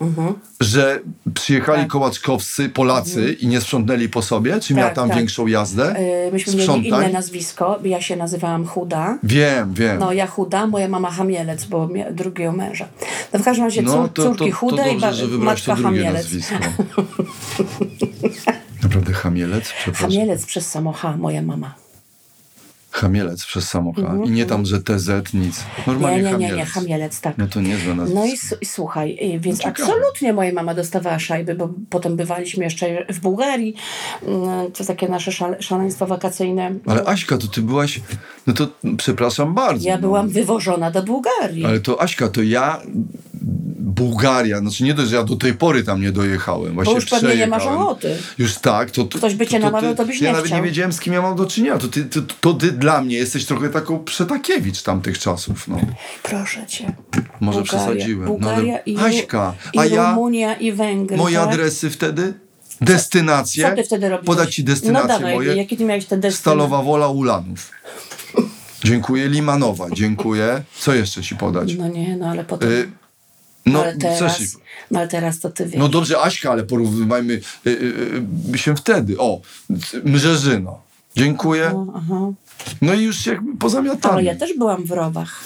że 0.59 0.99
przyjechali 1.33 1.67
Mhm. 1.77 1.87
Tak. 1.87 1.91
kołaczkowscy, 1.91 2.69
Polacy 2.69 3.33
i 3.33 3.47
nie 3.47 3.61
sprzątnęli 3.61 4.09
po 4.09 4.21
sobie? 4.21 4.59
Czy 4.59 4.73
miała 4.73 4.87
Tak, 4.89 4.95
tam 4.95 5.07
tak. 5.09 5.17
większą 5.17 5.47
jazdę? 5.47 5.95
E, 5.95 6.31
Myśmy 6.31 6.55
mieli 6.55 6.87
inne 6.87 7.09
nazwisko. 7.09 7.79
Ja 7.83 8.01
się 8.01 8.15
nazywałam 8.15 8.65
Chuda. 8.67 9.17
Wiem, 9.23 9.73
wiem. 9.73 9.99
No, 9.99 10.13
ja 10.13 10.27
chuda, 10.27 10.67
moja 10.67 10.87
mama 10.87 11.11
Hamielec, 11.11 11.65
bo 11.65 11.89
drugiego 12.11 12.51
męża. 12.51 12.87
No 13.33 13.39
w 13.39 13.43
każdym 13.43 13.65
razie 13.65 13.81
No, 13.81 13.91
cór, 13.91 14.09
to, 14.13 14.23
to, 14.23 14.29
córki 14.29 14.49
to 14.51 14.55
chude 14.57 14.93
i 14.93 14.99
dobrze, 14.99 15.27
to 15.27 15.37
matka 15.37 15.75
Hamielec. 15.75 16.27
Naprawdę 18.87 19.13
Hamielec? 19.13 19.69
Hamielec 19.93 20.45
przez 20.45 20.69
samo 20.71 20.91
H, 20.91 21.17
moja 21.17 21.41
mama. 21.41 21.75
Hamielec 22.91 23.45
przez 23.45 23.67
samo 23.69 23.93
H. 23.93 24.01
I 24.25 24.31
nie 24.31 24.45
tam, 24.45 24.65
że 24.65 24.81
TZ, 24.81 25.33
nic. 25.33 25.63
Normalnie. 25.87 26.17
Nie, 26.17 26.23
nie, 26.23 26.29
nie, 26.29 26.31
Hamielec. 26.31 26.57
nie, 26.57 26.65
Hamielec, 26.65 27.21
tak. 27.21 27.37
No 27.37 27.47
to 27.47 27.61
niezłe 27.61 27.95
nazwisko. 27.95 28.19
No 28.19 28.25
i, 28.25 28.63
i 28.63 28.65
słuchaj, 28.65 29.17
y, 29.35 29.39
więc 29.39 29.59
ciekawe. 29.59 29.83
absolutnie 29.83 30.33
moja 30.33 30.53
mama 30.53 30.73
dostawała 30.73 31.19
szajby, 31.19 31.55
bo 31.55 31.69
potem 31.89 32.15
bywaliśmy 32.15 32.63
jeszcze 32.63 33.05
w 33.09 33.19
Bułgarii. 33.19 33.75
Mm, 34.27 34.71
To 34.71 34.85
takie 34.85 35.07
nasze 35.07 35.31
szale, 35.31 35.61
szaleństwo 35.61 36.07
wakacyjne. 36.07 36.71
Ale 36.85 37.05
Aśka, 37.05 37.37
to 37.37 37.47
ty 37.47 37.61
byłaś... 37.61 38.01
No 38.47 38.53
to 38.53 38.67
przepraszam 38.97 39.53
bardzo. 39.53 39.87
Ja 39.89 39.95
no. 39.95 40.01
byłam 40.01 40.29
wywożona 40.29 40.91
do 40.91 41.03
Bułgarii. 41.03 41.65
Ale 41.65 41.79
to 41.79 42.01
Aśka, 42.01 42.27
to 42.27 42.41
ja... 42.41 42.81
Bułgaria, 43.97 44.59
znaczy 44.59 44.83
nie 44.83 44.93
dość, 44.93 45.09
że 45.09 45.15
ja 45.15 45.23
do 45.23 45.35
tej 45.35 45.53
pory 45.53 45.83
tam 45.83 46.01
nie 46.01 46.11
dojechałem. 46.11 46.73
Właśnie 46.73 46.93
już 46.93 47.05
pewnie 47.05 47.35
nie 47.35 47.47
masz 47.47 47.65
ochoty. 47.65 48.17
Już 48.37 48.55
tak, 48.55 48.91
to... 48.91 49.03
to 49.03 49.17
Ktoś 49.17 49.35
by 49.35 49.47
cię 49.47 49.59
to, 49.59 49.65
to, 49.65 49.71
namawiał, 49.71 49.95
to 49.95 50.05
byś 50.05 50.21
Ja 50.21 50.27
nie 50.27 50.31
nawet 50.31 50.47
chciał. 50.47 50.59
nie 50.59 50.65
wiedziałem, 50.65 50.93
z 50.93 50.99
kim 50.99 51.13
ja 51.13 51.21
mam 51.21 51.35
do 51.35 51.45
czynienia. 51.45 51.77
To 51.77 51.87
ty, 51.87 52.05
to, 52.05 52.21
to 52.41 52.53
ty 52.53 52.71
dla 52.71 53.01
mnie 53.01 53.17
jesteś 53.17 53.45
trochę 53.45 53.69
taką 53.69 54.03
przetakiewicz 54.03 54.81
tamtych 54.81 55.19
czasów, 55.19 55.67
no. 55.67 55.79
Proszę 56.23 56.67
cię. 56.67 56.95
Może 57.39 57.59
Bułgaria, 57.59 57.63
przesadziłem. 57.63 58.27
Bułgaria 58.27 58.73
no, 58.73 58.79
i, 58.85 58.97
Aśka, 58.97 59.53
i 59.73 59.79
a 59.79 59.85
ja... 59.85 60.09
Rumunia 60.09 60.55
i 60.55 60.71
Węgry. 60.71 61.17
Moje 61.17 61.37
tak? 61.37 61.47
adresy 61.47 61.89
wtedy? 61.89 62.33
Destynacje? 62.81 63.69
Co 63.69 63.75
ty 63.75 63.83
wtedy 63.83 64.09
robiłeś? 64.09 64.25
Podać 64.25 64.55
ci 64.55 64.63
destynacje 64.63 65.07
no 65.07 65.13
dawaj, 65.13 65.35
moje? 65.35 65.55
Jakie 65.55 65.77
ty 65.77 65.85
miałeś 65.85 66.05
te 66.05 66.17
destynacje? 66.17 66.39
Stalowa 66.39 66.81
Wola 66.81 67.07
Ulanów. 67.07 67.71
Dziękuję. 68.83 69.29
Limanowa. 69.29 69.87
Dziękuję. 69.93 70.63
Co 70.79 70.93
jeszcze 70.93 71.21
ci 71.21 71.35
podać? 71.35 71.75
No 71.75 71.87
nie, 71.87 72.17
no 72.17 72.29
ale 72.29 72.43
potem... 72.43 72.71
Y, 72.71 72.91
no, 73.71 73.83
ale 73.83 73.97
teraz, 73.97 74.37
ci... 74.37 74.45
no 74.91 74.99
ale 74.99 75.07
teraz 75.07 75.39
to 75.39 75.49
ty 75.49 75.65
wiesz. 75.65 75.79
no 75.79 75.89
dobrze, 75.89 76.21
Aśka, 76.21 76.51
ale 76.51 76.63
porównywajmy 76.63 77.33
y, 77.33 77.69
y, 77.69 78.23
y, 78.55 78.57
się 78.57 78.75
wtedy. 78.75 79.17
O, 79.17 79.41
Mrzeżyno. 80.03 80.81
Dziękuję. 81.15 81.71
No. 82.09 82.33
No 82.81 82.93
i 82.93 83.03
już 83.03 83.25
jakby 83.25 83.57
pozamiatamy. 83.57 84.13
Ale 84.13 84.23
ja 84.23 84.35
też 84.35 84.57
byłam 84.57 84.85
w 84.85 84.91
Rowach. 84.91 85.43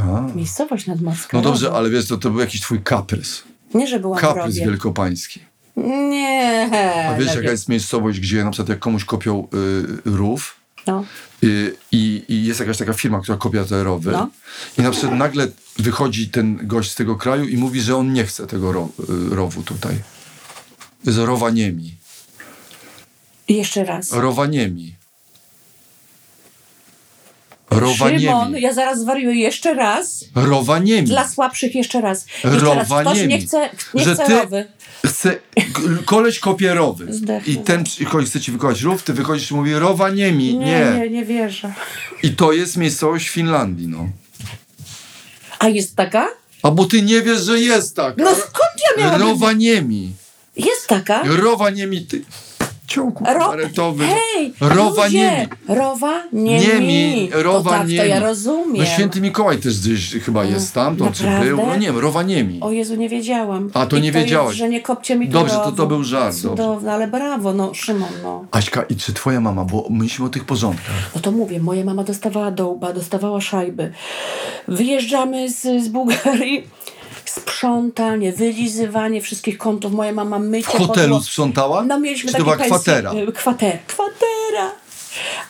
A. 0.00 0.36
Miejscowość 0.36 0.86
nadmorska. 0.86 1.36
No 1.36 1.42
dobrze, 1.42 1.72
ale 1.72 1.90
wiesz, 1.90 2.06
to, 2.06 2.16
to 2.16 2.30
był 2.30 2.40
jakiś 2.40 2.60
twój 2.60 2.82
kaprys. 2.82 3.42
Nie, 3.74 3.86
że 3.86 4.00
byłam 4.00 4.18
w 4.18 4.20
Kaprys 4.20 4.56
wielkopański. 4.56 5.40
Nie. 5.76 6.70
A 7.10 7.18
wiesz, 7.18 7.26
no 7.26 7.34
jaka 7.34 7.50
jest 7.50 7.68
miejscowość, 7.68 8.20
gdzie 8.20 8.44
na 8.44 8.50
przykład 8.50 8.68
jak 8.68 8.78
komuś 8.78 9.04
kopią 9.04 9.48
y, 9.54 10.10
rów, 10.10 10.56
No. 10.88 11.04
Y, 11.44 11.76
I, 11.92 12.24
I 12.28 12.44
jest 12.44 12.60
jakaś 12.60 12.78
taka 12.78 12.92
firma, 12.92 13.20
która 13.20 13.38
kopia 13.38 13.64
te 13.64 13.84
rowy. 13.84 14.12
No. 14.12 14.30
I 14.78 14.82
na 14.82 14.90
przykład 14.90 15.12
nagle 15.12 15.48
wychodzi 15.78 16.28
ten 16.28 16.58
gość 16.62 16.90
z 16.90 16.94
tego 16.94 17.16
kraju 17.16 17.44
i 17.44 17.56
mówi, 17.56 17.80
że 17.80 17.96
on 17.96 18.12
nie 18.12 18.24
chce 18.24 18.46
tego 18.46 18.72
ro, 18.72 18.88
y, 19.32 19.34
rowu 19.34 19.62
tutaj. 19.62 19.94
Jest 21.04 21.18
rowaniemi. 21.18 21.94
Jeszcze 23.48 23.84
raz. 23.84 24.12
Rowaniemi. 24.12 24.97
Szymon, 27.70 27.80
Rowaniemi. 27.80 28.60
ja 28.62 28.74
zaraz 28.74 29.00
zwariuję 29.00 29.40
jeszcze 29.40 29.74
raz. 29.74 30.24
Rowaniemi. 30.34 31.08
Dla 31.08 31.28
słabszych 31.28 31.74
jeszcze 31.74 32.00
raz. 32.00 32.26
Jeszcze 32.44 32.74
raz. 32.74 32.86
Ktoś 32.86 32.88
Rowaniemi. 32.88 33.28
nie 33.34 33.40
chce, 33.40 33.70
nie 33.94 34.04
Że 34.04 34.14
chce 34.14 34.26
ty- 34.26 34.32
rowy. 34.38 34.66
Chce, 35.06 35.36
koleś 36.04 36.38
kopie 36.38 36.74
rowy. 36.74 37.12
Zdechnę. 37.12 37.52
I 37.52 37.56
ten 37.56 37.84
przychodzi, 37.84 38.26
chce 38.26 38.40
ci 38.40 38.52
wykonać 38.52 38.82
rów, 38.82 39.02
ty 39.02 39.12
wychodzisz 39.12 39.50
i 39.50 39.54
mówi 39.54 39.74
rowaniemi. 39.74 40.58
Nie, 40.58 40.64
Nie. 40.66 40.98
nie, 41.00 41.10
nie 41.10 41.24
wierzę. 41.24 41.72
I 42.22 42.30
to 42.30 42.52
jest 42.52 42.76
miejscowość 42.76 43.28
w 43.28 43.32
Finlandii, 43.32 43.88
no. 43.88 44.08
A 45.58 45.68
jest 45.68 45.96
taka? 45.96 46.28
A 46.62 46.70
bo 46.70 46.84
ty 46.84 47.02
nie 47.02 47.22
wiesz, 47.22 47.40
że 47.40 47.60
jest 47.60 47.96
tak. 47.96 48.16
No 48.16 48.30
skąd 48.34 48.70
ja 48.98 49.02
miałam? 49.04 49.20
Rowaniemi. 49.20 50.12
Jest 50.56 50.86
taka? 50.86 51.22
Rowaniemi, 51.24 52.06
ty. 52.06 52.22
Ciągu 52.88 53.24
Ro... 53.24 53.40
kabaretowy. 53.40 54.04
Hej, 54.06 54.52
Rowa 54.60 55.04
ludzie, 55.04 55.18
niemi. 55.18 55.46
Rowa 55.68 56.22
nie 56.32 56.58
Niemi, 56.60 57.30
rowa 57.32 57.70
tak, 57.70 57.86
niemi. 57.88 57.98
to 57.98 58.04
ja 58.04 58.20
rozumiem. 58.20 58.76
No 58.76 58.84
święty 58.84 59.20
Mikołaj 59.20 59.58
też 59.58 59.80
gdzieś 59.80 60.12
chyba 60.24 60.44
jest 60.44 60.74
tam, 60.74 60.96
to 60.96 61.10
czy 61.12 61.24
był. 61.44 61.56
No 61.56 61.76
nie 61.76 61.86
wiem, 61.86 61.98
rowa 61.98 62.22
niemi. 62.22 62.58
O 62.60 62.70
Jezu, 62.72 62.94
nie 62.96 63.08
wiedziałam. 63.08 63.70
A, 63.74 63.86
to 63.86 63.96
I 63.96 64.00
nie 64.00 64.12
to 64.12 64.18
wiedziałaś. 64.18 64.48
Jest, 64.48 64.58
że 64.58 64.68
nie 64.68 64.80
kopcie 64.80 65.16
mi 65.16 65.28
Dobrze, 65.28 65.54
to- 65.54 65.72
to 65.72 65.86
był 65.86 66.04
żart, 66.04 66.34
Cudowne, 66.36 66.92
ale 66.92 67.08
brawo, 67.08 67.54
no 67.54 67.74
Szymon, 67.74 68.08
no. 68.22 68.44
Aśka, 68.50 68.82
i 68.82 68.96
czy 68.96 69.12
twoja 69.12 69.40
mama, 69.40 69.64
bo 69.64 69.86
myślimy 69.90 70.26
o 70.28 70.30
tych 70.30 70.44
porządkach. 70.44 71.10
No 71.14 71.20
to 71.20 71.32
mówię, 71.32 71.60
moja 71.60 71.84
mama 71.84 72.04
dostawała 72.04 72.50
dołba, 72.50 72.92
dostawała 72.92 73.40
szajby. 73.40 73.92
Wyjeżdżamy 74.68 75.50
z, 75.50 75.62
z 75.84 75.88
Bułgarii, 75.88 76.66
sprzątanie, 77.40 78.32
wylizywanie 78.32 79.20
wszystkich 79.22 79.58
kątów. 79.58 79.92
Moja 79.92 80.12
mama 80.12 80.38
mycie 80.38 80.68
W 80.68 80.70
hotelu 80.86 81.14
podło- 81.14 81.22
sprzątała? 81.24 81.82
No 81.84 82.00
mieliśmy 82.00 82.32
Czy 82.32 82.38
to 82.38 82.44
była 82.44 82.56
kwatera? 82.56 83.12
y, 83.12 83.32
Kwater, 83.32 83.78
kwatera. 83.86 84.72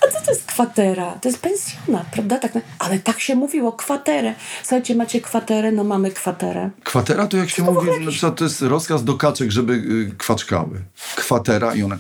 A 0.01 0.07
co 0.13 0.25
to 0.25 0.31
jest 0.31 0.45
kwatera? 0.47 1.19
To 1.23 1.29
jest 1.29 1.41
pensjonat, 1.43 2.07
prawda? 2.13 2.39
Tak, 2.39 2.53
ale 2.79 2.99
tak 2.99 3.21
się 3.21 3.35
mówiło, 3.37 3.73
kwaterę. 3.73 4.35
Słuchajcie, 4.63 4.95
macie 4.95 5.21
kwaterę? 5.21 5.73
No 5.73 5.85
mamy 5.85 6.11
kwaterę. 6.11 6.71
Kwatera 6.85 7.27
to 7.27 7.37
jak 7.37 7.51
się 7.51 7.63
mówi, 7.63 7.89
przykład 8.11 8.37
to 8.37 8.45
jest 8.45 8.63
rozkaz 8.63 9.05
do 9.05 9.15
kaczek, 9.15 9.51
żeby 9.51 9.73
y, 9.73 10.15
kwaczkały. 10.19 10.81
Kwatera 11.17 11.75
i 11.75 11.83
one. 11.83 11.99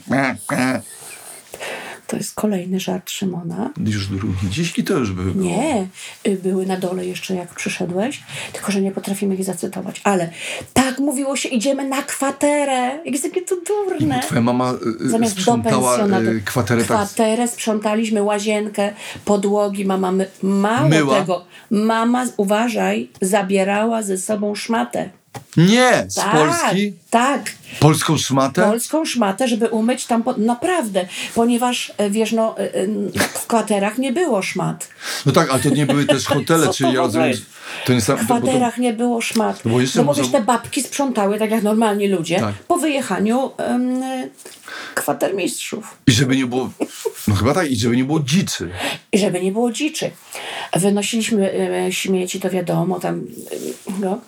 To 2.08 2.16
jest 2.16 2.34
kolejny 2.34 2.80
żart 2.80 3.10
Szymona. 3.10 3.70
już 3.86 4.06
drugi. 4.06 4.50
Dziś 4.50 4.78
i 4.78 4.84
to 4.84 4.98
już 4.98 5.12
by 5.12 5.22
było. 5.22 5.44
Nie, 5.44 5.88
y, 6.26 6.38
były 6.42 6.66
na 6.66 6.76
dole 6.76 7.06
jeszcze 7.06 7.34
jak 7.34 7.54
przyszedłeś, 7.54 8.22
tylko 8.52 8.72
że 8.72 8.80
nie 8.80 8.92
potrafimy 8.92 9.34
ich 9.34 9.44
zacytować. 9.44 10.00
Ale 10.04 10.30
tak 10.74 10.98
mówiło 10.98 11.36
się, 11.36 11.48
idziemy 11.48 11.88
na 11.88 12.02
kwaterę. 12.02 12.98
Jak 13.04 13.12
jest 13.12 13.22
takie 13.22 13.42
to 13.42 13.56
durne. 13.66 14.20
Twoja 14.20 14.40
mama 14.40 14.72
y, 15.00 15.08
Zamiast 15.08 15.34
do 15.34 15.40
sprzątała 15.40 15.98
y, 15.98 16.42
kwaterę 16.44 16.84
tak 16.84 16.96
Kwaterę 16.96 17.48
sprzątaliśmy, 17.48 18.22
łazienkę, 18.22 18.92
podłogi. 19.24 19.84
Mama 19.84 20.12
my, 20.12 20.28
mało 20.42 20.88
Myła? 20.88 21.20
tego. 21.20 21.44
Mama, 21.70 22.26
uważaj, 22.36 23.10
zabierała 23.20 24.02
ze 24.02 24.18
sobą 24.18 24.54
szmatę. 24.54 25.10
Nie! 25.56 26.06
Z 26.08 26.14
Tak, 26.14 26.32
Polski? 26.32 26.92
Tak. 27.10 27.42
Polską 27.80 28.18
szmatę? 28.18 28.62
Polską 28.62 29.04
szmatę, 29.04 29.48
żeby 29.48 29.68
umyć 29.68 30.06
tam. 30.06 30.22
Po... 30.22 30.34
Naprawdę, 30.36 31.06
ponieważ 31.34 31.92
e, 31.96 32.10
wiesz, 32.10 32.32
no, 32.32 32.58
e, 32.58 32.74
e, 32.74 32.86
w 33.18 33.46
kwaterach 33.46 33.98
nie 33.98 34.12
było 34.12 34.42
szmat. 34.42 34.88
No 35.26 35.32
tak, 35.32 35.50
ale 35.50 35.60
to 35.60 35.68
nie 35.68 35.86
były 35.86 36.04
też 36.04 36.26
hotele, 36.34 36.68
czyli 36.74 36.92
ja 36.92 37.00
rozumiem. 37.00 37.32
To 37.86 37.92
nie 37.92 38.00
W 38.00 38.06
bo 38.06 38.16
to, 38.16 38.24
kwaterach 38.24 38.78
nie 38.78 38.92
było 38.92 39.20
szmat. 39.20 39.64
No 39.64 39.70
bo 39.70 39.80
jeszcze 39.80 39.98
no 39.98 40.04
bo 40.04 40.12
może- 40.12 40.30
te 40.30 40.42
babki 40.42 40.82
sprzątały 40.82 41.38
tak 41.38 41.50
jak 41.50 41.62
normalni 41.62 42.08
ludzie 42.08 42.40
Tak. 42.40 42.54
po 42.54 42.76
wyjechaniu 42.78 43.50
um, 43.58 44.02
kwatermistrzów. 44.94 45.96
I 46.06 46.12
żeby 46.12 46.36
nie 46.36 46.46
było. 46.46 46.70
No 47.28 47.34
chyba 47.34 47.54
tak, 47.54 47.70
i 47.70 47.76
żeby 47.76 47.96
nie 47.96 48.04
było 48.04 48.20
dziczy. 48.20 48.70
I 49.12 49.18
żeby 49.18 49.40
nie 49.40 49.52
było 49.52 49.72
dziczy. 49.72 50.10
Wynosiliśmy 50.76 51.52
e, 51.52 51.92
śmieci, 51.92 52.40
to 52.40 52.50
wiadomo, 52.50 53.00
tam, 53.00 53.18
e, 53.18 53.94
no. 54.00 54.20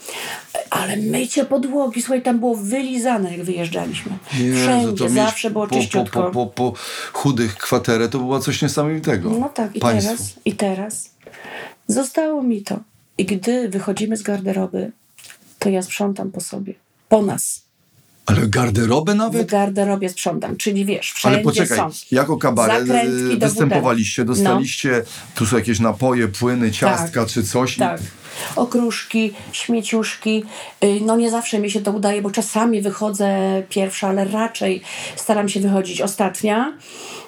Ale 0.71 0.97
mycie 0.97 1.45
podłogi, 1.45 2.03
słuchaj, 2.03 2.23
tam 2.23 2.39
było 2.39 2.57
wylizane, 2.57 3.37
jak 3.37 3.45
wyjeżdżaliśmy. 3.45 4.13
Jezu, 4.39 4.61
Wszędzie, 4.61 5.09
zawsze 5.09 5.51
było 5.51 5.67
po, 5.67 5.75
czyściutko. 5.75 6.23
po, 6.23 6.47
po, 6.47 6.47
po 6.47 6.79
chudych 7.13 7.57
kwaterę 7.57 8.09
to 8.09 8.19
było 8.19 8.41
coś 8.41 8.63
niesamowitego. 8.63 9.31
No 9.31 9.49
tak, 9.49 9.77
i 9.77 9.81
Państwu. 9.81 10.13
teraz, 10.17 10.35
i 10.45 10.53
teraz 10.53 11.11
zostało 11.87 12.43
mi 12.43 12.63
to. 12.63 12.81
I 13.19 13.25
gdy 13.25 13.69
wychodzimy 13.69 14.17
z 14.17 14.23
garderoby, 14.23 14.93
to 15.59 15.69
ja 15.69 15.83
sprzątam 15.83 16.31
po 16.31 16.41
sobie. 16.41 16.75
Po 17.09 17.23
nas. 17.23 17.63
Ale 18.31 18.49
garderobę 18.49 19.13
W 19.13 19.17
nawet? 19.17 19.47
garderobie 19.51 20.09
sprzątam. 20.09 20.57
Czyli 20.57 20.85
wiesz, 20.85 21.13
wszędzie 21.13 21.35
Ale 21.37 21.45
poczekaj, 21.45 21.79
są. 21.79 21.91
jako 22.11 22.37
kabaret 22.37 22.87
do 23.39 23.47
występowaliście, 23.47 24.25
butelek. 24.25 24.45
dostaliście, 24.45 25.03
tu 25.35 25.47
są 25.47 25.57
jakieś 25.57 25.81
napoje, 25.81 26.29
płyny, 26.29 26.71
ciastka 26.73 27.21
Tak, 27.21 27.29
czy 27.31 27.43
coś. 27.43 27.77
Tak. 27.77 28.01
Okruszki, 28.57 29.33
śmieciuszki. 29.53 30.45
Y, 30.85 31.01
No 31.01 31.17
nie 31.17 31.31
zawsze 31.31 31.59
mi 31.59 31.71
się 31.71 31.81
to 31.81 31.93
udaje, 31.93 32.23
bo 32.23 32.31
czasami 32.31 32.83
wychodzę 32.83 33.63
pierwsza, 33.69 34.09
ale 34.09 34.25
raczej 34.25 34.83
staram 35.17 35.49
się 35.49 35.61
wychodzić 35.61 36.01
ostatnia. 36.01 36.73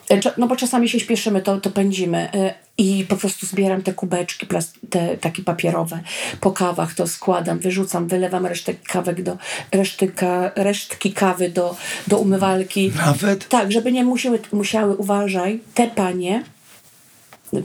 Cza- 0.08 0.32
No 0.38 0.46
bo 0.46 0.56
czasami 0.56 0.88
się 0.88 1.00
śpieszymy, 1.00 1.42
to, 1.42 1.60
to 1.60 1.70
pędzimy. 1.70 2.28
Y, 2.34 2.54
I 2.78 3.06
po 3.08 3.16
prostu 3.16 3.46
zbieram 3.46 3.82
te 3.82 3.92
kubeczki, 3.92 4.46
te 4.90 5.16
takie 5.16 5.42
papierowe. 5.42 6.00
Po 6.40 6.50
kawach 6.52 6.94
to 6.94 7.06
składam, 7.06 7.58
wyrzucam, 7.58 8.08
wylewam 8.08 8.46
resztę 8.46 8.74
kawek 8.74 9.22
do, 9.22 9.36
reszty 9.72 10.08
ka, 10.08 10.50
resztki 10.56 11.12
kawy 11.12 11.48
do, 11.50 11.76
do 12.06 12.18
umywalki. 12.18 12.92
Nawet? 12.96 13.48
Tak, 13.48 13.72
żeby 13.72 13.92
nie 13.92 14.04
musiały, 14.04 14.38
musiały, 14.52 14.96
uważaj, 14.96 15.60
te 15.74 15.86
panie, 15.86 16.42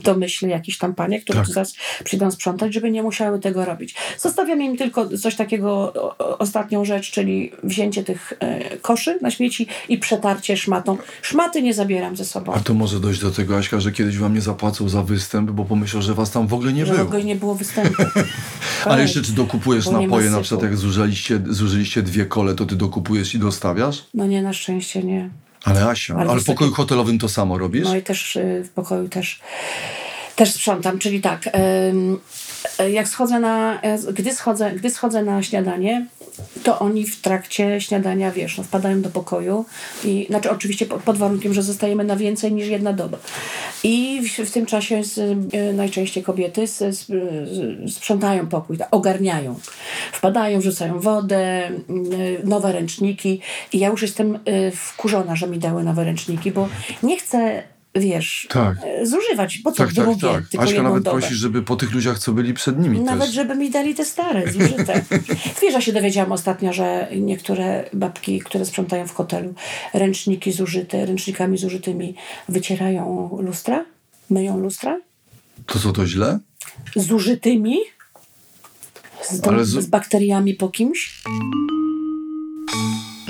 to 0.02 0.14
myślę 0.14 0.48
jakieś 0.48 0.78
tam 0.78 0.94
panie, 0.94 1.20
które 1.20 1.38
Tak. 1.38 1.46
tu 1.46 1.52
zaraz 1.52 1.74
przyjdą 2.04 2.30
sprzątać, 2.30 2.74
żeby 2.74 2.90
nie 2.90 3.02
musiały 3.02 3.38
tego 3.38 3.64
robić. 3.64 3.94
Zostawiam 4.18 4.62
im 4.62 4.76
tylko 4.76 5.18
coś 5.18 5.36
takiego, 5.36 5.92
ostatnią 6.38 6.84
rzecz, 6.84 7.10
czyli 7.10 7.52
wzięcie 7.62 8.04
tych 8.04 8.32
e, 8.40 8.76
koszy 8.76 9.18
na 9.22 9.30
śmieci 9.30 9.66
i 9.88 9.98
przetarcie 9.98 10.56
szmatą. 10.56 10.98
Szmaty 11.22 11.62
nie 11.62 11.74
zabieram 11.74 12.16
ze 12.16 12.24
sobą. 12.24 12.52
A 12.52 12.60
to 12.60 12.74
może 12.74 13.00
dojść 13.00 13.20
do 13.20 13.30
tego, 13.30 13.58
Aśka, 13.58 13.80
że 13.80 13.92
kiedyś 13.92 14.18
wam 14.18 14.34
nie 14.34 14.40
zapłacą 14.40 14.88
za 14.88 15.02
występ, 15.02 15.50
bo 15.50 15.64
pomyślał, 15.64 16.02
że 16.02 16.14
was 16.14 16.30
tam 16.30 16.46
w 16.46 16.54
ogóle 16.54 16.72
nie 16.72 16.86
że 16.86 16.92
było. 16.92 17.04
w 17.04 17.08
ogóle 17.08 17.24
nie 17.24 17.36
było 17.36 17.54
występu. 17.54 18.02
Ale 18.84 19.02
jeszcze 19.02 19.22
czy 19.22 19.32
dokupujesz 19.32 19.88
napoje, 19.90 20.30
na 20.30 20.40
przykład 20.40 20.62
jak 20.62 20.76
zużyliście, 20.76 21.40
zużyliście 21.46 22.02
dwie 22.02 22.26
kole, 22.26 22.54
to 22.54 22.66
ty 22.66 22.76
dokupujesz 22.76 23.34
i 23.34 23.38
dostawiasz? 23.38 24.04
No 24.14 24.26
nie, 24.26 24.42
na 24.42 24.52
szczęście 24.52 25.02
nie. 25.02 25.30
Ale 25.64 25.88
Asia, 25.88 26.14
Ale 26.14 26.30
ale, 26.30 26.40
w 26.40 26.44
pokoju 26.44 26.72
hotelowym 26.72 27.18
to 27.18 27.28
samo 27.28 27.58
robisz? 27.58 27.84
No 27.84 27.96
i 27.96 28.02
też 28.02 28.36
y, 28.36 28.64
w 28.64 28.70
pokoju 28.70 29.08
też, 29.08 29.40
też 30.36 30.52
sprzątam, 30.52 30.98
czyli 30.98 31.20
tak, 31.20 31.50
ym, 31.90 32.20
jak 32.92 33.08
schodzę 33.08 33.40
na, 33.40 33.80
y, 34.08 34.12
gdy 34.12 34.32
schodzę, 34.32 34.72
gdy 34.72 34.90
schodzę 34.90 35.22
na 35.22 35.42
śniadanie, 35.42 36.06
to 36.62 36.78
oni 36.78 37.06
w 37.06 37.20
trakcie 37.20 37.80
śniadania, 37.80 38.30
wiesz, 38.30 38.58
no, 38.58 38.64
wpadają 38.64 39.02
do 39.02 39.10
pokoju 39.10 39.64
i, 40.04 40.26
znaczy 40.30 40.50
oczywiście 40.50 40.86
pod, 40.86 41.02
pod 41.02 41.18
warunkiem, 41.18 41.54
że 41.54 41.62
zostajemy 41.62 42.04
na 42.04 42.16
więcej 42.16 42.52
niż 42.52 42.68
jedna 42.68 42.92
doba. 42.92 43.18
I 43.84 44.20
w, 44.22 44.48
w 44.48 44.50
tym 44.50 44.66
czasie 44.66 45.04
z, 45.04 45.18
y, 45.18 45.72
najczęściej 45.72 46.22
kobiety 46.22 46.66
z, 46.66 46.78
z, 46.78 47.06
sprzątają 47.94 48.46
pokój, 48.46 48.78
tak, 48.78 48.88
ogarniają. 48.90 49.54
Wpadają, 50.12 50.60
rzucają 50.60 51.00
wodę, 51.00 51.70
nowe 52.44 52.72
ręczniki 52.72 53.40
i 53.72 53.78
ja 53.78 53.88
już 53.88 54.02
jestem 54.02 54.38
wkurzona, 54.74 55.36
że 55.36 55.46
mi 55.46 55.58
dały 55.58 55.84
nowe 55.84 56.04
ręczniki, 56.04 56.52
bo 56.52 56.68
nie 57.02 57.16
chcę, 57.16 57.62
wiesz, 58.00 58.46
Tak. 58.50 58.76
e, 58.84 59.06
zużywać, 59.06 59.58
po 59.58 59.72
co 59.72 59.76
Tak, 59.76 59.86
tak, 59.86 60.04
drugie, 60.04 60.20
tak. 60.20 60.48
tylko 60.48 60.64
Aśka 60.64 60.82
nawet 60.82 61.02
dobę. 61.02 61.20
prosi, 61.20 61.34
żeby 61.34 61.62
po 61.62 61.76
tych 61.76 61.92
ludziach, 61.94 62.18
co 62.18 62.32
byli 62.32 62.54
przed 62.54 62.78
nimi 62.78 63.00
Nawet, 63.00 63.24
też. 63.26 63.34
żeby 63.34 63.54
mi 63.54 63.70
dali 63.70 63.94
te 63.94 64.04
stare, 64.04 64.52
zużyte. 64.52 65.04
Wiesz, 65.62 65.72
ja 65.74 65.80
się 65.80 65.92
dowiedziałam 65.92 66.32
ostatnio, 66.32 66.72
że 66.72 67.08
niektóre 67.16 67.90
babki, 67.92 68.40
które 68.40 68.64
sprzątają 68.64 69.06
w 69.08 69.12
hotelu, 69.14 69.54
ręczniki 69.94 70.52
zużyte, 70.52 71.06
ręcznikami 71.06 71.58
zużytymi 71.58 72.14
wycierają 72.48 73.30
lustra, 73.42 73.84
myją 74.30 74.58
lustra, 74.58 75.00
To 75.66 75.78
co, 75.78 75.92
to 75.92 76.06
źle? 76.06 76.38
zużytymi, 76.96 77.76
z, 79.22 79.46
Ale 79.46 79.64
z- 79.64 79.68
z 79.68 79.86
bakteriami 79.86 80.54
po 80.54 80.68
kimś. 80.68 81.22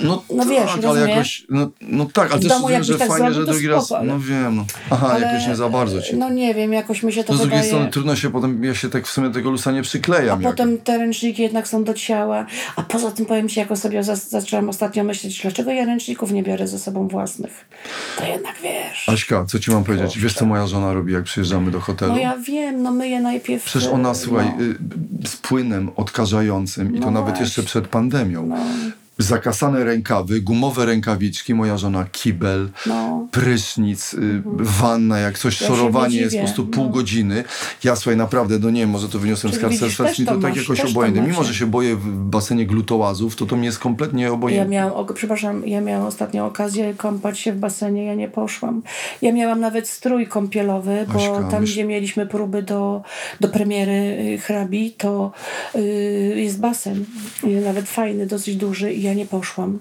No, 0.05 0.23
No 0.35 0.45
wiesz, 0.47 0.59
tak, 0.67 0.75
ale 0.75 0.83
rozumiesz? 0.83 1.09
jakoś, 1.09 1.47
no, 1.49 1.71
no 1.81 2.05
tak, 2.13 2.31
ale 2.33 2.41
W 2.41 2.43
też 2.49 2.53
jakbyś 2.71 2.87
że 2.87 2.99
tak 2.99 3.09
fajnie, 3.09 3.33
że 3.33 3.47
to 3.47 3.53
drugi 3.53 3.69
raz, 3.69 3.85
spoko, 3.87 3.99
ale- 4.01 4.13
no 4.13 4.21
wiem, 4.21 4.57
no. 4.57 4.65
Aha, 4.91 5.09
Ale- 5.13 5.27
jakoś 5.27 5.47
nie 5.49 5.57
za 5.57 5.69
bardzo 5.69 6.03
ci. 6.03 6.17
No 6.17 6.31
nie 6.31 6.55
wiem, 6.55 6.73
jakoś 6.73 7.03
mi 7.03 7.13
się 7.13 7.25
to 7.25 7.33
No 7.33 7.37
z 7.39 7.41
drugiej 7.41 7.57
wydaje... 7.59 7.73
strony 7.73 7.91
trudno 7.91 8.17
się 8.17 8.31
potem, 8.31 8.65
ja 8.65 8.75
się 8.75 8.89
tak 8.91 9.07
w 9.07 9.11
sumie 9.11 9.31
tego 9.31 9.51
lusa 9.51 9.73
nie 9.73 9.79
A 9.79 9.83
przyklejam. 9.83 10.43
jak- 10.43 10.53
potem 10.53 10.79
te 10.79 10.99
ręczniki 10.99 11.43
jednak 11.43 11.69
są 11.69 11.85
do 11.85 11.95
ciała. 11.95 12.47
A 12.77 12.83
poza 12.83 13.11
tym 13.11 13.27
powiem 13.27 13.49
Ci, 13.49 13.61
jako 13.61 13.77
sobie 13.77 14.03
zas- 14.03 14.29
zaczęłam 14.29 14.69
ostatnio 14.69 15.05
myśleć, 15.05 15.43
dlaczego 15.43 15.71
ja 15.71 15.85
ręczników 15.85 16.33
nie 16.33 16.43
biorę 16.43 16.69
ze 16.69 16.79
sobą 16.79 17.09
własnych. 17.09 17.69
To 18.19 18.27
jednak 18.27 18.55
wiesz. 18.63 19.09
Aśka, 19.09 19.45
co 19.45 19.59
ci 19.59 19.71
mam 19.71 19.85
powiedzieć? 19.85 20.19
Wiesz, 20.19 20.35
co 20.35 20.47
moja 20.47 20.67
żona 20.67 20.93
robi, 20.93 21.13
jak 21.13 21.25
przyjeżdżamy 21.25 21.71
do 21.71 21.81
hotelu? 21.81 22.13
No 22.13 22.19
ja 22.19 22.37
wiem, 22.37 22.83
no 22.83 22.91
myję 22.93 23.21
najpierw... 23.21 23.65
Przecież 23.65 23.89
ona, 23.89 24.11
e, 24.11 24.15
słuchaj, 24.15 24.53
no. 24.59 25.29
z 25.29 25.37
płynem 25.37 25.91
odkażającym 25.97 26.97
i 26.97 27.01
to 27.01 27.05
No 27.07 27.11
nawet 27.11 27.29
właśnie. 27.29 27.45
jeszcze 27.45 27.63
przed 27.63 27.89
pandemią. 27.89 28.47
No. 28.47 28.57
Zakasane 29.19 29.85
rękawy, 29.85 30.41
gumowe 30.41 30.87
rękawiczki, 30.87 31.55
moja 31.55 31.79
żona 31.79 32.05
kibel, 32.13 32.69
No. 32.87 33.27
prysznic, 33.31 34.15
y, 34.15 34.43
wanna, 34.59 35.19
jak 35.19 35.39
coś, 35.39 35.61
Ja 35.61 35.69
się 35.69 35.75
sorowanie 35.75 36.15
nie 36.15 36.21
jest 36.21 36.37
po 36.37 36.43
prostu 36.43 36.67
pół 36.67 36.85
no. 36.85 36.91
godziny. 36.91 37.45
Ja 37.85 37.97
słuchaj, 37.97 38.17
naprawdę, 38.17 38.59
no 38.59 38.71
nie 38.71 38.81
wiem, 38.81 38.91
może 38.91 39.09
to 39.09 39.19
wyniosłem 39.19 39.53
z 39.53 39.59
Czyli 39.59 39.73
jest 39.75 40.19
mi 40.19 40.27
to 40.27 40.35
to 40.35 40.41
tak 40.41 40.57
jakoś 40.57 40.81
obojętne. 40.81 41.23
Mimo, 41.23 41.45
że 41.45 41.55
się 41.55 41.67
boję 41.67 41.97
w 41.97 42.09
basenie 42.09 42.67
glutołazów, 42.67 43.37
to 43.37 43.47
to 43.47 43.57
mi 43.57 43.67
jest 43.67 43.79
kompletnie 43.79 44.33
obojętne. 44.33 44.65
Ja 44.65 44.71
miałam, 44.71 44.93
o, 44.93 45.15
przepraszam, 45.15 45.67
ja 45.67 45.81
miałam 45.81 46.07
ostatnio 46.07 46.47
okazję 46.47 46.95
kąpać 46.95 47.39
się 47.39 47.53
w 47.53 47.57
basenie, 47.57 48.05
ja 48.05 48.15
nie 48.15 48.29
poszłam. 48.29 48.83
Ja 49.23 49.33
miałam 49.33 49.61
nawet 49.61 49.89
strój 49.89 50.27
kąpielowy, 50.27 51.07
bo 51.13 51.19
Aśka, 51.19 51.51
tam, 51.51 51.65
gdzie 51.65 51.85
mieliśmy 51.85 52.27
próby 52.27 52.63
do, 52.63 53.03
do 53.41 53.49
premiery 53.49 53.93
y, 54.35 54.39
hrabi, 54.39 54.91
to 54.91 55.33
y, 55.75 56.35
jest 56.37 56.61
basen. 56.61 57.05
Nawet 57.65 57.89
fajny, 57.89 58.27
dosyć 58.27 58.57
duży 58.57 58.93
ja 59.09 59.15
nie 59.15 59.27
poszłam. 59.27 59.79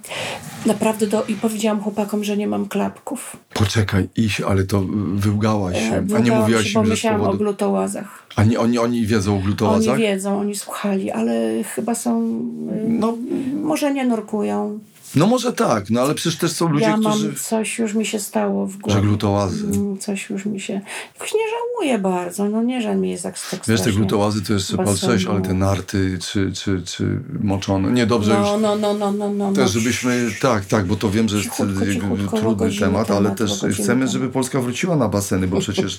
Naprawdę 0.66 1.08
do, 1.08 1.26
i 1.26 1.34
powiedziałam 1.36 1.82
chłopakom, 1.82 2.24
że 2.24 2.38
nie 2.38 2.48
mam 2.48 2.68
klapków. 2.68 3.38
Poczekaj, 3.54 4.10
iś, 4.16 4.42
ale 4.42 4.64
to 4.64 4.84
wyłgałaś 5.16 5.80
się. 5.80 6.06
A 6.16 6.20
nie 6.20 6.32
mówiłaś 6.32 6.64
się, 6.68 6.80
im, 6.80 6.86
że 6.86 6.90
myślałam 6.90 7.22
o 7.22 7.24
powodu... 7.24 7.44
glutołazach. 7.44 8.24
A 8.36 8.44
nie, 8.44 8.60
oni, 8.60 8.78
oni 8.80 9.06
wiedzą 9.06 9.32
o 9.32 9.36
Oni 9.36 9.44
glutołazach? 9.44 9.98
wiedzą, 9.98 10.40
oni 10.40 10.56
słuchali, 10.56 11.12
ale 11.12 11.64
chyba 11.64 11.96
są, 11.96 12.22
y, 12.22 12.88
No, 12.88 13.18
może 13.64 13.94
nie 13.94 14.06
nurkują. 14.06 14.80
No 15.16 15.28
może 15.28 15.54
tak, 15.54 15.90
no 15.90 16.02
ale 16.02 16.16
przecież 16.16 16.40
też 16.40 16.52
są 16.52 16.70
ludzie, 16.70 16.86
ja 16.86 16.98
mam 16.98 17.14
którzy... 17.14 17.34
coś, 17.34 17.80
już 17.80 17.94
mi 17.94 18.06
się 18.06 18.20
stało 18.20 18.68
w 18.68 18.78
głowie. 18.78 19.02
Że. 19.50 19.68
Mm, 19.68 19.98
Coś 19.98 20.30
już 20.30 20.46
mi 20.46 20.60
się... 20.60 20.82
Jakoś 21.14 21.34
nie 21.34 21.40
żałuję 21.50 22.00
bardzo, 22.00 22.46
no 22.50 22.64
nie 22.64 22.82
żal 22.82 22.98
mi 22.98 23.12
jest 23.12 23.24
tak, 23.24 23.36
tak 23.52 23.60
Wiesz, 23.68 23.82
te 23.82 23.92
glutołazy 23.92 24.42
to 24.42 24.54
jeszcze 24.54 24.78
Basenu. 24.78 25.00
palcześ, 25.00 25.26
ale 25.26 25.42
te 25.42 25.54
narty 25.54 26.20
czy, 26.22 26.52
czy, 26.52 26.82
czy 26.86 27.20
moczone. 27.40 27.92
Nie, 27.92 28.06
dobrze 28.06 28.34
No, 28.34 28.54
już. 28.54 28.62
no, 28.62 28.76
no, 28.76 28.94
no, 28.94 29.12
no, 29.12 29.34
no. 29.34 29.54
Też 29.54 29.76
no. 29.76 29.80
żebyśmy, 29.82 30.30
tak, 30.42 30.66
tak, 30.66 30.86
bo 30.86 30.96
to 30.96 31.10
wiem, 31.10 31.30
że 31.30 31.38
jest 31.38 31.50
Cichutko, 31.50 31.86
cichutko, 31.86 32.38
trudny 32.38 32.72
temat, 32.80 33.12
ale 33.12 33.32
temat, 33.36 33.60
też 33.60 33.78
chcemy, 33.78 34.08
żeby 34.08 34.30
Polska 34.30 34.62
wróciła 34.62 34.96
na 34.96 35.10
baseny, 35.10 35.48
bo 35.48 35.60
przecież 35.60 35.98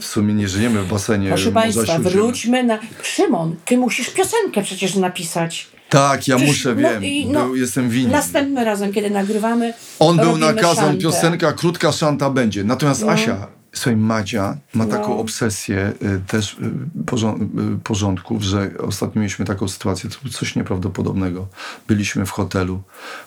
w 0.00 0.04
sumie 0.04 0.34
nie 0.34 0.48
żyjemy 0.48 0.82
w 0.82 0.88
basenie. 0.88 1.28
Proszę 1.28 1.52
Państwa, 1.52 1.98
wróćmy 1.98 2.64
na... 2.64 2.78
Szymon, 3.02 3.56
ty 3.64 3.78
musisz 3.78 4.10
piosenkę 4.10 4.62
przecież 4.62 4.94
napisać. 4.94 5.68
Tak, 5.92 6.28
ja 6.28 6.38
muszę, 6.38 6.74
no 6.74 6.80
wiem, 6.90 7.04
i 7.04 7.26
no, 7.26 7.44
był, 7.44 7.56
jestem 7.56 7.88
winny. 7.90 8.12
Następnym 8.12 8.64
razem, 8.64 8.92
kiedy 8.92 9.10
nagrywamy, 9.10 9.74
On 9.98 10.16
był 10.16 10.36
szantę. 10.82 10.98
piosenka, 10.98 11.52
krótka 11.52 11.92
szanta 11.92 12.30
będzie. 12.30 12.64
Natomiast 12.64 13.02
Asia, 13.02 13.46
słuchaj, 13.72 13.96
Madzia 13.96 14.56
ma 14.74 14.86
taką 14.86 15.08
No. 15.08 15.18
obsesję 15.18 15.92
y, 16.02 16.20
też 16.26 16.52
y, 16.54 17.04
porząd, 17.06 17.42
y, 17.42 17.78
porządków, 17.84 18.42
że 18.42 18.70
ostatnio 18.78 19.20
mieliśmy 19.20 19.44
taką 19.44 19.68
sytuację, 19.68 20.10
to 20.10 20.16
było 20.22 20.32
coś 20.34 20.56
nieprawdopodobnego. 20.56 21.46
Byliśmy 21.88 22.26
w 22.26 22.30
hotelu, 22.30 22.82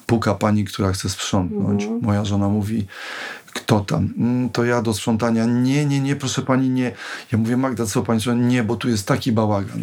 puka 0.06 0.34
pani, 0.36 0.66
która 0.66 0.92
chce 0.92 1.10
sprzątnąć. 1.10 1.84
Mhm. 1.84 2.02
Moja 2.02 2.26
żona 2.26 2.50
mówi, 2.50 2.86
kto 3.54 3.80
tam? 3.80 4.14
"Mm, 4.18 4.50
To 4.50 4.66
ja 4.66 4.82
do 4.82 4.94
sprzątania. 4.94 5.46
Nie, 5.46 5.86
nie, 5.86 6.00
nie, 6.00 6.16
proszę 6.16 6.42
pani, 6.42 6.70
nie. 6.70 6.92
Ja 7.32 7.38
mówię, 7.38 7.58
Magda, 7.58 7.86
co 7.86 8.02
pani? 8.04 8.22
Nie, 8.36 8.64
bo 8.64 8.76
tu 8.76 8.90
jest 8.90 9.08
taki 9.08 9.32
bałagan. 9.32 9.82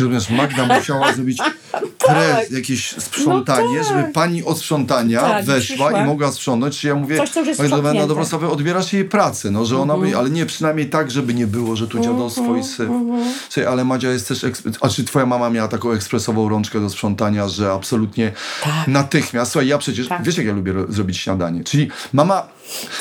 Rozumiesz, 0.00 0.30
Magda 0.30 0.66
musiała 0.78 1.12
zrobić 1.12 1.38
impres, 1.84 2.50
jakieś 2.50 2.90
sprzątanie, 2.98 3.78
No 3.78 3.84
tak. 3.84 3.96
żeby 3.98 4.12
pani 4.12 4.44
od 4.44 4.58
sprzątania 4.58 5.20
Tak, 5.20 5.44
weszła 5.44 5.60
przyszła. 5.86 6.02
i 6.02 6.06
mogła 6.06 6.32
sprzątnąć, 6.32 6.78
czy 6.78 6.86
ja 6.88 6.94
mówię, 6.94 7.16
Coś, 7.16 7.30
co 7.30 7.40
już 7.40 7.48
jest 7.48 7.60
"Oj, 7.60 7.68
dobra, 7.68 7.92
na 7.92 8.06
dobrą 8.06 8.24
sprawę 8.24 8.48
odbierasz 8.48 8.92
jej 8.92 9.04
pracę, 9.04 9.50
no, 9.50 9.64
że 9.64 9.78
ona 9.78 9.94
Mhm. 9.94 10.10
by, 10.12 10.18
ale 10.18 10.30
nie, 10.30 10.46
przynajmniej 10.46 10.90
tak, 10.90 11.10
żeby 11.10 11.34
nie 11.34 11.46
było, 11.46 11.76
że 11.76 11.88
tu 11.88 11.98
dziadostwo 12.00 12.56
i 12.56 12.64
syf. 12.64 12.88
Słuchaj, 13.48 13.72
ale 13.72 13.84
Madzia 13.84 14.10
jest 14.10 14.28
też, 14.28 14.46
a 14.80 14.88
czy 14.88 15.04
twoja 15.04 15.26
mama 15.26 15.50
miała 15.50 15.68
taką 15.68 15.90
ekspresową 15.92 16.48
rączkę 16.48 16.80
do 16.80 16.90
sprzątania, 16.90 17.48
że 17.48 17.72
absolutnie 17.72 18.32
Tak. 18.64 18.72
natychmiast, 18.88 19.52
słuchaj, 19.52 19.68
ja 19.68 19.78
przecież, 19.78 20.08
Tak. 20.08 20.22
wiesz 20.22 20.36
jak 20.36 20.46
ja 20.46 20.52
lubię 20.52 20.72
ro- 20.72 20.86
zrobić 20.92 21.18
śniadanie, 21.18 21.64
czyli 21.64 21.88
mama, 22.12 22.34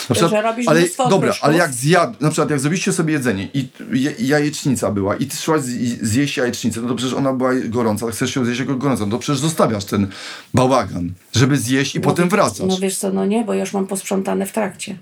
na 0.10 0.15
przykład, 0.15 0.32
Że 0.32 0.41
robisz 0.41 0.67
ale 0.67 0.82
dobra, 1.10 1.34
ale 1.41 1.58
jak 1.58 1.73
zjad, 1.73 2.21
na 2.21 2.29
przykład 2.29 2.49
jak 2.49 2.60
zrobiliście 2.60 2.93
sobie 2.93 3.13
jedzenie 3.13 3.49
i 3.53 3.67
je, 3.93 4.13
jajecznica 4.19 4.91
była 4.91 5.15
i 5.15 5.25
ty 5.25 5.38
szłaś 5.38 5.62
zjeść 6.01 6.38
jajecznicę, 6.38 6.82
no 6.82 6.88
to 6.89 6.95
przecież 6.95 7.13
ona 7.15 7.34
była 7.34 7.51
gorąca, 7.65 8.05
tak 8.05 8.15
chcesz 8.15 8.36
ją 8.36 8.45
zjeść 8.45 8.59
jako 8.60 8.76
gorącą, 8.76 9.06
no 9.06 9.12
to 9.12 9.19
przecież 9.19 9.39
zostawiasz 9.39 9.86
ten 9.86 10.08
bałagan, 10.54 11.13
żeby 11.36 11.58
zjeść 11.58 11.95
i 11.95 12.02
potem 12.02 12.30
wracasz. 12.30 12.67
No 12.67 12.78
wiesz 12.78 12.98
co, 12.98 13.12
no 13.13 13.26
nie, 13.26 13.43
bo 13.45 13.54
już 13.54 13.74
mam 13.74 13.88
posprzątane 13.88 14.45
w 14.45 14.52
trakcie. 14.52 14.98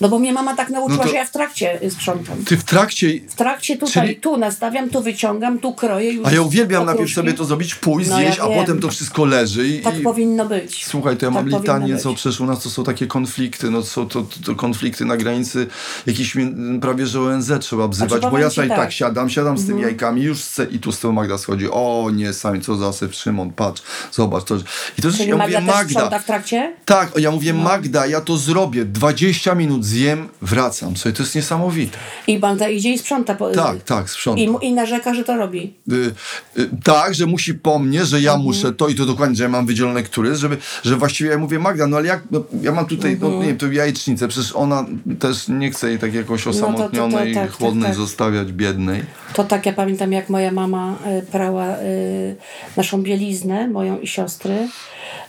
No 0.00 0.08
bo 0.08 0.18
mnie 0.18 0.32
mama 0.32 0.56
tak 0.56 0.70
nauczyła, 0.70 1.04
No 1.04 1.10
że 1.10 1.16
ja 1.16 1.24
w 1.24 1.30
trakcie 1.30 1.82
y, 1.82 1.90
sprzątam. 1.90 2.44
Ty 2.44 2.56
w 2.56 2.64
trakcie 2.64 3.06
W 3.28 3.34
trakcie 3.34 3.76
tutaj, 3.76 3.92
Czyli- 4.08 4.16
tu 4.20 4.36
nastawiam, 4.36 4.90
tu 4.90 5.02
wyciągam, 5.02 5.58
tu 5.58 5.74
kroję. 5.74 6.12
Już 6.12 6.26
A 6.26 6.32
ja 6.32 6.42
uwielbiam 6.42 6.86
najpierw 6.86 6.94
okruszki. 7.00 7.14
sobie 7.14 7.32
to 7.32 7.44
zrobić, 7.44 7.74
pójść, 7.74 8.10
No 8.10 8.20
ja 8.20 8.26
zjeść, 8.26 8.40
a 8.40 8.48
wiem. 8.48 8.58
potem 8.58 8.80
to 8.80 8.88
wszystko 8.88 9.24
leży 9.24 9.68
i, 9.68 9.80
Tak 9.80 9.98
i 9.98 10.00
powinno 10.02 10.46
być. 10.46 10.86
Słuchaj, 10.86 11.16
to 11.16 11.26
ja 11.26 11.32
Tak 11.32 11.46
mam 11.46 11.60
litanie, 11.60 11.96
co 11.98 12.14
przecież 12.14 12.40
u 12.40 12.46
nas 12.46 12.62
to 12.62 12.70
są 12.70 12.84
takie 12.84 13.06
konflikty, 13.06 13.70
no 13.70 13.82
są 13.82 14.08
to, 14.08 14.22
to, 14.22 14.28
to 14.44 14.54
konflikty 14.54 15.04
na 15.04 15.16
granicy 15.16 15.66
jakiś 16.06 16.36
prawie, 16.80 17.06
że 17.06 17.20
ONZ 17.20 17.52
trzeba 17.60 17.92
Znaczy, 17.92 18.14
bo 18.20 18.30
powiem 18.30 18.44
ja 18.44 18.50
sobie 18.50 18.68
tak. 18.68 18.78
tak. 18.78 18.92
siadam, 18.92 19.30
siadam 19.30 19.58
z 19.58 19.66
tymi 19.66 19.82
jajkami, 19.82 20.22
już 20.22 20.40
chcę 20.42 20.64
i 20.64 20.78
tu 20.78 20.92
z 20.92 20.98
tyłu 20.98 21.12
Magda 21.12 21.38
schodzi, 21.38 21.70
o 21.70 22.10
nie, 22.14 22.32
sami 22.32 22.60
co 22.60 22.76
zasyp, 22.76 23.14
Szymon, 23.14 23.52
patrz, 23.52 23.82
zobacz. 24.12 24.44
To, 24.44 24.56
I 24.98 25.02
to 25.02 25.12
Czyli 25.12 25.28
ja 25.28 25.36
Magda 25.36 25.60
mówię, 25.60 25.72
Magda, 25.72 26.18
w 26.18 26.24
trakcie? 26.24 26.72
tak, 26.84 27.12
ja 27.18 27.30
mówię, 27.30 27.54
Magda, 27.54 28.06
ja 28.06 28.20
to 28.20 28.36
zrobię, 28.36 28.84
20 28.84 29.54
minut 29.54 29.84
zjem, 29.90 30.28
wracam. 30.42 30.96
Słuchaj, 30.96 31.12
to 31.12 31.22
jest 31.22 31.34
niesamowite. 31.34 31.98
I 32.26 32.38
Magda 32.38 32.68
idzie 32.68 32.92
i 32.92 32.98
sprząta. 32.98 33.34
Po, 33.34 33.50
Tak, 33.50 33.82
tak, 33.82 34.10
sprzątam. 34.10 34.62
I, 34.62 34.66
I 34.66 34.72
narzeka, 34.72 35.14
że 35.14 35.24
to 35.24 35.36
robi. 35.36 35.74
Y, 35.92 36.12
y, 36.60 36.70
tak, 36.84 37.14
że 37.14 37.26
musi 37.26 37.54
po 37.54 37.78
mnie, 37.78 38.04
że 38.04 38.16
Mhm. 38.16 38.22
ja 38.24 38.44
muszę 38.44 38.72
to 38.72 38.88
i 38.88 38.94
to 38.94 39.06
dokładnie, 39.06 39.36
że 39.36 39.42
ja 39.42 39.48
mam 39.48 39.66
wydzielone 39.66 40.02
który, 40.02 40.36
żeby, 40.36 40.56
że 40.84 40.96
właściwie 40.96 41.30
ja 41.30 41.38
mówię, 41.38 41.58
Magda, 41.58 41.86
no 41.86 41.96
ale 41.96 42.06
jak, 42.08 42.22
no, 42.30 42.44
ja 42.62 42.72
mam 42.72 42.86
tutaj, 42.86 43.16
no 43.20 43.26
Mhm. 43.26 43.42
nie 43.42 43.48
wiem, 43.48 43.58
to 43.58 43.66
jajecznicę, 43.72 44.28
przecież 44.28 44.52
ona 44.56 44.86
też 45.18 45.48
nie 45.48 45.70
chce 45.70 45.88
jej 45.88 45.98
tak 45.98 46.14
jakoś 46.14 46.46
osamotnionej, 46.46 47.34
tak, 47.34 47.42
tak, 47.48 47.52
chłodnej 47.56 47.84
tak. 47.86 47.94
zostawiać, 47.94 48.52
biednej. 48.52 49.02
To 49.34 49.44
tak, 49.44 49.66
ja 49.66 49.72
pamiętam, 49.72 50.12
jak 50.12 50.28
moja 50.28 50.52
mama 50.52 50.96
y, 51.18 51.26
prała 51.26 51.76
y, 51.78 52.36
naszą 52.76 53.02
bieliznę, 53.02 53.68
moją 53.68 53.98
i 54.00 54.06
siostry, 54.06 54.68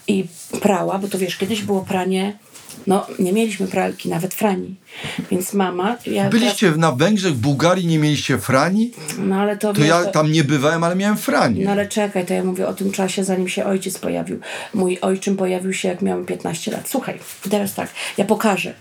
i 0.08 0.26
prała, 0.62 1.00
bo 1.00 1.08
to 1.08 1.17
wiesz, 1.17 1.38
kiedyś 1.38 1.62
było 1.63 1.82
pranie, 1.82 2.38
no 2.88 3.08
nie 3.20 3.34
mieliśmy 3.34 3.67
pralki, 3.67 4.10
nawet 4.10 4.34
frani. 4.34 4.76
Więc 5.32 5.54
mama. 5.54 5.97
Ja 6.06 6.30
Byliście 6.30 6.71
na 6.71 6.91
Węgrzech, 6.91 7.34
w 7.34 7.39
Bułgarii, 7.39 7.88
nie 7.88 7.99
mieliście 7.99 8.38
frani? 8.38 8.89
Teraz, 8.89 9.15
no 9.19 9.36
ale 9.36 9.58
to. 9.58 9.73
To 9.73 9.80
wiesz, 9.82 9.89
ja 9.89 10.06
tam 10.06 10.32
nie 10.32 10.43
bywałem, 10.43 10.84
ale 10.84 10.95
miałem 10.95 11.17
franie. 11.17 11.65
No 11.65 11.71
ale 11.71 11.88
czekaj, 11.88 12.25
to 12.25 12.34
ja 12.34 12.43
mówię 12.43 12.67
o 12.67 12.73
tym 12.73 12.91
czasie, 12.91 13.23
zanim 13.23 13.47
się 13.47 13.65
ojciec 13.65 13.97
pojawił. 13.97 14.39
Mój 14.73 14.97
ojczym 15.01 15.38
pojawił 15.38 15.73
się, 15.73 15.88
jak 15.88 16.01
miałem 16.01 16.25
15 16.25 16.71
lat. 16.71 16.89
Słuchaj, 16.89 17.19
teraz 17.49 17.73
tak, 17.73 17.89
ja 18.17 18.25
pokażę. 18.25 18.73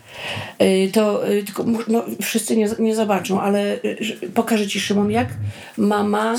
Y, 0.62 0.90
to 0.92 1.28
y, 1.30 1.42
tylko 1.44 1.64
no, 1.88 2.04
wszyscy 2.22 2.56
nie, 2.56 2.68
nie 2.78 2.96
zobaczą, 2.96 3.40
ale 3.40 3.74
y, 3.84 3.96
że- 4.00 4.14
pokażę 4.14 4.66
ci, 4.66 4.80
Szymon, 4.80 5.10
jak 5.10 5.28
mama 5.78 6.34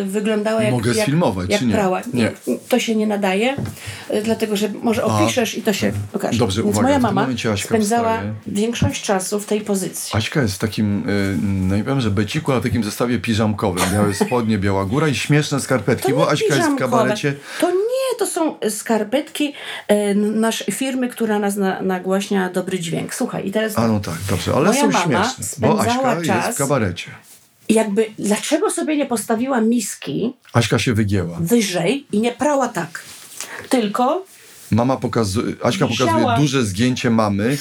y, 0.00 0.04
wyglądała 0.04 0.62
jak, 0.62 0.72
Mogę 0.72 0.92
jak, 0.94 1.02
sfilmować, 1.02 1.50
jak 1.50 1.60
czy 1.60 1.66
nie? 1.66 1.72
prała. 1.74 2.00
Nie. 2.14 2.32
To 2.68 2.78
się 2.78 2.96
nie 2.96 3.06
nadaje, 3.06 3.56
y, 4.14 4.22
dlatego 4.22 4.56
że 4.56 4.68
może 4.82 5.04
opiszesz 5.04 5.58
i 5.58 5.62
to 5.62 5.72
się 5.72 5.92
pokaże. 6.12 6.38
Dobrze, 6.38 6.62
Więc 6.62 6.74
uwaga, 6.76 6.88
moja 6.88 6.98
mama 6.98 7.28
spędzała 7.56 8.12
wstaje. 8.14 8.34
większość 8.46 8.95
czasu 9.02 9.40
w 9.40 9.46
tej 9.46 9.60
pozycji. 9.60 10.10
Aśka 10.16 10.42
jest 10.42 10.54
w 10.54 10.58
takim, 10.58 11.08
y, 11.08 11.38
no 11.42 11.76
nie 11.76 11.84
powiem, 11.84 12.00
że 12.00 12.10
beciku, 12.10 12.52
ale 12.52 12.60
takim 12.60 12.84
zestawie 12.84 13.18
piżamkowym. 13.18 13.84
Białe 13.92 14.14
spodnie, 14.14 14.58
biała 14.58 14.84
góra 14.84 15.08
i 15.08 15.14
śmieszne 15.14 15.60
skarpetki, 15.60 16.12
bo 16.12 16.30
Aśka 16.30 16.56
jest 16.56 16.70
w 16.70 16.76
kabarecie. 16.76 17.34
To 17.60 17.70
nie, 17.70 18.18
to 18.18 18.26
są 18.26 18.54
skarpetki 18.70 19.52
e, 19.88 20.14
nasz 20.14 20.64
firmy, 20.72 21.08
która 21.08 21.38
nas 21.38 21.56
na, 21.56 21.82
nagłaśnia 21.82 22.50
dobry 22.50 22.78
dźwięk. 22.80 23.14
Słuchaj, 23.14 23.48
i 23.48 23.52
teraz 23.52 23.78
A 23.78 23.88
no 23.88 24.00
tak, 24.00 24.14
dobrze, 24.30 24.52
ale 24.54 24.74
są 24.74 24.92
śmieszne, 24.92 25.46
bo 25.58 25.80
Aśka 25.80 26.14
jest 26.14 26.26
czas- 26.26 26.54
w 26.54 26.58
kabarecie. 26.58 27.10
jakby 27.68 28.06
dlaczego 28.18 28.70
sobie 28.70 28.96
nie 28.96 29.06
postawiła 29.06 29.60
miski 29.60 30.32
Aśka 30.52 30.78
się 30.78 30.94
wygięła. 30.94 31.36
wyżej 31.40 32.06
i 32.12 32.20
nie 32.20 32.32
prała 32.32 32.68
tak, 32.68 33.02
tylko 33.68 34.24
Mama 34.70 34.96
pokazuje, 34.96 35.54
Aśka 35.62 35.86
Wisiała. 35.86 36.10
pokazuje 36.12 36.36
duże 36.38 36.64
zgięcie 36.64 37.10
mamy 37.10 37.58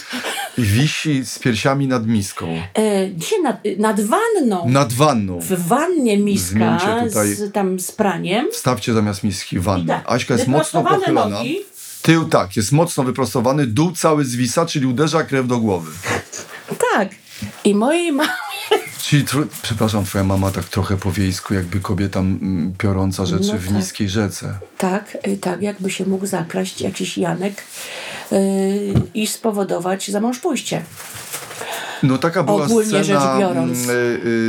i 0.58 0.62
wisi 0.62 1.26
z 1.26 1.40
piersiami 1.40 1.88
nad 1.88 2.08
miską. 2.08 2.48
e, 2.74 3.08
gdzie 3.08 3.42
nad, 3.42 3.58
nad 3.78 4.02
wanną, 4.02 4.70
Nad 4.70 4.94
wanną. 4.94 5.40
w 5.40 5.68
wannie 5.68 6.18
miska 6.18 6.80
z, 7.10 7.54
tam 7.54 7.80
z 7.80 7.92
praniem. 7.92 8.48
Wstawcie 8.52 8.94
zamiast 8.94 9.24
miski 9.24 9.60
wannę. 9.60 9.86
tak, 9.88 10.04
Aśka 10.12 10.34
jest 10.34 10.48
mocno 10.48 10.84
pochylona. 10.84 11.38
nogi. 11.38 11.60
Tył 12.02 12.26
tak, 12.30 12.56
jest 12.58 12.72
mocno 12.72 13.04
wyprostowany, 13.04 13.68
dół 13.68 13.92
cały 13.92 14.26
zwisa, 14.26 14.66
czyli 14.66 14.86
uderza 14.86 15.24
krew 15.24 15.48
do 15.48 15.58
głowy. 15.60 15.92
Tak. 16.94 17.10
I 17.64 17.76
mojej 17.76 18.12
mamie 18.12 18.30
Czyli, 19.10 19.26
przepraszam, 19.62 20.06
twoja 20.06 20.24
mama 20.24 20.52
tak 20.52 20.66
trochę 20.66 20.98
po 20.98 21.12
wiejsku, 21.12 21.54
jakby 21.54 21.80
kobieta 21.80 22.20
mm, 22.20 22.74
piorąca 22.78 23.26
rzeczy 23.26 23.48
No 23.54 23.60
w 23.60 23.66
tak. 23.66 23.76
niskiej 23.76 24.10
rzece. 24.10 24.58
Tak, 24.78 25.18
y, 25.28 25.38
tak, 25.38 25.62
jakby 25.62 25.92
się 25.92 26.06
mógł 26.06 26.26
zakraść 26.26 26.82
jakiś 26.82 27.18
Janek 27.18 27.64
yy, 28.32 28.40
i 29.14 29.28
spowodować 29.28 30.12
za 30.12 30.20
mąż 30.20 30.40
pójście. 30.40 30.84
No 32.04 32.18
taka 32.18 32.44
była 32.44 32.66
Ogólnie 32.66 33.04
rzecz 33.04 33.06
scena 33.06 33.40
biorąc. 33.40 33.78
mm, 33.84 33.90
y, 33.90 33.94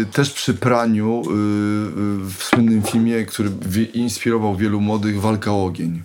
y, 0.02 0.06
też 0.12 0.30
przy 0.30 0.54
praniu 0.54 1.22
y, 1.22 1.30
y, 1.30 1.34
w 2.30 2.44
słynnym 2.44 2.82
filmie, 2.82 3.24
który 3.26 3.50
inspirował 3.94 4.56
wielu 4.56 4.80
młodych, 4.80 5.20
Walka 5.20 5.52
o 5.52 5.64
ogień. 5.64 6.02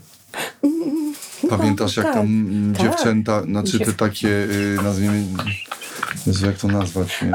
Pamiętasz 1.49 1.97
jak 1.97 2.05
tak, 2.05 2.15
tam 2.15 2.25
mm, 2.25 2.73
tak. 2.75 2.83
dziewczęta, 2.83 3.43
znaczy 3.43 3.79
te 3.79 3.93
takie, 3.93 4.27
y, 4.27 4.77
nazwijmy, 4.83 5.23
jak 6.43 6.57
to 6.57 6.67
nazwać? 6.67 7.21
Nie? 7.21 7.31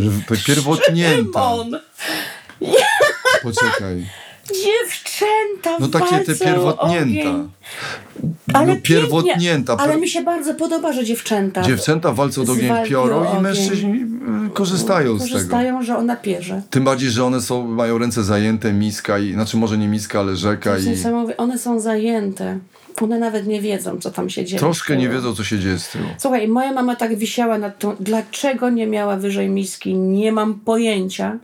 Pierw, 0.00 0.44
pierwotnięta. 0.46 1.50
Poczekaj. 3.42 4.06
Dziewczęta 4.48 5.76
No 5.80 5.88
takie 5.88 6.18
te 6.18 6.34
pierwotnięta. 6.34 7.30
ogień. 7.30 7.48
Ale 8.54 8.66
no 8.66 8.76
pierwotnięta. 8.82 9.76
Ale 9.76 9.96
mi 9.96 10.08
się 10.08 10.22
bardzo 10.22 10.54
podoba, 10.54 10.92
że 10.92 11.04
dziewczęta 11.04 11.62
Dziewczęta 11.62 12.12
walczą 12.12 12.44
do 12.44 12.52
ogień 12.52 12.72
piorą 12.86 13.20
o 13.20 13.24
i 13.24 13.28
ogień. 13.28 13.42
mężczyźni 13.42 14.04
korzystają 14.54 15.18
z 15.18 15.22
tego. 15.22 15.32
korzystają, 15.34 15.82
że 15.82 15.96
ona 15.98 16.16
pierze. 16.16 16.62
Tym 16.70 16.84
bardziej, 16.84 17.10
że 17.10 17.24
one 17.24 17.40
są, 17.40 17.66
mają 17.66 17.98
ręce 17.98 18.24
zajęte, 18.24 18.72
miska 18.72 19.18
i, 19.18 19.32
znaczy 19.32 19.56
może 19.56 19.78
nie 19.78 19.88
miska, 19.88 20.20
ale 20.20 20.32
To 20.32 20.36
rzeka 20.36 20.78
jest 20.78 21.04
i. 21.04 21.36
One 21.36 21.58
są 21.58 21.80
zajęte. 21.80 22.58
One 23.00 23.18
nawet 23.18 23.46
nie 23.46 23.60
wiedzą, 23.60 24.00
co 24.00 24.10
tam 24.10 24.30
się 24.30 24.44
dzieje. 24.44 24.58
troszkę 24.60 24.96
nie 24.96 25.08
wiedzą, 25.08 25.34
co 25.34 25.44
się 25.44 25.58
dzieje 25.58 25.78
z 25.78 25.88
tyłu. 25.88 26.04
Słuchaj, 26.18 26.48
moja 26.48 26.72
mama 26.72 26.96
tak 26.96 27.16
wisiała 27.16 27.58
nad 27.58 27.78
tą. 27.78 27.96
Dlaczego 28.00 28.70
nie 28.70 28.86
miała 28.86 29.16
wyżej 29.16 29.48
miski? 29.48 29.94
Nie 29.94 30.32
mam 30.32 30.54
pojęcia. 30.54 31.38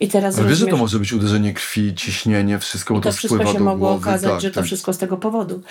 I 0.00 0.08
teraz 0.08 0.38
Ale 0.38 0.48
wiesz, 0.48 0.58
że 0.58 0.66
to 0.66 0.76
może 0.76 0.98
być 0.98 1.12
uderzenie 1.12 1.54
krwi, 1.54 1.94
ciśnienie, 1.94 2.58
wszystko, 2.58 2.94
I 2.94 3.00
to 3.00 3.02
to 3.10 3.12
wszystko 3.16 3.46
się 3.46 3.60
mogło 3.60 3.88
głowy. 3.88 4.08
okazać, 4.08 4.30
tak, 4.30 4.40
że 4.40 4.50
to 4.50 4.54
tak. 4.54 4.64
wszystko 4.64 4.92
z 4.92 4.98
tego 4.98 5.16
powodu. 5.16 5.62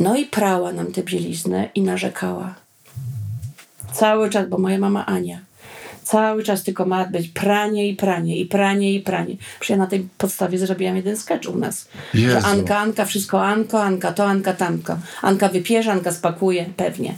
No 0.00 0.16
i 0.16 0.24
prała 0.24 0.72
nam 0.72 0.86
tę 0.86 1.02
bieliznę 1.02 1.68
i 1.74 1.82
narzekała. 1.82 2.54
Cały 3.92 4.30
czas, 4.30 4.48
bo 4.48 4.58
moja 4.58 4.78
mama 4.78 5.06
Ania. 5.06 5.38
Cały 6.06 6.42
czas 6.42 6.62
tylko 6.62 6.84
ma 6.86 7.04
być 7.04 7.28
pranie 7.28 7.88
i 7.88 7.96
pranie, 7.96 8.36
i 8.36 8.46
pranie 8.46 8.92
i 8.92 9.00
pranie. 9.00 9.36
Przecież 9.60 9.70
ja 9.70 9.76
na 9.76 9.86
tej 9.86 10.08
podstawie 10.18 10.58
zrobiłam 10.58 10.96
jeden 10.96 11.16
sketch 11.16 11.48
u 11.48 11.58
nas. 11.58 11.88
Jezu. 12.14 12.40
Że 12.40 12.46
Anka, 12.46 12.78
Anka, 12.78 13.04
wszystko 13.04 13.46
Anko, 13.46 13.82
Anka 13.82 14.12
to, 14.12 14.24
Anka 14.26 14.52
tamko. 14.52 14.98
Anka 15.22 15.48
wypierze, 15.48 15.92
Anka 15.92 16.12
spakuje, 16.12 16.66
pewnie. 16.76 17.14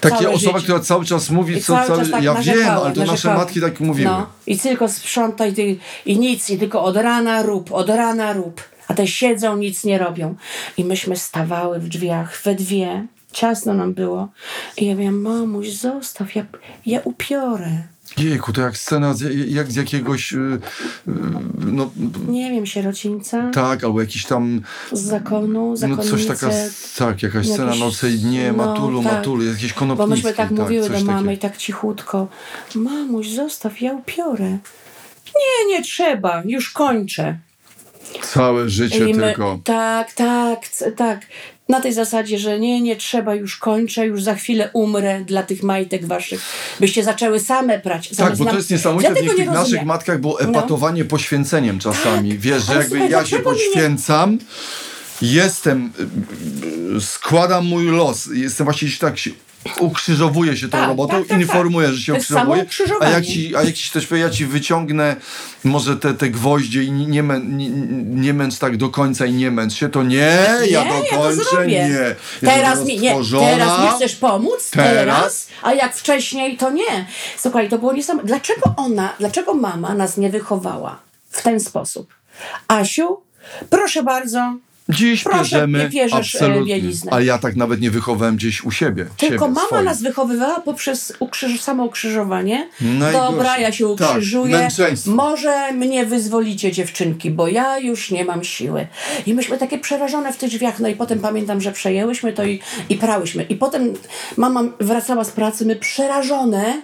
Takie 0.00 0.16
Całe 0.16 0.30
osoba, 0.30 0.58
życie. 0.58 0.62
która 0.62 0.80
cały 0.80 1.04
czas 1.04 1.30
mówi, 1.30 1.56
I 1.56 1.60
co 1.60 1.74
cały 1.74 1.86
cały... 1.86 1.98
czas 1.98 2.10
tak 2.10 2.22
ja 2.22 2.34
narzekała, 2.34 2.64
wiem, 2.64 2.84
ale 2.84 2.92
to 2.94 3.04
nasze 3.04 3.34
matki 3.34 3.60
tak 3.60 3.80
mówiły. 3.80 4.10
No, 4.10 4.26
i 4.46 4.58
tylko 4.58 4.88
sprząta 4.88 5.46
i, 5.46 5.78
i 6.06 6.18
nic, 6.18 6.50
i 6.50 6.58
tylko 6.58 6.84
od 6.84 6.96
rana 6.96 7.42
rób, 7.42 7.72
od 7.72 7.88
rana 7.88 8.32
rób. 8.32 8.62
A 8.88 8.94
te 8.94 9.06
siedzą, 9.06 9.56
nic 9.56 9.84
nie 9.84 9.98
robią. 9.98 10.34
I 10.76 10.84
myśmy 10.84 11.16
stawały 11.16 11.80
w 11.80 11.88
drzwiach 11.88 12.42
we 12.44 12.54
dwie, 12.54 13.06
ciasno 13.32 13.74
nam 13.74 13.94
było. 13.94 14.28
I 14.76 14.86
ja 14.86 14.94
mówię, 14.94 15.10
mamuś, 15.10 15.68
zostaw, 15.70 16.34
ja, 16.36 16.44
ja 16.86 17.00
upiorę. 17.04 17.91
Jejku, 18.18 18.52
to 18.52 18.60
jak 18.60 18.76
scena 18.76 19.14
z, 19.14 19.50
jak 19.50 19.72
z 19.72 19.76
jakiegoś, 19.76 20.32
y, 20.32 20.36
y, 20.36 20.60
no 21.58 21.90
Nie 22.28 22.50
wiem, 22.50 22.66
sierocińca 22.66 23.50
tak, 23.54 23.84
albo 23.84 24.00
jakiś 24.00 24.24
tam, 24.26 24.60
z 24.92 25.00
zakonu, 25.00 25.70
no 25.70 25.76
zakonnice. 25.76 26.10
coś 26.10 26.26
taka, 26.26 26.50
tak, 26.98 27.22
jakaś 27.22 27.46
scena 27.46 27.64
jakieś- 27.64 27.80
nocej 27.80 28.18
dnie, 28.18 28.52
no, 28.56 28.66
matulu, 28.66 29.02
tak. 29.02 29.12
matulu, 29.12 29.44
jakieś 29.44 29.72
Bo 29.72 29.78
konopnickie. 29.78 30.14
myśmy 30.14 30.32
tak 30.32 30.50
mówiły 30.50 30.88
coś 30.88 31.00
do 31.00 31.06
mamy 31.06 31.18
takiego. 31.18 31.32
i 31.32 31.38
tak 31.38 31.56
cichutko. 31.56 32.28
Mamuś, 32.74 33.28
zostaw, 33.28 33.80
ja 33.80 33.92
upiorę. 33.92 34.58
Nie, 35.36 35.68
nie 35.68 35.82
trzeba, 35.82 36.42
już 36.44 36.70
kończę. 36.70 37.38
Całe 38.22 38.68
życie 38.68 39.08
I 39.08 39.14
my, 39.14 39.22
tylko. 39.22 39.58
Tak, 39.64 40.12
tak, 40.12 40.60
tak. 40.96 41.20
Na 41.72 41.80
tej 41.80 41.92
zasadzie, 41.92 42.38
że 42.38 42.60
nie, 42.60 42.80
nie 42.80 42.96
trzeba, 42.96 43.34
już 43.34 43.56
kończę, 43.56 44.06
już 44.06 44.22
za 44.22 44.34
chwilę 44.34 44.70
umrę 44.72 45.24
dla 45.24 45.42
tych 45.42 45.62
majtek 45.62 46.06
waszych, 46.06 46.40
byście 46.80 47.04
zaczęły 47.04 47.40
same 47.40 47.80
prać. 47.80 48.08
Tak, 48.08 48.36
bo 48.36 48.44
to 48.44 48.56
jest 48.56 48.70
niesamowite. 48.70 49.08
Ja 49.08 49.14
w 49.14 49.18
tego 49.18 49.32
nie 49.32 49.38
niektórych 49.38 49.60
naszych. 49.60 49.80
No. 49.80 49.84
matkach 49.86 50.20
było 50.20 50.40
epatowanie 50.40 51.04
poświęceniem 51.04 51.78
czasami. 51.78 52.38
Wiesz, 52.38 52.64
że 52.64 52.72
jakby 52.72 52.88
słuchaj, 52.88 53.10
ja 53.10 53.24
się 53.24 53.28
dlaczego 53.28 53.52
nie- 53.52 53.58
poświęcam, 53.58 54.38
jestem, 55.22 55.92
y, 56.92 56.96
y, 56.96 57.00
składam 57.00 57.66
mój 57.66 57.86
los, 57.86 58.28
jestem 58.34 58.64
właśnie 58.64 58.88
tak 59.00 59.18
się 59.66 59.80
ukrzyżowuję 59.80 60.56
się 60.56 60.68
tą 60.68 60.78
Tak, 60.78 60.88
robotą, 60.88 61.18
tak, 61.18 61.26
tak, 61.26 61.40
informuję, 61.40 61.92
że 61.92 62.00
się 62.00 62.14
ukrzyżowuję, 62.14 62.66
a 63.00 63.08
jak 63.08 63.24
ci, 63.26 63.56
a 63.56 63.62
jak 63.62 63.74
ci 63.74 63.90
ktoś 63.90 64.06
powie, 64.06 64.20
ja 64.20 64.30
ci 64.30 64.46
wyciągnę 64.46 65.16
może 65.64 65.96
te, 65.96 66.14
te 66.14 66.30
gwoździe 66.30 66.82
i 66.82 66.90
nie, 66.92 67.22
mę, 67.22 67.40
nie, 67.40 67.70
nie 68.04 68.34
męcz 68.34 68.58
tak 68.58 68.76
do 68.76 68.88
końca 68.88 69.26
i 69.26 69.32
nie 69.32 69.50
męcz 69.50 69.74
się, 69.74 69.88
to 69.88 70.02
nie, 70.02 70.16
ja 70.16 70.60
Nie, 70.60 70.70
ja 70.70 70.84
dokończę, 70.84 71.44
zrobię. 71.44 71.66
nie. 71.88 72.14
Teraz 72.50 72.84
mi, 72.86 72.98
nie, 72.98 73.14
teraz 73.40 73.80
mi 73.80 73.88
chcesz 73.96 74.14
pomóc? 74.16 74.70
Teraz? 74.70 74.94
Teraz? 74.94 75.48
A 75.62 75.72
jak 75.74 75.96
wcześniej, 75.96 76.56
to 76.56 76.70
nie. 76.70 77.06
Słuchaj, 77.38 77.68
to 77.68 77.78
było 77.78 77.92
niesamowite. 77.92 78.28
Dlaczego 78.28 78.74
ona, 78.76 79.14
dlaczego 79.18 79.54
mama 79.54 79.94
nas 79.94 80.16
nie 80.16 80.30
wychowała 80.30 80.98
w 81.30 81.42
ten 81.42 81.60
sposób? 81.60 82.14
Asiu, 82.68 83.20
proszę 83.70 84.02
bardzo, 84.02 84.54
Dziś 84.94 85.24
Proszę, 85.24 85.38
bierzemy 85.42 85.78
nie 85.78 85.88
bierzesz, 85.88 86.34
e, 86.34 86.38
absolutnie. 86.38 86.74
bieliznę. 86.74 87.12
Ale 87.12 87.24
ja 87.24 87.38
tak 87.38 87.56
nawet 87.56 87.80
nie 87.80 87.90
wychowałem 87.90 88.36
gdzieś 88.36 88.64
u 88.64 88.70
siebie. 88.70 89.06
Tylko 89.16 89.34
siebie, 89.44 89.54
mama 89.54 89.66
swoich. 89.66 89.84
nas 89.84 90.02
wychowywała 90.02 90.60
poprzez 90.60 91.12
ukrzyż, 91.20 91.60
samo 91.60 91.84
ukrzyżowanie. 91.84 92.68
Najgorsze. 92.80 93.12
Dobra, 93.32 93.58
ja 93.58 93.72
się 93.72 93.96
Tak, 93.96 94.08
ukrzyżuję. 94.10 94.56
męczeństwo. 94.58 95.10
Może 95.10 95.72
mnie 95.72 96.06
wyzwolicie, 96.06 96.72
dziewczynki, 96.72 97.30
bo 97.30 97.48
ja 97.48 97.78
już 97.78 98.10
nie 98.10 98.24
mam 98.24 98.44
siły. 98.44 98.86
I 99.26 99.34
myśmy 99.34 99.58
takie 99.58 99.78
przerażone 99.78 100.32
w 100.32 100.36
tych 100.36 100.50
drzwiach. 100.50 100.78
No 100.80 100.88
i 100.88 100.96
potem 100.96 101.18
pamiętam, 101.20 101.60
że 101.60 101.72
przejęłyśmy 101.72 102.32
to 102.32 102.44
i, 102.44 102.60
i 102.88 102.96
prałyśmy. 102.96 103.42
I 103.42 103.56
potem 103.56 103.92
mama 104.36 104.62
wracała 104.80 105.24
z 105.24 105.30
pracy, 105.30 105.66
my 105.66 105.76
przerażone. 105.76 106.82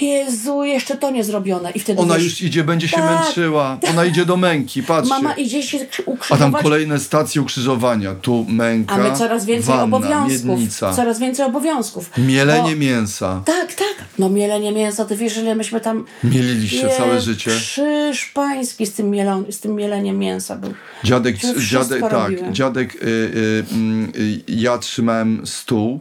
Jezu, 0.00 0.64
jeszcze 0.64 0.96
to 0.96 1.10
nie 1.10 1.24
zrobione. 1.24 1.70
I 1.70 1.80
wtedy 1.80 2.00
Ona 2.02 2.14
wiesz, 2.14 2.24
już 2.24 2.42
idzie, 2.42 2.64
będzie 2.64 2.88
się 2.88 2.96
Tak, 2.96 3.24
męczyła. 3.24 3.78
Ona 3.90 4.04
idzie 4.04 4.24
do 4.24 4.36
męki, 4.36 4.82
patrzcie. 4.82 5.14
Mama 5.14 5.34
idzie 5.34 5.62
się 5.62 5.78
A 5.78 6.10
ukrzyżować. 6.10 6.52
tam 6.52 6.62
kolejne 6.62 6.98
stacje 7.00 7.42
ukrzyżowania. 7.42 8.14
Tu 8.14 8.46
męka, 8.48 8.94
A 8.94 8.98
my 8.98 9.16
coraz 9.16 9.44
więcej 9.44 9.66
wanna, 9.76 9.96
obowiązków. 9.96 10.44
miednica, 10.44 10.92
Coraz 10.92 11.18
więcej 11.18 11.46
obowiązków. 11.46 12.10
mielenie 12.18 12.70
Bo- 12.70 12.76
mięsa. 12.80 13.42
Tak, 13.44 13.74
tak. 13.74 13.94
No 14.18 14.28
mielenie 14.28 14.72
mięsa, 14.72 15.04
ty 15.04 15.16
wiesz, 15.16 15.36
ile 15.36 15.54
myśmy 15.54 15.80
tam... 15.80 16.04
Mieliliście 16.24 16.88
całe 16.88 17.20
życie. 17.20 17.50
Krzyż 17.50 18.24
pański 18.34 18.86
z 18.86 18.92
tym, 18.92 19.10
mielon, 19.10 19.44
z 19.50 19.60
tym 19.60 19.74
mieleniem 19.74 20.18
mięsa 20.18 20.56
był. 20.56 20.74
Dziadek, 21.04 21.36
dziadek 21.70 22.00
tak, 22.00 22.12
robiłem. 22.12 22.54
dziadek, 22.54 22.94
y, 22.94 22.98
y, 23.06 23.64
mm, 23.72 24.12
y, 24.16 24.40
ja 24.48 24.78
trzymałem 24.78 25.46
stół, 25.46 26.00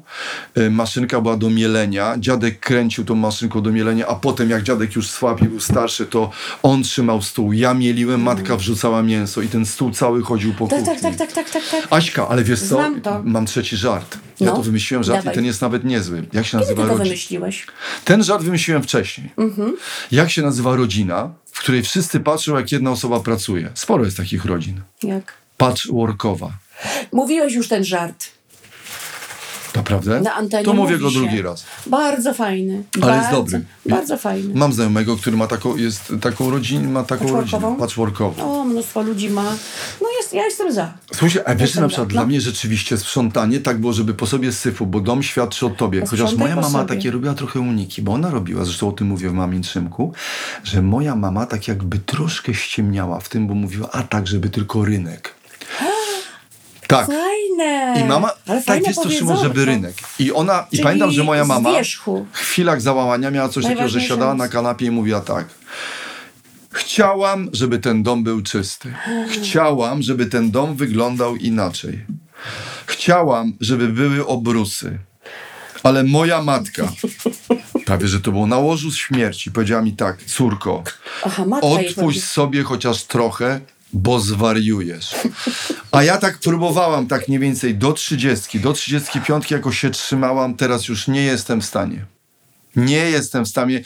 y, 0.58 0.70
maszynka 0.72 1.22
była 1.22 1.38
do 1.38 1.50
mielenia, 1.50 2.16
dziadek 2.20 2.60
kręcił 2.60 3.06
tą 3.06 3.16
maszynką 3.16 3.62
do 3.62 3.72
mielenia, 3.72 3.85
a 4.08 4.16
potem 4.16 4.50
jak 4.50 4.64
dziadek 4.64 4.96
już 4.96 5.10
słabł 5.10 5.46
i 5.46 5.48
był 5.48 5.60
starszy, 5.60 6.06
to 6.06 6.30
on 6.64 6.84
trzymał 6.84 7.22
stół, 7.22 7.54
ja 7.54 7.74
mieliłem, 7.74 8.22
matka 8.22 8.58
wrzucała 8.58 9.04
mięso 9.04 9.42
i 9.42 9.48
ten 9.48 9.66
stół 9.66 9.92
cały 9.92 10.24
chodził 10.24 10.54
po 10.54 10.68
Tak, 10.68 10.80
kuchni. 10.80 10.94
tak, 10.94 11.02
tak, 11.02 11.16
tak, 11.16 11.32
tak, 11.34 11.50
tak, 11.50 11.64
tak. 11.72 11.88
Aśka, 11.94 12.28
ale 12.28 12.44
wiesz 12.44 12.62
co? 12.62 12.92
Mam 13.24 13.46
trzeci 13.46 13.78
żart. 13.78 14.18
Ja 14.40 14.46
No, 14.48 14.56
to 14.56 14.62
wymyśliłem 14.62 15.04
żart 15.04 15.20
dawaj. 15.20 15.34
i 15.34 15.36
ten 15.36 15.46
jest 15.46 15.62
nawet 15.62 15.84
niezły. 15.84 16.26
Jak 16.34 16.46
się 16.46 16.52
Kiedy 16.52 16.62
nazywa 16.64 16.82
to 16.82 16.88
rodzina? 16.88 17.04
wymyśliłeś? 17.04 17.66
Ten 18.06 18.24
żart 18.24 18.44
wymyśliłem 18.44 18.84
wcześniej. 18.84 19.32
Mhm. 19.38 19.76
Jak 20.12 20.32
się 20.32 20.42
nazywa 20.42 20.76
rodzina, 20.76 21.30
w 21.52 21.60
której 21.60 21.84
wszyscy 21.84 22.20
patrzą, 22.20 22.56
jak 22.58 22.72
jedna 22.72 22.92
osoba 22.92 23.20
pracuje? 23.20 23.70
Sporo 23.74 24.06
jest 24.06 24.18
takich 24.18 24.46
rodzin. 24.46 24.82
Jak? 25.04 25.34
Patchworkowa. 25.58 26.52
Mówiłeś 27.12 27.54
już 27.54 27.68
ten 27.68 27.84
żart. 27.84 28.26
Naprawdę? 29.76 30.22
Na 30.22 30.34
antenie 30.34 30.66
to 30.66 30.74
mówię 30.74 30.92
mówi 30.98 31.04
go 31.04 31.12
drugi 31.12 31.42
raz. 31.42 31.66
Bardzo 31.88 32.34
fajny. 32.34 32.84
Ale 33.02 33.16
jest 33.16 33.24
bardzo, 33.30 33.38
dobry. 33.42 33.62
Bardzo 33.86 34.18
fajny. 34.18 34.56
Mam 34.56 34.74
znajomego, 34.74 35.18
który 35.18 35.38
ma 35.38 35.48
taką, 35.48 35.76
jest 35.78 36.14
taką 36.22 36.50
rodzinę, 36.50 36.88
ma 36.88 37.04
taką 37.04 37.22
Patchworkową? 37.26 37.62
rodzinę. 37.68 37.80
Patchworkową. 37.80 38.44
O, 38.62 38.64
mnóstwo 38.66 39.02
ludzi 39.02 39.30
ma. 39.30 39.44
No 40.02 40.08
jest, 40.22 40.34
ja 40.34 40.44
jestem 40.44 40.74
za. 40.74 40.94
Słuchaj, 41.14 41.42
a 41.46 41.56
wiesz, 41.56 41.76
na 41.76 41.88
przykład 41.88 42.08
dla 42.10 42.22
No. 42.22 42.28
mnie 42.28 42.42
rzeczywiście 42.42 42.98
sprzątanie 42.98 43.60
tak 43.60 43.78
było, 43.80 43.94
żeby 43.94 44.14
po 44.14 44.28
sobie 44.28 44.52
syfu, 44.52 44.86
bo 44.86 45.00
dom 45.00 45.24
świadczy 45.24 45.66
o 45.66 45.70
tobie. 45.70 46.00
Chociaż 46.02 46.20
Posprzątaj 46.20 46.46
moja 46.48 46.56
po 46.56 46.62
mama 46.62 46.80
sobie. 46.84 46.96
takie 46.96 47.12
robiła 47.12 47.34
trochę 47.34 47.60
uniki, 47.60 48.02
bo 48.02 48.14
ona 48.14 48.30
robiła, 48.30 48.66
zresztą 48.66 48.90
o 48.90 48.92
tym 48.92 49.08
mówię 49.08 49.30
w 49.30 49.34
Mamin 49.34 49.62
Trzymku, 49.62 50.14
że 50.64 50.82
moja 50.82 51.16
mama 51.16 51.46
tak 51.46 51.68
jakby 51.68 52.00
troszkę 52.00 52.54
ściemniała 52.54 53.20
w 53.20 53.30
tym, 53.30 53.48
bo 53.48 53.54
mówiła, 53.54 53.90
a 53.92 54.04
tak, 54.04 54.28
żeby 54.28 54.50
tylko 54.50 54.86
rynek. 54.86 55.34
Tak. 56.88 57.08
Fajne. 57.08 58.02
I 58.02 58.04
mama, 58.04 58.32
Ale 58.48 58.64
tak 58.64 58.88
jest 58.88 59.04
to 59.04 59.10
Szymon, 59.10 59.38
żeby 59.38 59.66
rynek. 59.66 59.96
I 60.20 60.32
ona, 60.32 60.68
i 60.72 60.80
pamiętam, 60.80 61.12
że 61.12 61.24
moja 61.24 61.46
mama 61.46 61.70
w 62.32 62.38
chwilach 62.38 62.82
załamania 62.82 63.32
miała 63.32 63.50
coś 63.50 63.64
takiego, 63.64 63.90
że 63.90 64.02
siadała 64.02 64.34
na 64.34 64.48
kanapie 64.48 64.86
i 64.86 64.92
mówiła 64.92 65.22
tak. 65.22 65.46
Chciałam, 66.72 67.50
żeby 67.54 67.80
ten 67.80 68.04
dom 68.04 68.24
był 68.24 68.42
czysty. 68.42 68.94
Chciałam, 69.30 70.02
żeby 70.02 70.26
ten 70.26 70.52
dom 70.52 70.76
wyglądał 70.76 71.36
inaczej. 71.36 72.06
Chciałam, 72.86 73.54
żeby 73.62 73.88
były 73.88 74.28
obrusy. 74.28 75.00
Ale 75.84 76.04
moja 76.04 76.42
matka, 76.42 76.92
prawie 77.86 78.08
że 78.08 78.22
to 78.22 78.32
było 78.32 78.48
na 78.48 78.58
łożu 78.58 78.92
śmierci, 78.92 79.52
powiedziała 79.52 79.82
mi 79.82 79.94
tak, 79.94 80.24
córko, 80.24 80.84
Aha, 81.26 81.46
odpuść 81.62 82.24
sobie 82.24 82.64
chociaż 82.64 83.04
trochę, 83.04 83.60
bo 83.96 84.20
zwariujesz. 84.20 85.16
A 85.91 86.04
ja 86.04 86.18
tak 86.18 86.38
próbowałam, 86.38 87.08
tak 87.08 87.28
mniej 87.28 87.39
więcej 87.39 87.76
do 87.76 87.93
30, 87.93 88.60
do 88.60 88.74
35 88.74 89.52
jakoś 89.52 89.80
się 89.80 89.89
trzymałam, 89.89 90.56
teraz 90.56 90.88
już 90.88 91.08
nie 91.08 91.24
jestem 91.24 91.62
w 91.62 91.66
stanie. 91.66 92.06
Nie 92.76 92.98
jestem 93.10 93.46
w 93.46 93.48
stanie, 93.48 93.78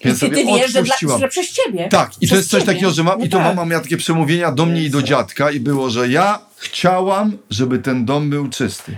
I 0.00 0.04
więc 0.04 0.18
sobie 0.18 0.36
ty 0.36 0.44
wiesz, 0.44 0.72
że, 0.72 0.82
dla, 0.82 1.18
że 1.18 1.28
przez 1.28 1.52
ciebie. 1.52 1.88
Tak, 1.88 2.10
i 2.20 2.28
to 2.28 2.36
jest 2.36 2.50
coś 2.50 2.62
ciebie. 2.62 2.72
takiego, 2.72 2.90
że 2.92 3.02
mam, 3.04 3.18
No 3.18 3.24
i 3.24 3.28
to 3.28 3.38
tak. 3.38 3.46
mama 3.46 3.64
miała 3.64 3.82
takie 3.82 3.96
przemówienia 3.96 4.52
do 4.52 4.66
mnie 4.66 4.82
i 4.84 4.90
do 4.90 5.02
dziadka 5.02 5.50
i 5.50 5.60
było, 5.60 5.90
że 5.90 6.08
ja 6.08 6.38
chciałam, 6.56 7.38
żeby 7.50 7.78
ten 7.78 8.04
dom 8.04 8.30
był 8.30 8.48
czysty. 8.48 8.96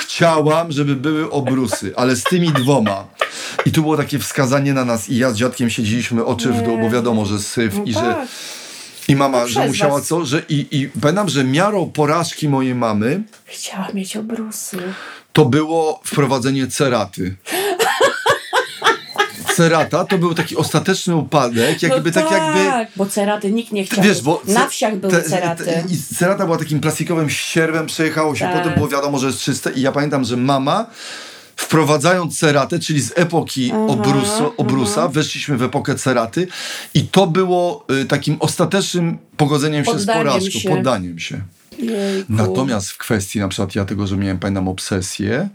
Chciałam, 0.00 0.72
żeby 0.72 0.96
były 0.96 1.30
obrusy, 1.30 1.92
ale 1.96 2.16
z 2.16 2.24
tymi 2.24 2.48
dwoma. 2.52 3.06
I 3.66 3.72
tu 3.72 3.82
było 3.82 3.96
takie 3.96 4.18
wskazanie 4.18 4.72
na 4.72 4.84
nas 4.84 5.08
i 5.08 5.16
ja 5.16 5.30
z 5.30 5.36
dziadkiem 5.36 5.70
siedzieliśmy 5.70 6.24
oczy 6.24 6.48
w 6.48 6.62
dół, 6.62 6.78
bo 6.78 6.90
wiadomo, 6.90 7.26
że 7.26 7.38
syf 7.38 7.74
No 7.76 7.84
i 7.84 7.92
że 7.92 8.00
tak. 8.00 8.28
I 9.10 9.16
mama, 9.16 9.46
że 9.46 9.66
musiała 9.66 9.98
was. 9.98 10.06
co, 10.08 10.24
że 10.24 10.42
i, 10.48 10.66
i 10.70 10.88
pamiętam, 11.00 11.28
że 11.28 11.44
miarą 11.44 11.90
porażki 11.90 12.48
mojej 12.48 12.74
mamy 12.74 13.22
Chciała 13.46 13.88
mieć 13.94 14.16
obrusy. 14.16 14.78
to 15.32 15.44
było 15.44 16.00
wprowadzenie 16.04 16.66
ceraty. 16.66 17.34
Cerata 19.56 20.04
to 20.04 20.18
był 20.18 20.34
taki 20.34 20.56
ostateczny 20.56 21.16
upadek, 21.16 21.82
jakby 21.82 22.10
no 22.10 22.14
tak, 22.14 22.28
tak 22.28 22.56
jakby 22.56 22.86
bo 22.96 23.06
ceraty 23.06 23.52
nikt 23.52 23.72
nie 23.72 23.84
chciał. 23.84 24.04
Wiesz, 24.04 24.22
bo 24.22 24.42
Na 24.46 24.68
wsiach 24.68 24.96
były 24.96 25.12
te- 25.12 25.22
ceraty. 25.22 25.64
te- 25.64 25.84
I 25.90 26.14
cerata 26.18 26.44
była 26.44 26.58
takim 26.58 26.80
plastikowym 26.80 27.30
ścierwem, 27.30 27.86
przejechało 27.86 28.36
się, 28.36 28.44
Tak. 28.44 28.58
potem 28.58 28.74
było 28.74 28.88
wiadomo, 28.88 29.18
że 29.18 29.26
jest 29.26 29.40
czyste 29.40 29.72
i 29.72 29.80
ja 29.80 29.92
pamiętam, 29.92 30.24
że 30.24 30.36
mama 30.36 30.86
wprowadzając 31.60 32.38
ceratę, 32.38 32.78
czyli 32.78 33.00
z 33.00 33.12
epoki 33.16 33.72
obrusu, 33.72 34.52
obrusa, 34.56 35.08
weszliśmy 35.08 35.56
w 35.56 35.62
epokę 35.62 35.94
ceraty 35.94 36.46
i 36.94 37.04
to 37.04 37.26
było 37.26 37.86
y, 38.02 38.04
takim 38.04 38.36
ostatecznym 38.40 39.18
pogodzeniem 39.36 39.84
się 39.84 39.98
z 39.98 40.06
Poddaniem 40.06 40.26
porażką, 40.26 40.58
się. 40.58 40.70
poddaniem 40.70 41.18
się. 41.18 41.40
Jejku. 41.78 42.32
Natomiast 42.32 42.90
w 42.90 42.98
kwestii 42.98 43.38
na 43.38 43.48
przykład 43.48 43.74
ja 43.74 43.84
tego, 43.84 44.06
że 44.06 44.16
miałem, 44.16 44.38
pamiętam, 44.38 44.68
obsesję, 44.68 45.48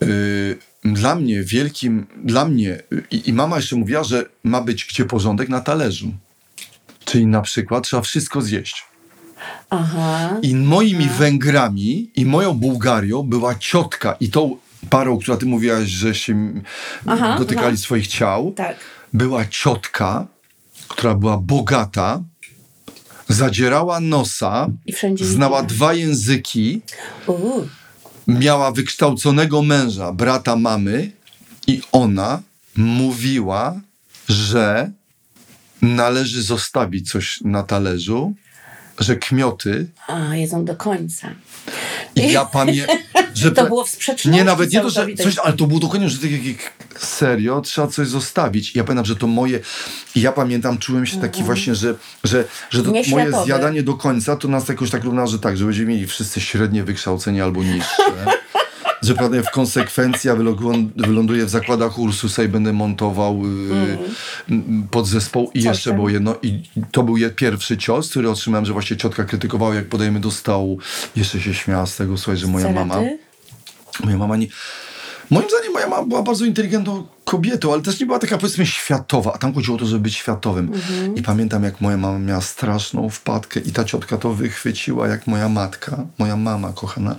yy, 0.00 0.58
dla 0.84 1.14
mnie 1.14 1.42
wielkim, 1.42 2.06
dla 2.24 2.44
mnie, 2.44 2.82
i, 3.10 3.28
i 3.28 3.32
mama 3.32 3.56
jeszcze 3.56 3.76
mówiła, 3.76 4.04
że 4.04 4.24
ma 4.44 4.60
być 4.60 4.84
gdzie 4.84 5.04
porządek 5.04 5.48
na 5.48 5.60
talerzu. 5.60 6.12
Czyli 7.04 7.26
na 7.26 7.42
przykład 7.42 7.84
trzeba 7.84 8.02
wszystko 8.02 8.40
zjeść. 8.40 8.84
Aha. 9.70 10.36
I 10.42 10.54
moimi 10.54 11.08
Węgrami 11.18 12.10
i 12.16 12.26
moją 12.26 12.54
Bułgarią 12.54 13.22
była 13.22 13.54
ciotka 13.54 14.16
i 14.20 14.30
tą 14.30 14.56
parą, 14.90 15.18
która 15.18 15.36
ty 15.36 15.46
mówiłaś, 15.46 15.88
że 15.88 16.14
się 16.14 16.52
Aha, 17.06 17.36
dotykali 17.38 17.70
no. 17.72 17.76
swoich 17.76 18.06
ciał, 18.06 18.52
Tak. 18.56 18.76
była 19.12 19.44
ciotka, 19.46 20.26
która 20.88 21.14
była 21.14 21.38
bogata, 21.38 22.22
zadzierała 23.28 24.00
nosa, 24.00 24.66
znała 25.20 25.62
widziała. 25.62 25.62
dwa 25.62 25.94
języki, 25.94 26.80
Uuu. 27.26 27.68
miała 28.26 28.72
wykształconego 28.72 29.62
męża, 29.62 30.12
brata 30.12 30.56
mamy, 30.56 31.10
i 31.66 31.82
ona 31.92 32.42
mówiła, 32.76 33.80
że 34.28 34.90
należy 35.82 36.42
zostawić 36.42 37.10
coś 37.12 37.40
na 37.40 37.62
talerzu, 37.62 38.34
że 38.98 39.16
kmioty. 39.16 39.86
A, 40.08 40.36
jedzą 40.36 40.64
do 40.64 40.76
końca. 40.76 41.28
I 42.16 42.32
ja 42.32 42.44
pamiętam, 42.58 42.96
że. 43.34 43.52
To 43.52 43.66
było 43.66 43.84
w 43.84 43.90
sprzeczności 43.90 44.38
Nie, 44.38 44.44
nawet 44.44 44.72
nie 44.72 44.80
to, 44.80 44.90
że 44.90 45.06
coś, 45.14 45.38
ale 45.38 45.52
to 45.52 45.66
było 45.66 45.80
dokładnie, 45.80 46.08
że 46.08 46.18
tak 46.18 46.30
jak, 46.30 46.72
serio, 46.98 47.60
trzeba 47.60 47.86
coś 47.86 48.08
zostawić. 48.08 48.74
I 48.74 48.78
ja 48.78 48.84
pamiętam, 48.84 49.04
że 49.04 49.16
to 49.16 49.26
moje, 49.26 49.60
i 50.14 50.20
ja 50.20 50.32
pamiętam, 50.32 50.78
czułem 50.78 51.06
się 51.06 51.20
taki 51.20 51.42
właśnie, 51.42 51.74
że, 51.74 51.94
że, 52.24 52.44
że 52.70 52.82
to 52.82 52.92
moje 53.10 53.32
zjadanie 53.44 53.82
do 53.82 53.94
końca, 53.94 54.36
to 54.36 54.48
nas 54.48 54.68
jakoś 54.68 54.90
tak 54.90 55.04
równa, 55.04 55.26
że 55.26 55.38
tak, 55.38 55.56
że 55.56 55.64
będziemy 55.64 55.88
mieli 55.88 56.06
wszyscy 56.06 56.40
średnie 56.40 56.84
wykształcenie 56.84 57.44
albo 57.44 57.62
niższe. 57.62 58.02
Że 59.02 59.14
prawda, 59.14 59.42
w 59.42 59.50
konsekwencji 59.50 60.28
ja 60.28 60.36
wylądu- 60.36 60.90
wyląduję 60.96 61.46
w 61.46 61.50
zakładach 61.50 61.98
Ursusa 61.98 62.42
i 62.42 62.48
będę 62.48 62.72
montował 62.72 63.42
y, 63.44 63.98
m, 64.50 64.88
podzespoł 64.90 65.50
i 65.54 65.62
jeszcze 65.62 65.92
było 65.92 66.08
jedno 66.08 66.34
i 66.42 66.62
to 66.92 67.02
był 67.02 67.16
pierwszy 67.36 67.78
cios, 67.78 68.10
który 68.10 68.30
otrzymałem, 68.30 68.66
że 68.66 68.72
właśnie 68.72 68.96
ciotka 68.96 69.24
krytykowała 69.24 69.74
jak 69.74 69.88
podajemy 69.88 70.20
do 70.20 70.30
stołu. 70.30 70.78
Jeszcze 71.16 71.40
się 71.40 71.54
śmiała 71.54 71.86
z 71.86 71.96
tego, 71.96 72.16
słuchaj, 72.18 72.36
że 72.36 72.46
moja 72.46 72.72
mama... 72.72 72.96
Moja 74.04 74.16
mama 74.16 74.36
nie. 74.36 74.46
Moim 75.30 75.48
zdaniem 75.48 75.72
moja 75.72 75.88
mama 75.88 76.06
była 76.06 76.22
bardzo 76.22 76.44
inteligentną 76.44 77.06
kobietą, 77.24 77.72
ale 77.72 77.82
też 77.82 78.00
nie 78.00 78.06
była 78.06 78.18
taka 78.18 78.38
powiedzmy 78.38 78.66
światowa, 78.66 79.32
a 79.32 79.38
tam 79.38 79.54
chodziło 79.54 79.76
o 79.76 79.80
to, 79.80 79.86
żeby 79.86 80.00
być 80.00 80.14
światowym. 80.14 80.72
I 81.16 81.22
pamiętam, 81.22 81.64
jak 81.64 81.80
moja 81.80 81.96
mama 81.96 82.18
miała 82.18 82.40
straszną 82.40 83.10
wpadkę 83.10 83.60
i 83.60 83.72
ta 83.72 83.84
ciotka 83.84 84.16
to 84.16 84.32
wychwyciła, 84.34 85.08
jak 85.08 85.26
moja 85.26 85.48
matka, 85.48 85.96
moja 86.18 86.36
mama 86.36 86.72
kochana, 86.72 87.16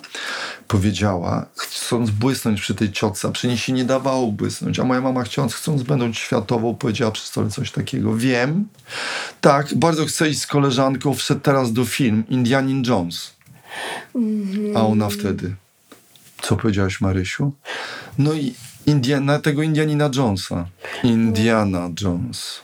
powiedziała, 0.68 1.46
chcąc 1.88 2.12
błysnąć 2.12 2.62
przy 2.62 2.76
tej 2.76 2.92
ciotce, 2.92 3.28
a 3.28 3.32
przy 3.32 3.48
niej 3.48 3.58
się 3.58 3.74
nie 3.74 3.86
dawało 3.86 4.32
błysnąć, 4.32 4.80
a 4.80 4.84
moja 4.84 5.02
mama 5.02 5.24
chcąc, 5.24 5.54
chcąc 5.54 5.84
będąc 5.84 6.18
światową, 6.18 6.76
powiedziała 6.76 7.12
przy 7.12 7.28
stole 7.28 7.50
coś 7.50 7.72
takiego. 7.72 8.16
Wiem, 8.16 8.68
tak, 9.42 9.74
bardzo 9.76 10.06
chcę 10.06 10.30
iść 10.30 10.42
z 10.42 10.48
koleżanką, 10.48 11.14
wszedł 11.14 11.42
teraz 11.42 11.74
do 11.74 11.86
film 11.86 12.24
Indianin 12.30 12.84
Jones. 12.88 13.34
A 14.76 14.82
ona 14.82 15.10
wtedy. 15.10 15.56
Co 16.42 16.56
powiedziałaś, 16.56 17.02
Marysiu? 17.02 17.52
No 18.18 18.34
i 18.34 18.54
Indiana, 18.86 19.40
tego 19.40 19.64
Indianina 19.64 20.10
Jonesa. 20.16 20.68
Indiana 21.04 21.90
Jones. 22.02 22.60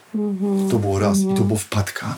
To 0.71 0.79
było 0.79 0.99
raz 0.99 1.19
i 1.19 1.33
to 1.35 1.43
było 1.43 1.59
wpadka. 1.59 2.17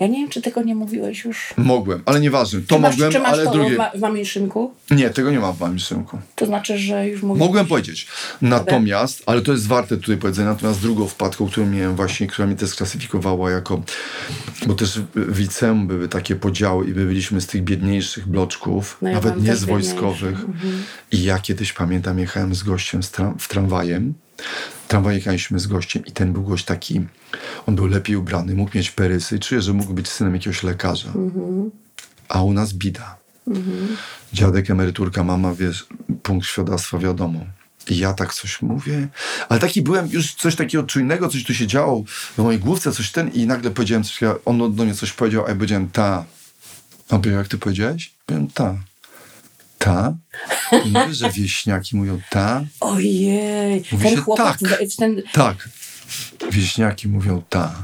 Ja 0.00 0.06
nie 0.06 0.18
wiem, 0.18 0.28
czy 0.28 0.42
tego 0.42 0.62
nie 0.62 0.74
mówiłeś 0.74 1.24
już. 1.24 1.54
Mogłem, 1.56 2.02
ale 2.06 2.20
nieważne. 2.20 2.60
To 2.60 2.74
Czy 2.74 2.80
masz, 2.80 2.98
mogłem, 2.98 3.26
ale 3.26 3.44
to 3.44 3.50
drugie. 3.50 3.74
w, 3.74 3.78
ma, 3.78 3.90
w 3.90 4.00
mamiszynku? 4.00 4.74
Nie, 4.90 5.10
tego 5.10 5.30
nie 5.30 5.38
ma 5.38 5.52
w 5.52 5.60
moim 5.60 5.80
synku. 5.80 6.18
To 6.34 6.46
znaczy, 6.46 6.78
że 6.78 7.08
już 7.08 7.22
mówiłeś. 7.22 7.46
Mogłem 7.48 7.66
powiedzieć. 7.66 8.06
Natomiast, 8.42 9.22
ale 9.26 9.42
to 9.42 9.52
jest 9.52 9.66
warte 9.66 9.96
tutaj 9.96 10.16
powiedzenia, 10.16 10.48
natomiast 10.48 10.80
drugą 10.80 11.06
wpadką, 11.06 11.46
którą 11.48 11.66
miałem 11.66 11.96
właśnie, 11.96 12.26
która 12.26 12.46
mnie 12.46 12.56
też 12.56 12.68
sklasyfikowała 12.68 13.50
jako, 13.50 13.82
bo 14.66 14.74
też 14.74 15.00
w 15.14 15.38
liceum 15.38 15.86
były 15.86 16.08
takie 16.08 16.36
podziały 16.36 16.84
i 16.84 16.88
my 16.88 17.04
byliśmy 17.04 17.40
z 17.40 17.46
tych 17.46 17.62
biedniejszych 17.62 18.28
bloczków, 18.28 18.98
No 19.02 19.08
ja 19.08 19.14
nawet 19.14 19.42
nie 19.42 19.56
z 19.56 19.64
wojskowych. 19.64 20.38
I 21.12 21.22
ja 21.22 21.38
kiedyś 21.38 21.72
pamiętam, 21.72 22.18
jechałem 22.18 22.54
z 22.54 22.62
gościem 22.62 23.02
z 23.02 23.12
w 23.38 23.48
tramwajem. 23.48 24.14
Tramwaj 24.88 25.14
jechaliśmy 25.14 25.58
z 25.58 25.66
gościem 25.66 26.06
i 26.06 26.12
ten 26.12 26.32
był 26.32 26.42
gość 26.42 26.64
taki, 26.64 27.00
on 27.66 27.76
był 27.76 27.86
lepiej 27.86 28.16
ubrany, 28.16 28.54
mógł 28.54 28.76
mieć 28.76 28.90
perysy 28.90 29.38
czuję, 29.38 29.62
że 29.62 29.72
mógł 29.72 29.92
być 29.92 30.08
synem 30.08 30.34
jakiegoś 30.34 30.62
lekarza. 30.62 31.12
A 32.28 32.42
u 32.42 32.52
nas 32.52 32.72
bida. 32.72 33.16
Dziadek, 34.32 34.70
emeryturka, 34.70 35.24
mama, 35.24 35.54
wiesz, 35.54 35.86
punkt 36.22 36.46
świadactwa 36.46 36.98
wiadomo. 36.98 37.40
I 37.88 37.98
ja 37.98 38.12
tak 38.14 38.34
coś 38.34 38.62
mówię, 38.62 39.08
ale 39.48 39.60
taki 39.60 39.82
byłem 39.82 40.08
już 40.08 40.34
coś 40.34 40.56
takiego 40.56 40.84
czujnego, 40.84 41.28
coś 41.28 41.44
tu 41.44 41.54
się 41.54 41.66
działo 41.66 42.04
w 42.36 42.38
mojej 42.38 42.60
główce, 42.60 42.92
coś 42.92 43.12
ten 43.12 43.28
i 43.28 43.46
nagle 43.46 43.70
powiedziałem 43.70 44.04
coś, 44.04 44.20
on 44.44 44.74
do 44.74 44.84
mnie 44.84 44.94
coś 44.94 45.12
powiedział, 45.12 45.46
a 45.46 45.48
ja 45.48 45.54
powiedziałem 45.54 45.88
ta. 45.88 46.24
A 47.10 47.18
powiedział, 47.18 47.38
jak 47.38 47.48
ty 47.48 47.58
powiedziałeś? 47.58 48.12
Powiedziałem 48.26 48.50
ta. 48.50 48.76
Ta? 49.78 50.14
Mówię, 50.72 51.14
że 51.14 51.30
wieśniaki 51.30 51.96
mówią 51.96 52.20
ta. 52.30 52.64
Ojej, 52.80 53.84
Mówi 53.92 54.04
ten 54.04 54.14
się 54.16 54.20
chłopak, 54.22 54.58
tak. 54.58 54.80
ten, 54.98 55.22
Tak. 55.32 55.68
Wieśniaki 56.50 57.08
mówią 57.08 57.42
ta. 57.48 57.74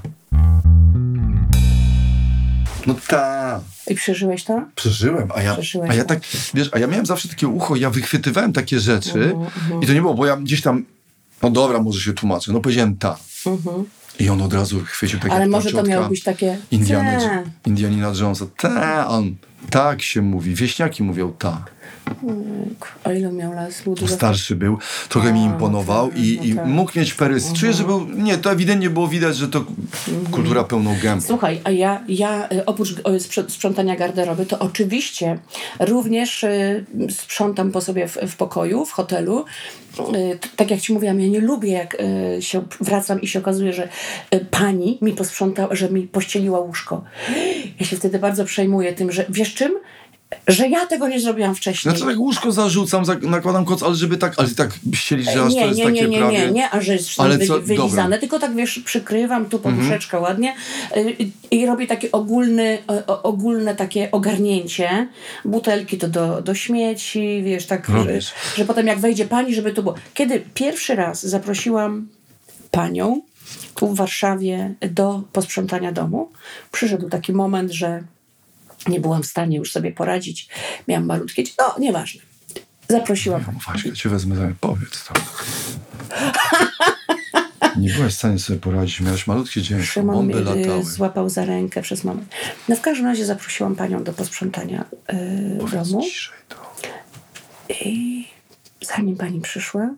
No 2.86 2.94
ta. 3.08 3.60
i 3.88 3.94
przeżyłeś 3.94 4.44
to? 4.44 4.62
Przeżyłem, 4.74 5.28
a 5.34 5.42
ja, 5.42 5.52
Przeżyłeś, 5.54 5.90
a 5.90 5.94
ja 5.94 6.04
tak, 6.04 6.20
wiesz, 6.54 6.68
a 6.72 6.78
ja 6.78 6.86
miałem 6.86 7.06
zawsze 7.06 7.28
takie 7.28 7.48
ucho, 7.48 7.76
ja 7.76 7.90
wychwytywałem 7.90 8.52
takie 8.52 8.80
rzeczy 8.80 9.34
Mhm, 9.34 9.82
i 9.82 9.86
to 9.86 9.92
nie 9.92 10.00
było, 10.00 10.14
bo 10.14 10.26
ja 10.26 10.36
gdzieś 10.36 10.62
tam, 10.62 10.84
no 11.42 11.50
dobra, 11.50 11.80
może 11.82 12.00
się 12.00 12.12
tłumaczę, 12.12 12.52
no 12.52 12.60
powiedziałem 12.60 12.96
ta. 12.96 13.16
I 14.20 14.28
on 14.30 14.42
od 14.42 14.52
razu 14.52 14.80
chwycił 14.84 15.16
Mhm. 15.16 15.32
Ale 15.36 15.46
może 15.46 15.70
to 15.72 15.82
miało 15.82 16.08
być 16.08 16.22
takie... 16.22 16.58
Indiana, 16.70 17.20
"Ta". 17.20 17.42
Indianina 17.66 18.12
Jonesa, 18.20 18.46
ta, 18.56 19.08
on, 19.08 19.34
tak 19.70 20.02
się 20.02 20.22
mówi, 20.22 20.54
wieśniaki 20.54 21.02
mówią 21.02 21.32
ta. 21.38 21.64
A 23.04 23.12
ile 23.12 23.32
miał 23.32 23.52
lat? 23.52 23.82
Dużo 23.86 24.08
Starszy 24.08 24.56
był, 24.56 24.78
trochę 25.08 25.32
mi 25.32 25.40
A, 25.40 25.44
imponował 25.44 26.08
tak, 26.08 26.18
i, 26.18 26.36
no 26.38 26.44
i 26.44 26.54
tak. 26.54 26.66
mógł 26.66 26.98
mieć 26.98 27.14
perys. 27.14 27.52
Czuję, 27.52 27.72
że 27.72 27.84
był, 27.84 28.06
nie, 28.08 28.38
to 28.38 28.52
ewidentnie 28.52 28.90
było 28.90 29.08
widać, 29.08 29.36
że 29.36 29.48
to 29.48 29.58
Mhm. 30.08 30.26
kultura 30.26 30.64
pełną 30.64 30.96
gębą. 31.02 31.26
Słuchaj, 31.26 31.60
a 31.64 31.70
ja, 31.70 32.04
ja 32.08 32.48
y, 32.52 32.64
oprócz 32.64 32.94
sprzątania 33.48 33.96
garderoby, 33.96 34.46
to 34.46 34.58
oczywiście 34.58 35.38
również 35.80 36.44
y, 36.44 36.84
sprzątam 37.10 37.72
po 37.72 37.80
sobie 37.80 38.08
w, 38.08 38.16
w 38.28 38.36
pokoju, 38.36 38.84
w 38.86 38.90
hotelu. 38.92 39.44
Y, 40.14 40.38
Tak 40.56 40.70
jak 40.70 40.80
ci 40.80 40.92
mówiłam, 40.92 41.20
ja 41.20 41.28
nie 41.28 41.40
lubię, 41.40 41.72
jak 41.72 41.96
się 42.40 42.62
wracam 42.80 43.20
i 43.20 43.26
się 43.26 43.38
okazuje, 43.38 43.72
że 43.72 43.88
pani 44.50 44.98
mi 45.02 45.12
posprzątała, 45.12 45.74
że 45.74 45.90
mi 45.90 46.02
pościeliła 46.02 46.60
łóżko. 46.60 47.04
Ja 47.80 47.86
się 47.86 47.96
wtedy 47.96 48.18
bardzo 48.18 48.44
przejmuję 48.44 48.92
tym, 48.92 49.12
że 49.12 49.24
wiesz 49.28 49.54
czym? 49.54 49.72
Że 50.46 50.68
ja 50.68 50.86
tego 50.86 51.08
nie 51.08 51.20
zrobiłam 51.20 51.54
wcześniej. 51.54 51.94
Znaczy 51.96 52.10
tak 52.10 52.18
łóżko 52.20 52.52
zarzucam, 52.52 53.04
nakładam 53.22 53.64
koc, 53.64 53.82
ale 53.82 53.94
żeby 53.94 54.16
tak, 54.16 54.34
ale 54.36 54.48
tak 54.48 54.70
ścielić, 54.94 55.26
że 55.26 55.42
aż 55.42 55.54
to 55.54 55.60
nie, 55.60 55.66
jest 55.66 55.78
nie, 55.78 55.84
takie 55.84 56.02
nie, 56.02 56.08
nie, 56.08 56.18
prawie... 56.18 56.38
nie, 56.38 56.50
nie, 56.50 56.70
a 56.70 56.80
że 56.80 56.92
jest 56.92 57.20
Ale 57.20 57.38
wy, 57.38 57.46
co- 57.46 57.60
wylizane, 57.60 57.88
dobra. 57.88 58.04
Mhm. 58.04 58.20
tylko 58.20 58.38
tak 58.38 58.54
wiesz, 58.54 58.78
przykrywam 58.78 59.46
tu 59.46 59.58
poduszeczkę 59.58 60.20
ładnie 60.20 60.54
y, 60.96 61.16
i, 61.18 61.32
i 61.50 61.66
robię 61.66 61.86
takie 61.86 62.12
ogólny, 62.12 62.78
o, 63.06 63.22
ogólne 63.22 63.74
takie 63.74 64.10
ogarnięcie. 64.10 65.08
Butelki 65.44 65.98
to 65.98 66.08
do, 66.08 66.42
do 66.42 66.54
śmieci, 66.54 67.42
wiesz, 67.44 67.66
tak, 67.66 67.88
że, 67.88 68.32
że 68.56 68.64
potem 68.64 68.86
jak 68.86 68.98
wejdzie 68.98 69.24
pani, 69.24 69.54
żeby 69.54 69.72
to 69.72 69.82
było. 69.82 69.94
Kiedy 70.14 70.42
pierwszy 70.54 70.94
raz 70.94 71.26
zaprosiłam 71.26 72.08
panią 72.70 73.22
tu 73.74 73.88
w 73.88 73.96
Warszawie 73.96 74.74
do 74.80 75.22
posprzątania 75.32 75.92
domu, 75.92 76.32
przyszedł 76.72 77.08
taki 77.08 77.32
moment, 77.32 77.70
że 77.72 78.04
nie 78.88 79.00
byłam 79.00 79.22
w 79.22 79.26
stanie 79.26 79.56
już 79.56 79.72
sobie 79.72 79.92
poradzić. 79.92 80.48
Miałam 80.88 81.06
malutkie 81.06 81.44
dzieci. 81.44 81.56
No, 81.58 81.74
nieważne. 81.78 82.20
Zaprosiłam 82.88 83.44
panią. 83.44 83.58
Właśnie, 83.64 83.92
cię 83.92 84.08
wezmę 84.08 84.36
za 84.36 84.48
powiedz 84.60 85.04
to. 85.04 85.14
Nie 87.78 87.90
byłaś 87.90 88.12
w 88.12 88.16
stanie 88.16 88.38
sobie 88.38 88.58
poradzić, 88.58 89.00
miałeś 89.00 89.26
malutkie 89.26 89.62
dziecko, 89.62 89.84
Szymon 89.84 90.16
bomby 90.16 90.38
y, 90.38 90.44
latały. 90.44 90.84
złapał 90.84 91.30
za 91.30 91.44
rękę 91.44 91.82
przez 91.82 92.04
moment. 92.04 92.34
No 92.68 92.76
w 92.76 92.80
każdym 92.80 93.06
razie 93.06 93.26
zaprosiłam 93.26 93.76
panią 93.76 94.04
do 94.04 94.12
posprzątania 94.12 94.84
y, 95.12 95.58
domu 95.72 96.02
Ciszej 96.02 96.38
to. 96.48 96.56
i 97.84 98.24
zanim 98.80 99.16
pani 99.16 99.40
przyszła, 99.40 99.94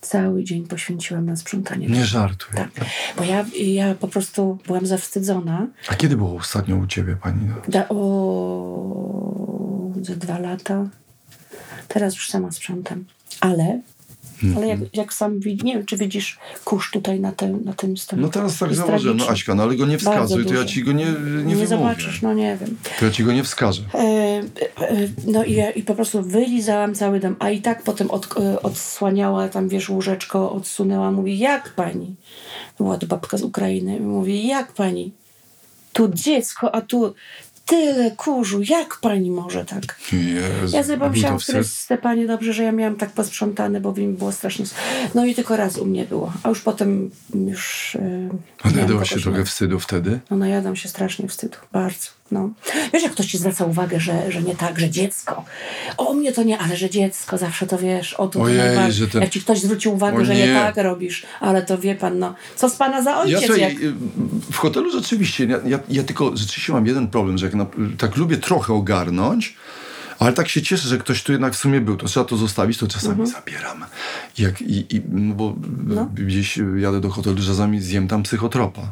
cały 0.00 0.44
dzień 0.44 0.66
poświęciłam 0.66 1.26
na 1.26 1.36
sprzątanie 1.36 1.86
Nie 1.86 1.94
domu. 1.94 2.06
żartuj. 2.06 2.54
Tak, 2.56 2.70
bo 3.18 3.24
ja, 3.24 3.44
ja 3.62 3.94
po 3.94 4.08
prostu 4.08 4.58
byłam 4.66 4.86
zawstydzona. 4.86 5.66
A 5.88 5.94
kiedy 5.94 6.16
było 6.16 6.34
ostatnio 6.36 6.76
u 6.76 6.86
ciebie, 6.86 7.16
pani? 7.22 7.48
Da, 7.68 7.88
o, 7.88 9.90
ze 10.02 10.16
dwa 10.16 10.38
lata. 10.38 10.88
Teraz 11.88 12.14
już 12.14 12.28
sama 12.30 12.52
sprzątam. 12.52 13.04
Ale, 13.40 13.80
ale 14.56 14.66
jak, 14.68 14.80
jak 14.92 15.14
sam 15.14 15.40
widzisz, 15.40 15.64
nie 15.64 15.74
wiem, 15.74 15.86
czy 15.86 15.96
widzisz 15.96 16.38
kurz 16.64 16.90
tutaj 16.90 17.20
na, 17.20 17.32
tym 17.32 17.64
na 17.64 17.72
tym 17.74 17.96
stole. 17.96 18.22
No 18.22 18.28
teraz 18.28 18.58
tak 18.58 18.74
założę, 18.74 19.14
no. 19.14 19.28
Aśka, 19.28 19.54
no 19.54 19.62
ale 19.62 19.76
go 19.76 19.86
nie 19.86 19.98
wskazuj, 19.98 20.46
to 20.46 20.54
ja 20.54 20.64
ci 20.64 20.84
go 20.84 20.92
nie, 20.92 21.04
nie, 21.04 21.10
Nie 21.12 21.16
wymówię. 21.44 21.66
zobaczysz, 21.66 22.22
no 22.22 22.34
nie 22.34 22.56
wiem. 22.60 22.76
To 22.98 23.04
ja 23.04 23.10
ci 23.10 23.24
go 23.24 23.32
nie 23.32 23.44
wskażę. 23.44 23.82
E, 23.94 24.29
No 25.26 25.44
i, 25.44 25.62
i 25.74 25.82
po 25.82 25.94
prostu 25.94 26.22
wylizałam 26.22 26.94
cały 26.94 27.20
dom, 27.20 27.36
a 27.38 27.50
i 27.50 27.60
tak 27.60 27.82
potem 27.82 28.10
od, 28.10 28.36
e, 28.36 28.62
odsłaniała 28.62 29.48
tam, 29.48 29.68
wiesz, 29.68 29.88
łóżeczko, 29.88 30.52
odsunęła, 30.52 31.12
mówi, 31.12 31.38
jak 31.38 31.68
pani? 31.68 32.14
Była 32.78 32.98
to 32.98 33.06
babka 33.06 33.36
z 33.36 33.42
Ukrainy, 33.42 34.00
mówi, 34.00 34.46
jak 34.46 34.72
pani? 34.72 35.12
Tu 35.92 36.08
dziecko, 36.08 36.74
a 36.74 36.80
tu 36.80 37.14
tyle 37.70 38.10
kurzu, 38.10 38.60
jak 38.62 38.98
pani 39.00 39.30
może 39.30 39.64
tak? 39.64 40.00
Jezu, 40.12 40.76
Ja 40.76 40.84
sobie 40.84 40.98
pomyślałam, 40.98 41.38
który 41.38 41.64
Stepanie, 41.64 42.26
dobrze, 42.26 42.52
że 42.52 42.62
ja 42.62 42.72
miałam 42.72 42.96
tak 42.96 43.10
posprzątane, 43.10 43.80
bo 43.80 43.92
mi 43.92 44.08
było 44.08 44.32
strasznie... 44.32 44.64
No 45.14 45.24
i 45.24 45.34
tylko 45.34 45.56
raz 45.56 45.78
u 45.78 45.86
mnie 45.86 46.04
było, 46.04 46.32
a 46.42 46.48
już 46.48 46.60
potem 46.60 47.10
już... 47.34 47.96
E, 47.96 48.28
A 48.62 48.70
najadłaś 48.70 49.10
się 49.10 49.20
trochę 49.20 49.44
wstydu 49.44 49.80
wtedy? 49.80 50.20
no 50.30 50.36
najadam 50.36 50.76
się 50.76 50.88
strasznie 50.88 51.28
wstydu, 51.28 51.56
bardzo. 51.72 52.19
No. 52.30 52.50
Wiesz, 52.92 53.02
jak 53.02 53.12
ktoś 53.12 53.26
ci 53.26 53.38
zwraca 53.38 53.64
uwagę, 53.64 54.00
że, 54.00 54.32
że 54.32 54.42
nie 54.42 54.56
tak, 54.56 54.80
że 54.80 54.90
dziecko. 54.90 55.44
O 55.96 56.14
mnie 56.14 56.32
to 56.32 56.42
nie, 56.42 56.58
ale 56.58 56.76
że 56.76 56.90
dziecko, 56.90 57.38
zawsze 57.38 57.66
to 57.66 57.78
wiesz, 57.78 58.14
o 58.14 58.26
to, 58.28 58.38
to 58.38 58.44
Ojej, 58.44 58.58
najbardziej. 58.58 58.92
że 58.92 59.08
ten- 59.08 59.20
Jak 59.22 59.30
ci 59.30 59.40
ktoś 59.40 59.60
zwróci 59.60 59.88
uwagę, 59.88 60.18
O 60.18 60.24
że 60.24 60.34
nie 60.34 60.46
nie. 60.46 60.54
tak 60.54 60.76
robisz, 60.76 61.22
ale 61.40 61.62
to 61.62 61.78
wie 61.78 61.94
pan, 61.94 62.18
no. 62.18 62.34
Co 62.56 62.68
z 62.70 62.76
pana 62.76 63.02
za 63.02 63.10
Ja, 63.10 63.18
ojciec? 63.18 63.40
słuchaj, 63.40 63.60
jak... 63.60 63.72
y, 63.82 63.92
w 64.52 64.56
hotelu 64.56 64.90
rzeczywiście, 64.90 65.44
ja, 65.44 65.58
ja, 65.66 65.78
ja 65.88 66.02
tylko 66.02 66.36
rzeczywiście 66.36 66.72
mam 66.72 66.86
jeden 66.86 67.08
problem, 67.08 67.38
że 67.38 67.46
jak 67.46 67.54
na, 67.54 67.66
tak 67.98 68.16
lubię 68.16 68.36
trochę 68.36 68.72
ogarnąć, 68.74 69.56
Ale 70.18 70.32
tak 70.32 70.48
się 70.48 70.62
cieszę, 70.62 70.88
że 70.88 70.98
ktoś 70.98 71.22
tu 71.22 71.32
jednak 71.32 71.52
w 71.54 71.56
sumie 71.56 71.80
był. 71.80 71.96
To 71.96 72.06
trzeba 72.06 72.26
to 72.26 72.36
zostawić, 72.36 72.78
to 72.78 72.86
czasami 72.88 73.26
zabieram. 73.26 73.84
Jak, 74.38 74.62
i, 74.62 74.96
i, 74.96 75.00
no 75.10 75.34
bo 75.34 75.54
gdzieś 76.14 76.58
jadę 76.78 77.00
do 77.00 77.10
hotelu, 77.10 77.36
czasami 77.46 77.80
zjem 77.80 78.08
tam 78.08 78.22
psychotropa. 78.22 78.82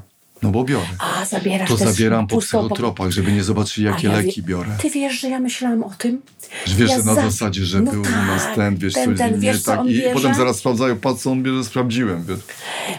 No 0.43 0.51
bo 0.51 0.65
biorę. 0.65 0.87
A, 0.99 1.25
zabierasz 1.25 1.69
To 1.69 1.77
zabieram 1.77 2.27
po 2.27 2.39
psychotropach, 2.39 3.11
żeby 3.11 3.33
nie 3.33 3.45
zobaczyli, 3.45 3.87
jakie 3.87 4.09
leki 4.09 4.43
biorę. 4.43 4.71
Ty 4.83 4.91
wiesz, 4.91 5.21
że 5.21 5.29
ja 5.29 5.39
myślałam 5.41 5.83
o 5.83 5.91
tym? 5.99 6.23
Że 6.67 6.75
wiesz, 6.75 6.91
ja 6.91 6.99
że 6.99 7.05
na 7.05 7.15
za- 7.15 7.23
zasadzie, 7.23 7.65
że 7.65 7.81
No 7.81 7.93
był 7.93 8.03
tak, 8.03 8.13
u 8.13 8.27
nas 8.27 8.43
ten, 8.55 8.77
wiesz, 8.77 8.95
ten, 8.95 9.17
ten, 9.17 9.33
nie 9.35 9.39
wiesz, 9.41 9.63
tak. 9.63 9.87
I 9.87 9.89
bierze? 9.89 10.11
potem 10.15 10.35
zaraz 10.35 10.57
sprawdzają, 10.57 10.97
patrz 10.97 11.21
co 11.23 11.31
on 11.31 11.43
bierze, 11.43 11.65
sprawdziłem, 11.65 12.25
wiesz. 12.25 12.39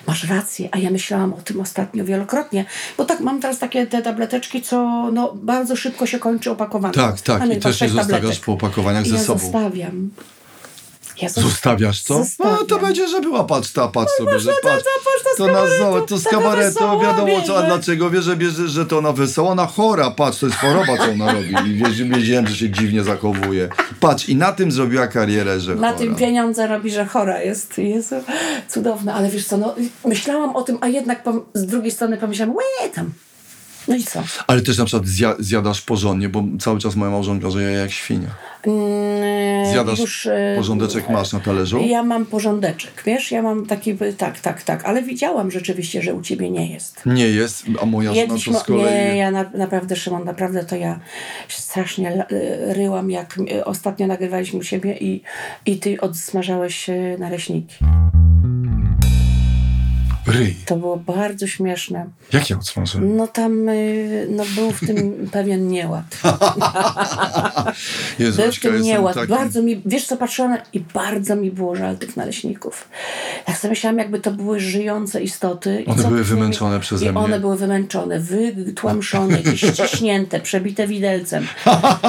Masz 0.08 0.24
rację, 0.24 0.70
a 0.72 0.78
ja 0.78 0.92
myślałam 0.92 1.34
o 1.34 1.38
tym 1.42 1.62
ostatnio 1.62 2.06
wielokrotnie, 2.06 2.66
bo 2.98 3.06
tak 3.06 3.20
mam 3.20 3.42
teraz 3.42 3.60
takie 3.60 3.88
te 3.88 4.02
tableteczki, 4.02 4.62
co 4.62 5.10
no, 5.14 5.34
bardzo 5.44 5.76
szybko 5.76 6.06
się 6.06 6.20
kończy 6.20 6.52
opakowanie. 6.52 6.94
Tak, 6.94 7.22
tak. 7.22 7.54
I 7.54 7.58
też 7.60 7.82
je 7.82 7.90
zostawiasz 7.90 8.12
tabletek. 8.22 8.46
po 8.46 8.54
opakowaniach 8.54 9.06
I 9.06 9.10
ze 9.10 9.16
ja 9.16 9.22
sobą. 9.22 9.40
zostawiam. 9.40 10.10
Ja 11.22 11.30
zos- 11.30 11.42
Zostawiasz 11.42 12.02
co? 12.02 12.14
Zostawiam. 12.14 12.56
No 12.60 12.66
to 12.66 12.80
będzie, 12.80 13.08
że 13.08 13.22
była 13.22 13.44
patrz 13.44 13.72
ta, 13.72 13.88
patrz 13.88 14.12
sobie, 14.18 14.40
że 14.40 14.52
patrz. 14.64 14.84
to 14.84 14.90
To 15.38 15.46
kabaretu, 15.46 15.78
zobacz, 15.80 16.10
to 16.10 16.18
z 16.18 16.24
kabaretu, 16.24 16.80
wiadomo 17.02 17.42
co, 17.48 17.58
a 17.58 17.62
dlaczego 17.64 18.10
wie, 18.10 18.22
że 18.22 18.36
że 18.68 18.86
to 18.86 18.98
ona 18.98 19.12
wesoła, 19.14 19.52
ona 19.52 19.66
chora, 19.66 20.12
patrz, 20.12 20.40
to 20.40 20.46
jest 20.46 20.58
choroba, 20.58 20.98
co 20.98 21.12
ona 21.12 21.34
robi. 21.34 21.70
I 21.70 21.74
wiesz, 21.74 22.04
wiedziałem, 22.04 22.48
że 22.48 22.56
się 22.56 22.70
dziwnie 22.70 23.04
zachowuje. 23.04 23.70
Patrz, 24.00 24.30
i 24.30 24.36
na 24.36 24.52
tym 24.52 24.72
zrobiła 24.72 25.08
karierę, 25.08 25.60
że 25.60 25.76
Na 25.76 25.88
chora. 25.88 26.00
tym 26.00 26.16
pieniądze 26.16 26.68
robi, 26.68 26.92
że 26.92 27.06
chora 27.06 27.42
jest. 27.42 27.78
Jezu, 27.78 28.16
cudowne. 28.68 29.14
Ale 29.14 29.30
wiesz 29.30 29.48
co, 29.48 29.58
no, 29.58 29.76
myślałam 30.06 30.56
o 30.56 30.62
tym, 30.62 30.78
a 30.82 30.88
jednak 30.88 31.24
z 31.54 31.66
drugiej 31.66 31.92
strony 31.92 32.18
pomyślałam, 32.18 32.56
łe 32.56 32.90
tam. 32.96 33.12
No 33.90 33.96
i 33.96 34.04
co? 34.04 34.24
Ale 34.48 34.62
też 34.62 34.78
na 34.78 34.86
przykład 34.86 35.08
zja, 35.08 35.36
zjadasz 35.40 35.82
porządnie, 35.82 36.30
bo 36.30 36.44
cały 36.60 36.80
czas 36.80 36.96
moja 36.96 37.12
małżonka, 37.12 37.50
że 37.50 37.64
ja 37.64 37.70
jak 37.70 37.92
świnia. 37.92 38.28
Mm, 38.68 39.72
Zjadasz 39.72 40.00
już, 40.00 40.26
e, 40.26 40.54
porządeczek 40.58 41.10
masz 41.10 41.34
na 41.34 41.40
talerzu? 41.40 41.80
Ja 41.80 42.04
mam 42.04 42.26
porządeczek, 42.26 43.04
wiesz, 43.06 43.32
ja 43.32 43.42
mam 43.42 43.66
taki, 43.66 43.98
tak, 44.18 44.40
tak, 44.40 44.64
tak, 44.64 44.86
ale 44.86 45.04
widziałam 45.04 45.52
rzeczywiście, 45.52 46.02
że 46.02 46.14
u 46.14 46.22
ciebie 46.22 46.50
nie 46.50 46.74
jest. 46.74 47.06
Nie 47.06 47.28
jest, 47.28 47.66
a 47.82 47.86
moja 47.86 48.14
żona 48.14 48.34
to 48.46 48.60
z 48.60 48.64
kolei... 48.64 48.86
nie, 48.86 49.18
ja 49.18 49.32
na, 49.32 49.46
naprawdę, 49.54 49.96
Szymon, 49.96 50.24
naprawdę 50.24 50.64
to 50.64 50.76
ja 50.76 51.00
strasznie 51.48 52.26
y, 52.32 52.74
ryłam, 52.74 53.12
jak 53.12 53.38
y, 53.38 53.66
ostatnio 53.66 54.08
nagrywaliśmy 54.08 54.60
u 54.60 54.64
siebie 54.64 54.98
i, 54.98 55.22
i 55.66 55.78
ty 55.78 56.02
odsmażałeś 56.02 56.90
naleśniki. 57.20 57.76
Ryj. 60.30 60.56
To 60.66 60.76
było 60.76 60.98
bardzo 60.98 61.48
śmieszne. 61.48 62.06
Jak 62.34 62.50
ja 62.50 62.58
odsmażę? 62.58 63.00
No 63.02 63.28
tam 63.28 63.70
y, 63.70 64.28
no, 64.30 64.44
był 64.56 64.72
w 64.72 64.80
tym 64.80 65.14
pewien 65.32 65.68
nieład. 65.68 66.06
Jezu, 68.20 68.42
Był 68.42 68.52
w 68.52 68.60
tym 68.60 68.82
nieład. 68.82 69.16
taki- 69.16 69.28
Bardzo 69.28 69.62
mi, 69.62 69.82
wiesz 69.86 70.06
co, 70.06 70.18
patrzyłam 70.18 70.58
i 70.74 70.80
bardzo 70.80 71.36
mi 71.36 71.52
było 71.52 71.76
żal 71.76 71.98
tych 71.98 72.18
naleśników. 72.18 72.90
Tak 73.46 73.58
sobie 73.58 73.70
myślałam, 73.70 73.98
jakby 73.98 74.20
to 74.20 74.32
były 74.32 74.60
żyjące 74.60 75.22
istoty. 75.24 75.84
One 75.88 76.04
były 76.04 76.16
nimi- 76.20 76.24
wymęczone 76.24 76.80
przeze 76.80 77.06
I 77.06 77.10
mnie. 77.10 77.20
one 77.20 77.40
były 77.40 77.58
wymęczone, 77.58 78.20
wytłamszone, 78.20 79.38
jakieś 79.44 79.62
ściśnięte, 79.62 80.40
przebite 80.40 80.88
widelcem. 80.88 81.48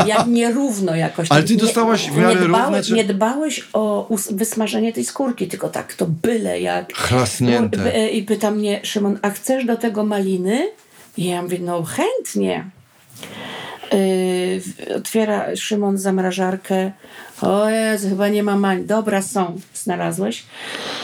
Jak 0.07 0.27
nierówno 0.27 0.95
jakoś. 0.95 1.27
Ale 1.31 1.43
ty 1.43 1.53
nie- 1.55 1.61
dostałaś 1.61 2.11
w 2.11 2.16
nie 2.16 2.23
miarę 2.23 2.35
dbałeś, 2.49 2.64
równe, 2.64 2.83
czy- 2.83 2.93
Nie 2.95 3.05
dbałeś 3.05 3.68
o 3.73 4.09
wysmażenie 4.31 4.93
tej 4.93 5.05
skórki, 5.05 5.49
tylko 5.49 5.68
tak 5.68 5.95
to 5.95 6.07
byle 6.23 6.61
jak. 6.61 6.93
Chlasnięte. 6.95 8.10
I 8.11 8.23
pyta 8.23 8.51
mnie 8.51 8.81
Szymon, 8.83 9.19
a 9.23 9.31
chcesz 9.31 9.65
do 9.65 9.77
tego 9.77 10.05
maliny? 10.05 10.71
I 11.17 11.25
ja 11.25 11.43
mówię, 11.43 11.59
no 11.61 11.83
chętnie. 11.83 12.71
Yy, 13.93 14.95
otwiera 14.97 15.57
Szymon 15.57 15.99
zamrażarkę. 15.99 16.93
O 17.43 17.69
Jezu, 17.71 18.09
chyba 18.09 18.29
nie 18.29 18.43
ma 18.43 18.57
malin. 18.57 18.87
Dobra, 18.87 19.23
są. 19.23 19.61
Znalazłeś. 19.75 20.45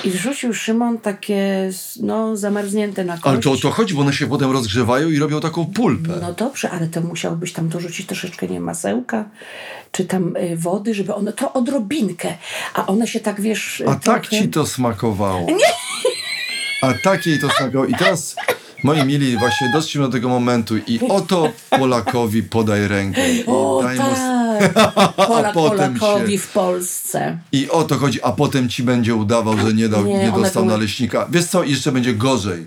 I 0.04 0.10
wrzucił 0.10 0.54
Szymon 0.54 0.98
takie, 0.98 1.70
no, 2.02 2.36
zamarznięte 2.36 3.04
na 3.04 3.12
kość. 3.12 3.26
Ale 3.26 3.38
to 3.38 3.52
o 3.52 3.56
to 3.56 3.70
chodzi, 3.70 3.94
bo 3.94 4.00
one 4.00 4.12
się 4.12 4.26
potem 4.26 4.50
rozgrzewają 4.50 5.08
i 5.08 5.18
robią 5.18 5.40
taką 5.40 5.66
pulpę. 5.66 6.12
No 6.20 6.32
dobrze, 6.32 6.70
ale 6.70 6.86
to 6.86 7.00
musiałbyś 7.00 7.52
tam 7.52 7.68
dorzucić 7.68 8.06
troszeczkę, 8.06 8.48
nie 8.48 8.60
masełka, 8.60 9.24
czy 9.92 10.04
tam 10.04 10.36
y, 10.36 10.56
wody, 10.56 10.94
żeby 10.94 11.14
one, 11.14 11.32
to 11.32 11.52
odrobinkę, 11.52 12.34
a 12.74 12.86
one 12.86 13.06
się 13.06 13.20
tak, 13.20 13.40
wiesz... 13.40 13.82
A 13.86 13.94
trochę- 13.94 14.20
tak 14.20 14.28
ci 14.28 14.48
to 14.48 14.66
smakowało. 14.66 15.46
A 16.82 16.92
tak 16.94 17.26
jej 17.26 17.40
to 17.40 17.48
smakowało. 17.50 17.86
I 17.86 17.94
teraz, 17.94 18.36
moi 18.84 19.04
mili, 19.04 19.36
właśnie 19.36 19.70
doszliśmy 19.72 20.02
do 20.02 20.08
tego 20.08 20.28
momentu 20.28 20.76
i 20.76 21.00
oto 21.08 21.52
Polakowi 21.70 22.42
podaj 22.42 22.88
rękę. 22.88 23.32
I, 23.32 23.46
O 23.46 23.80
daj 23.82 23.96
mu... 23.98 24.02
tak, 24.02 24.92
Polak 25.28 25.54
potem 25.54 25.94
Polakowi 25.98 26.32
się- 26.32 26.38
w 26.38 26.48
Polsce. 26.52 27.38
I 27.52 27.68
o 27.70 27.84
to 27.84 27.94
chodzi, 27.98 28.22
a 28.22 28.32
potem 28.32 28.68
ci 28.68 28.82
będzie 28.82 29.14
udawał, 29.14 29.58
że 29.58 29.72
nie, 29.74 29.88
dał, 29.88 30.04
Nie, 30.04 30.18
nie, 30.18 30.32
one 30.34 30.42
dostał 30.44 30.62
były- 30.64 30.74
naleśnika. 30.76 31.26
Wiesz 31.30 31.44
co, 31.44 31.64
jeszcze 31.64 31.92
będzie 31.92 32.14
gorzej. 32.14 32.66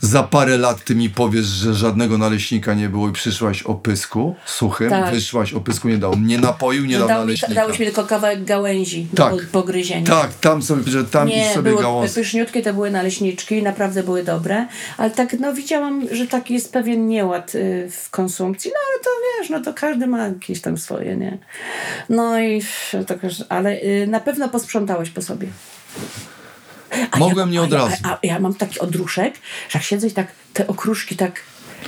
Za 0.00 0.22
parę 0.22 0.58
lat 0.58 0.84
ty 0.84 0.94
mi 0.94 1.10
powiesz, 1.10 1.44
że 1.46 1.74
żadnego 1.74 2.18
naleśnika 2.18 2.74
nie 2.74 2.88
było 2.88 3.08
i 3.08 3.12
przyszłaś 3.12 3.62
o 3.62 3.74
pysku 3.74 4.34
suchym, 4.46 4.90
Tak. 4.90 5.14
wyszłaś 5.14 5.52
o 5.52 5.60
pysku, 5.60 5.88
nie 5.88 5.98
dał. 5.98 6.14
Nie 6.18 6.38
napoił, 6.38 6.84
nie 6.86 6.98
dał 6.98 7.08
Dał 7.08 7.18
mi, 7.20 7.24
naleśnika. 7.26 7.54
dałeś 7.54 7.78
mi 7.78 7.86
tylko 7.86 8.04
kawałek 8.04 8.44
gałęzi 8.44 9.06
Tak. 9.16 9.32
do 9.36 9.40
pogryzienia. 9.52 10.06
Tak, 10.06 10.34
tam 10.34 10.62
sobie, 10.62 10.82
że 10.92 11.04
tam 11.04 11.28
Nie, 11.28 11.54
sobie 11.54 11.70
były 11.70 11.82
gałąz. 11.82 12.14
pyszniutkie, 12.14 12.62
to 12.62 12.74
były 12.74 12.90
naleśniczki, 12.90 13.62
naprawdę 13.62 14.02
były 14.02 14.24
dobre, 14.24 14.66
ale 14.96 15.10
tak, 15.10 15.36
no 15.40 15.54
widziałam, 15.54 16.02
że 16.12 16.26
taki 16.26 16.54
jest 16.54 16.72
pewien 16.72 17.06
nieład 17.06 17.54
y, 17.54 17.88
w 17.90 18.10
konsumpcji, 18.10 18.70
no 18.74 18.80
ale 18.92 19.04
to 19.04 19.10
wiesz, 19.40 19.50
no 19.50 19.60
to 19.60 19.74
każdy 19.80 20.06
ma 20.06 20.28
jakieś 20.28 20.60
tam 20.60 20.78
swoje, 20.78 21.16
nie? 21.16 21.38
No 22.08 22.40
i 22.40 22.62
to, 23.06 23.14
ale 23.48 23.82
y, 23.82 24.06
na 24.06 24.20
pewno 24.20 24.48
posprzątałeś 24.48 25.10
po 25.10 25.22
sobie. 25.22 25.48
A 27.10 27.18
Mogłem 27.18 27.50
nie 27.50 27.62
od 27.62 27.72
razu. 27.72 27.96
A, 28.02 28.18
ja 28.22 28.40
mam 28.40 28.54
taki 28.54 28.80
odruszek, 28.80 29.34
że 29.68 29.78
jak 29.78 29.82
siedzę 29.82 30.06
i 30.06 30.10
tak 30.10 30.26
te 30.54 30.66
okruszki 30.66 31.16
tak 31.16 31.40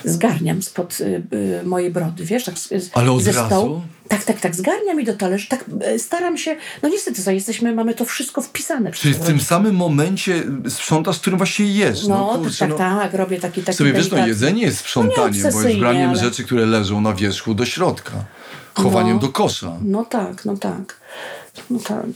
zgarniam 0.05 0.63
spod 0.63 1.01
y, 1.01 1.23
y, 1.33 1.63
mojej 1.65 1.91
brody, 1.91 2.25
wiesz, 2.25 2.45
tak 2.45 2.59
z, 2.59 2.69
z- 2.69 2.91
Ale 2.93 3.11
od 3.13 3.27
razu? 3.27 3.47
stołu. 3.47 3.83
Tak, 4.09 4.25
tak, 4.25 4.41
tak, 4.41 4.57
zgarniam 4.57 5.01
i 5.01 5.05
do 5.05 5.15
talerzy, 5.17 5.49
tak 5.49 5.65
y, 5.95 5.99
staram 5.99 6.39
się, 6.39 6.57
no 6.83 6.89
niestety 6.89 7.23
co, 7.23 7.31
jesteśmy, 7.31 7.75
mamy 7.75 7.95
to 7.95 8.05
wszystko 8.05 8.43
wpisane. 8.43 8.93
Czyli 8.93 9.15
w 9.15 9.19
tym 9.21 9.41
samym 9.41 9.75
momencie 9.77 10.43
sprzątasz, 10.69 11.17
w 11.17 11.21
którym 11.21 11.37
właśnie 11.39 11.67
jesz. 11.67 12.07
No, 12.07 12.19
No, 12.19 12.33
tak, 12.33 12.41
kurczę, 12.43 12.59
tak, 12.59 12.69
no. 12.69 12.77
tak, 12.77 13.15
robię 13.15 13.41
taki 13.41 13.63
taki 13.63 13.79
Sobie 13.79 13.93
wiesz, 13.93 14.11
no 14.11 14.27
jedzenie 14.27 14.63
jest 14.63 14.79
sprzątaniem, 14.79 15.53
bo 15.53 15.63
jest 15.63 15.79
braniem 15.79 16.11
ale- 16.11 16.19
rzeczy, 16.19 16.45
które 16.45 16.67
leżą 16.67 17.01
na 17.01 17.13
wierzchu 17.15 17.55
do 17.55 17.67
środka. 17.67 18.13
Chowaniem 18.75 19.15
No. 19.17 19.21
do 19.23 19.29
kosza. 19.29 19.73
No 19.83 20.05
tak, 20.05 20.45
no 20.45 20.57
tak. 20.57 20.97
No 21.71 21.79
tak. 21.79 22.07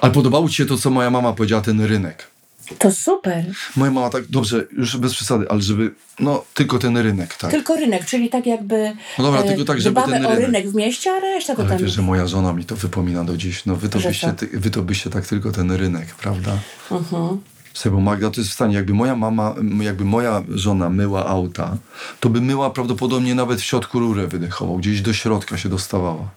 Ale 0.00 0.12
podobało 0.12 0.48
ci 0.48 0.54
się 0.54 0.66
to, 0.66 0.78
co 0.78 0.90
moja 0.90 1.10
mama 1.10 1.32
powiedziała, 1.32 1.62
ten 1.62 1.80
rynek. 1.80 2.32
To 2.78 2.92
super. 2.92 3.44
Moja 3.76 3.90
mama 3.92 4.10
tak, 4.10 4.26
dobrze, 4.26 4.66
już 4.72 4.96
bez 4.96 5.14
przesady, 5.14 5.48
ale 5.48 5.62
żeby, 5.62 5.94
no, 6.20 6.44
tylko 6.54 6.78
ten 6.78 6.96
rynek, 6.96 7.34
tak. 7.34 7.50
Tylko 7.50 7.76
rynek, 7.76 8.04
czyli 8.04 8.30
tak 8.30 8.46
jakby 8.46 8.92
No 9.18 9.24
dobra, 9.24 9.42
tylko 9.42 9.64
tak, 9.64 9.80
żeby 9.80 10.00
ten 10.02 10.26
o 10.26 10.28
rynek. 10.30 10.46
rynek 10.46 10.68
w 10.68 10.74
mieście, 10.74 11.10
a 11.12 11.20
reszta 11.20 11.54
to 11.54 11.60
Ale 11.60 11.68
tam... 11.70 11.78
wiesz, 11.78 11.92
że 11.92 12.02
moja 12.02 12.26
żona 12.26 12.52
mi 12.52 12.64
to 12.64 12.76
wypomina 12.76 13.24
do 13.24 13.36
dziś. 13.36 13.66
No 13.66 13.76
wy 13.76 13.88
to, 13.88 13.98
byście, 14.00 14.26
co? 14.26 14.32
ty, 14.32 14.46
wy 14.46 14.70
to 14.70 14.82
byście 14.82 15.10
tak 15.10 15.26
tylko 15.26 15.52
ten 15.52 15.72
rynek, 15.72 16.06
prawda? 16.14 16.58
Mhm. 16.90 17.40
Słuchaj, 17.74 17.92
bo 17.92 18.00
Magda 18.00 18.30
to 18.30 18.40
jest 18.40 18.50
w 18.50 18.54
stanie, 18.54 18.74
jakby 18.74 18.94
moja 18.94 19.16
mama, 19.16 19.54
jakby 19.80 20.04
moja 20.04 20.42
żona 20.48 20.90
myła 20.90 21.26
auta, 21.26 21.76
to 22.20 22.28
by 22.28 22.40
myła 22.40 22.70
prawdopodobnie 22.70 23.34
nawet 23.34 23.60
w 23.60 23.64
środku 23.64 24.00
rurę 24.00 24.26
wydechową, 24.26 24.76
gdzieś 24.78 25.00
do 25.00 25.12
środka 25.12 25.58
się 25.58 25.68
dostawała. 25.68 26.28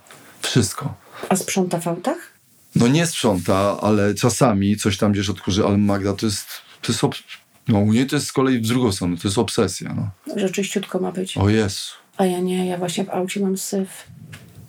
Wszystko. 0.42 0.94
A 1.30 1.36
sprząta 1.36 1.80
w 1.80 1.88
autach? 1.88 2.35
No 2.76 2.88
nie 2.88 3.06
sprząta, 3.08 3.82
ale 3.82 4.16
czasami 4.16 4.78
coś 4.78 4.98
tam 4.98 5.12
gdzieś 5.12 5.30
odkurzy, 5.30 5.66
ale 5.66 5.78
Magda 5.78 6.14
to 6.14 6.26
jest, 6.26 6.48
to 6.82 6.92
jest 6.92 7.04
ob... 7.04 7.16
no 7.68 7.80
u 7.80 7.94
niej 7.94 8.08
to 8.08 8.16
jest 8.16 8.28
z 8.28 8.32
kolei 8.32 8.60
w 8.60 8.68
drugą 8.68 8.92
stronę, 8.92 9.18
to 9.18 9.28
jest 9.28 9.38
obsesja, 9.38 9.94
no. 9.96 10.36
Że 10.36 10.50
czyściutko 10.50 11.00
ma 11.00 11.12
być. 11.12 11.38
O 11.38 11.50
Jezu. 11.50 11.92
A 12.18 12.26
ja 12.26 12.40
nie, 12.40 12.68
ja 12.68 12.78
właśnie 12.78 13.04
w 13.06 13.10
aucie 13.10 13.40
mam 13.40 13.58
syf. 13.58 13.90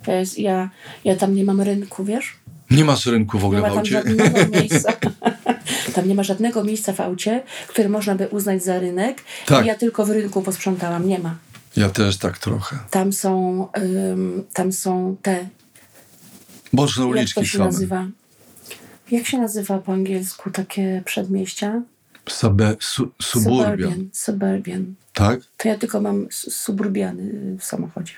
Ja, 0.07 0.13
jest, 0.19 0.39
ja, 0.39 0.69
ja 1.03 1.15
tam 1.15 1.35
nie 1.35 1.43
mam 1.43 1.61
rynku, 1.61 2.03
wiesz? 2.05 2.35
Nie 2.71 2.85
masz 2.85 3.05
rynku 3.05 3.37
w 3.39 3.41
Nie 3.41 3.47
ogóle 3.47 3.61
ma 3.61 3.67
w 3.67 3.71
tam 3.71 3.79
aucie? 3.79 3.91
żadnego 3.91 4.47
miejsca. 4.59 4.93
Tam 5.95 6.07
nie 6.07 6.15
ma 6.15 6.23
żadnego 6.23 6.63
miejsca 6.63 6.93
w 6.93 6.99
aucie, 7.01 7.43
które 7.67 7.89
można 7.89 8.15
by 8.15 8.27
uznać 8.27 8.63
za 8.63 8.79
rynek. 8.79 9.23
Tak. 9.45 9.65
I 9.65 9.67
ja 9.67 9.75
tylko 9.75 10.05
w 10.05 10.09
rynku 10.09 10.41
posprzątałam. 10.41 11.07
Nie 11.07 11.19
ma. 11.19 11.35
Ja 11.75 11.89
też 11.89 12.17
tak 12.17 12.37
trochę. 12.37 12.77
Tam 12.89 13.13
są, 13.13 13.67
ym, 13.77 14.43
tam 14.53 14.71
są 14.71 15.15
te 15.21 15.47
Boczne 16.73 17.03
Jak 17.03 17.07
to 17.13 17.19
uliczki 17.19 17.45
się 17.45 17.57
same. 17.57 17.65
nazywa? 17.65 18.07
Jak 19.11 19.25
się 19.25 19.37
nazywa 19.37 19.77
po 19.79 19.93
angielsku 19.93 20.51
takie 20.51 21.01
przedmieścia? 21.05 21.81
Sube, 22.29 22.75
su, 22.79 23.11
suburbian. 23.21 23.77
Suburban. 23.77 24.09
Suburban. 24.13 24.95
Tak? 25.13 25.39
To 25.57 25.67
ja 25.67 25.77
tylko 25.77 26.01
mam 26.01 26.27
suburbiany 26.31 27.57
w 27.59 27.63
samochodzie. 27.63 28.13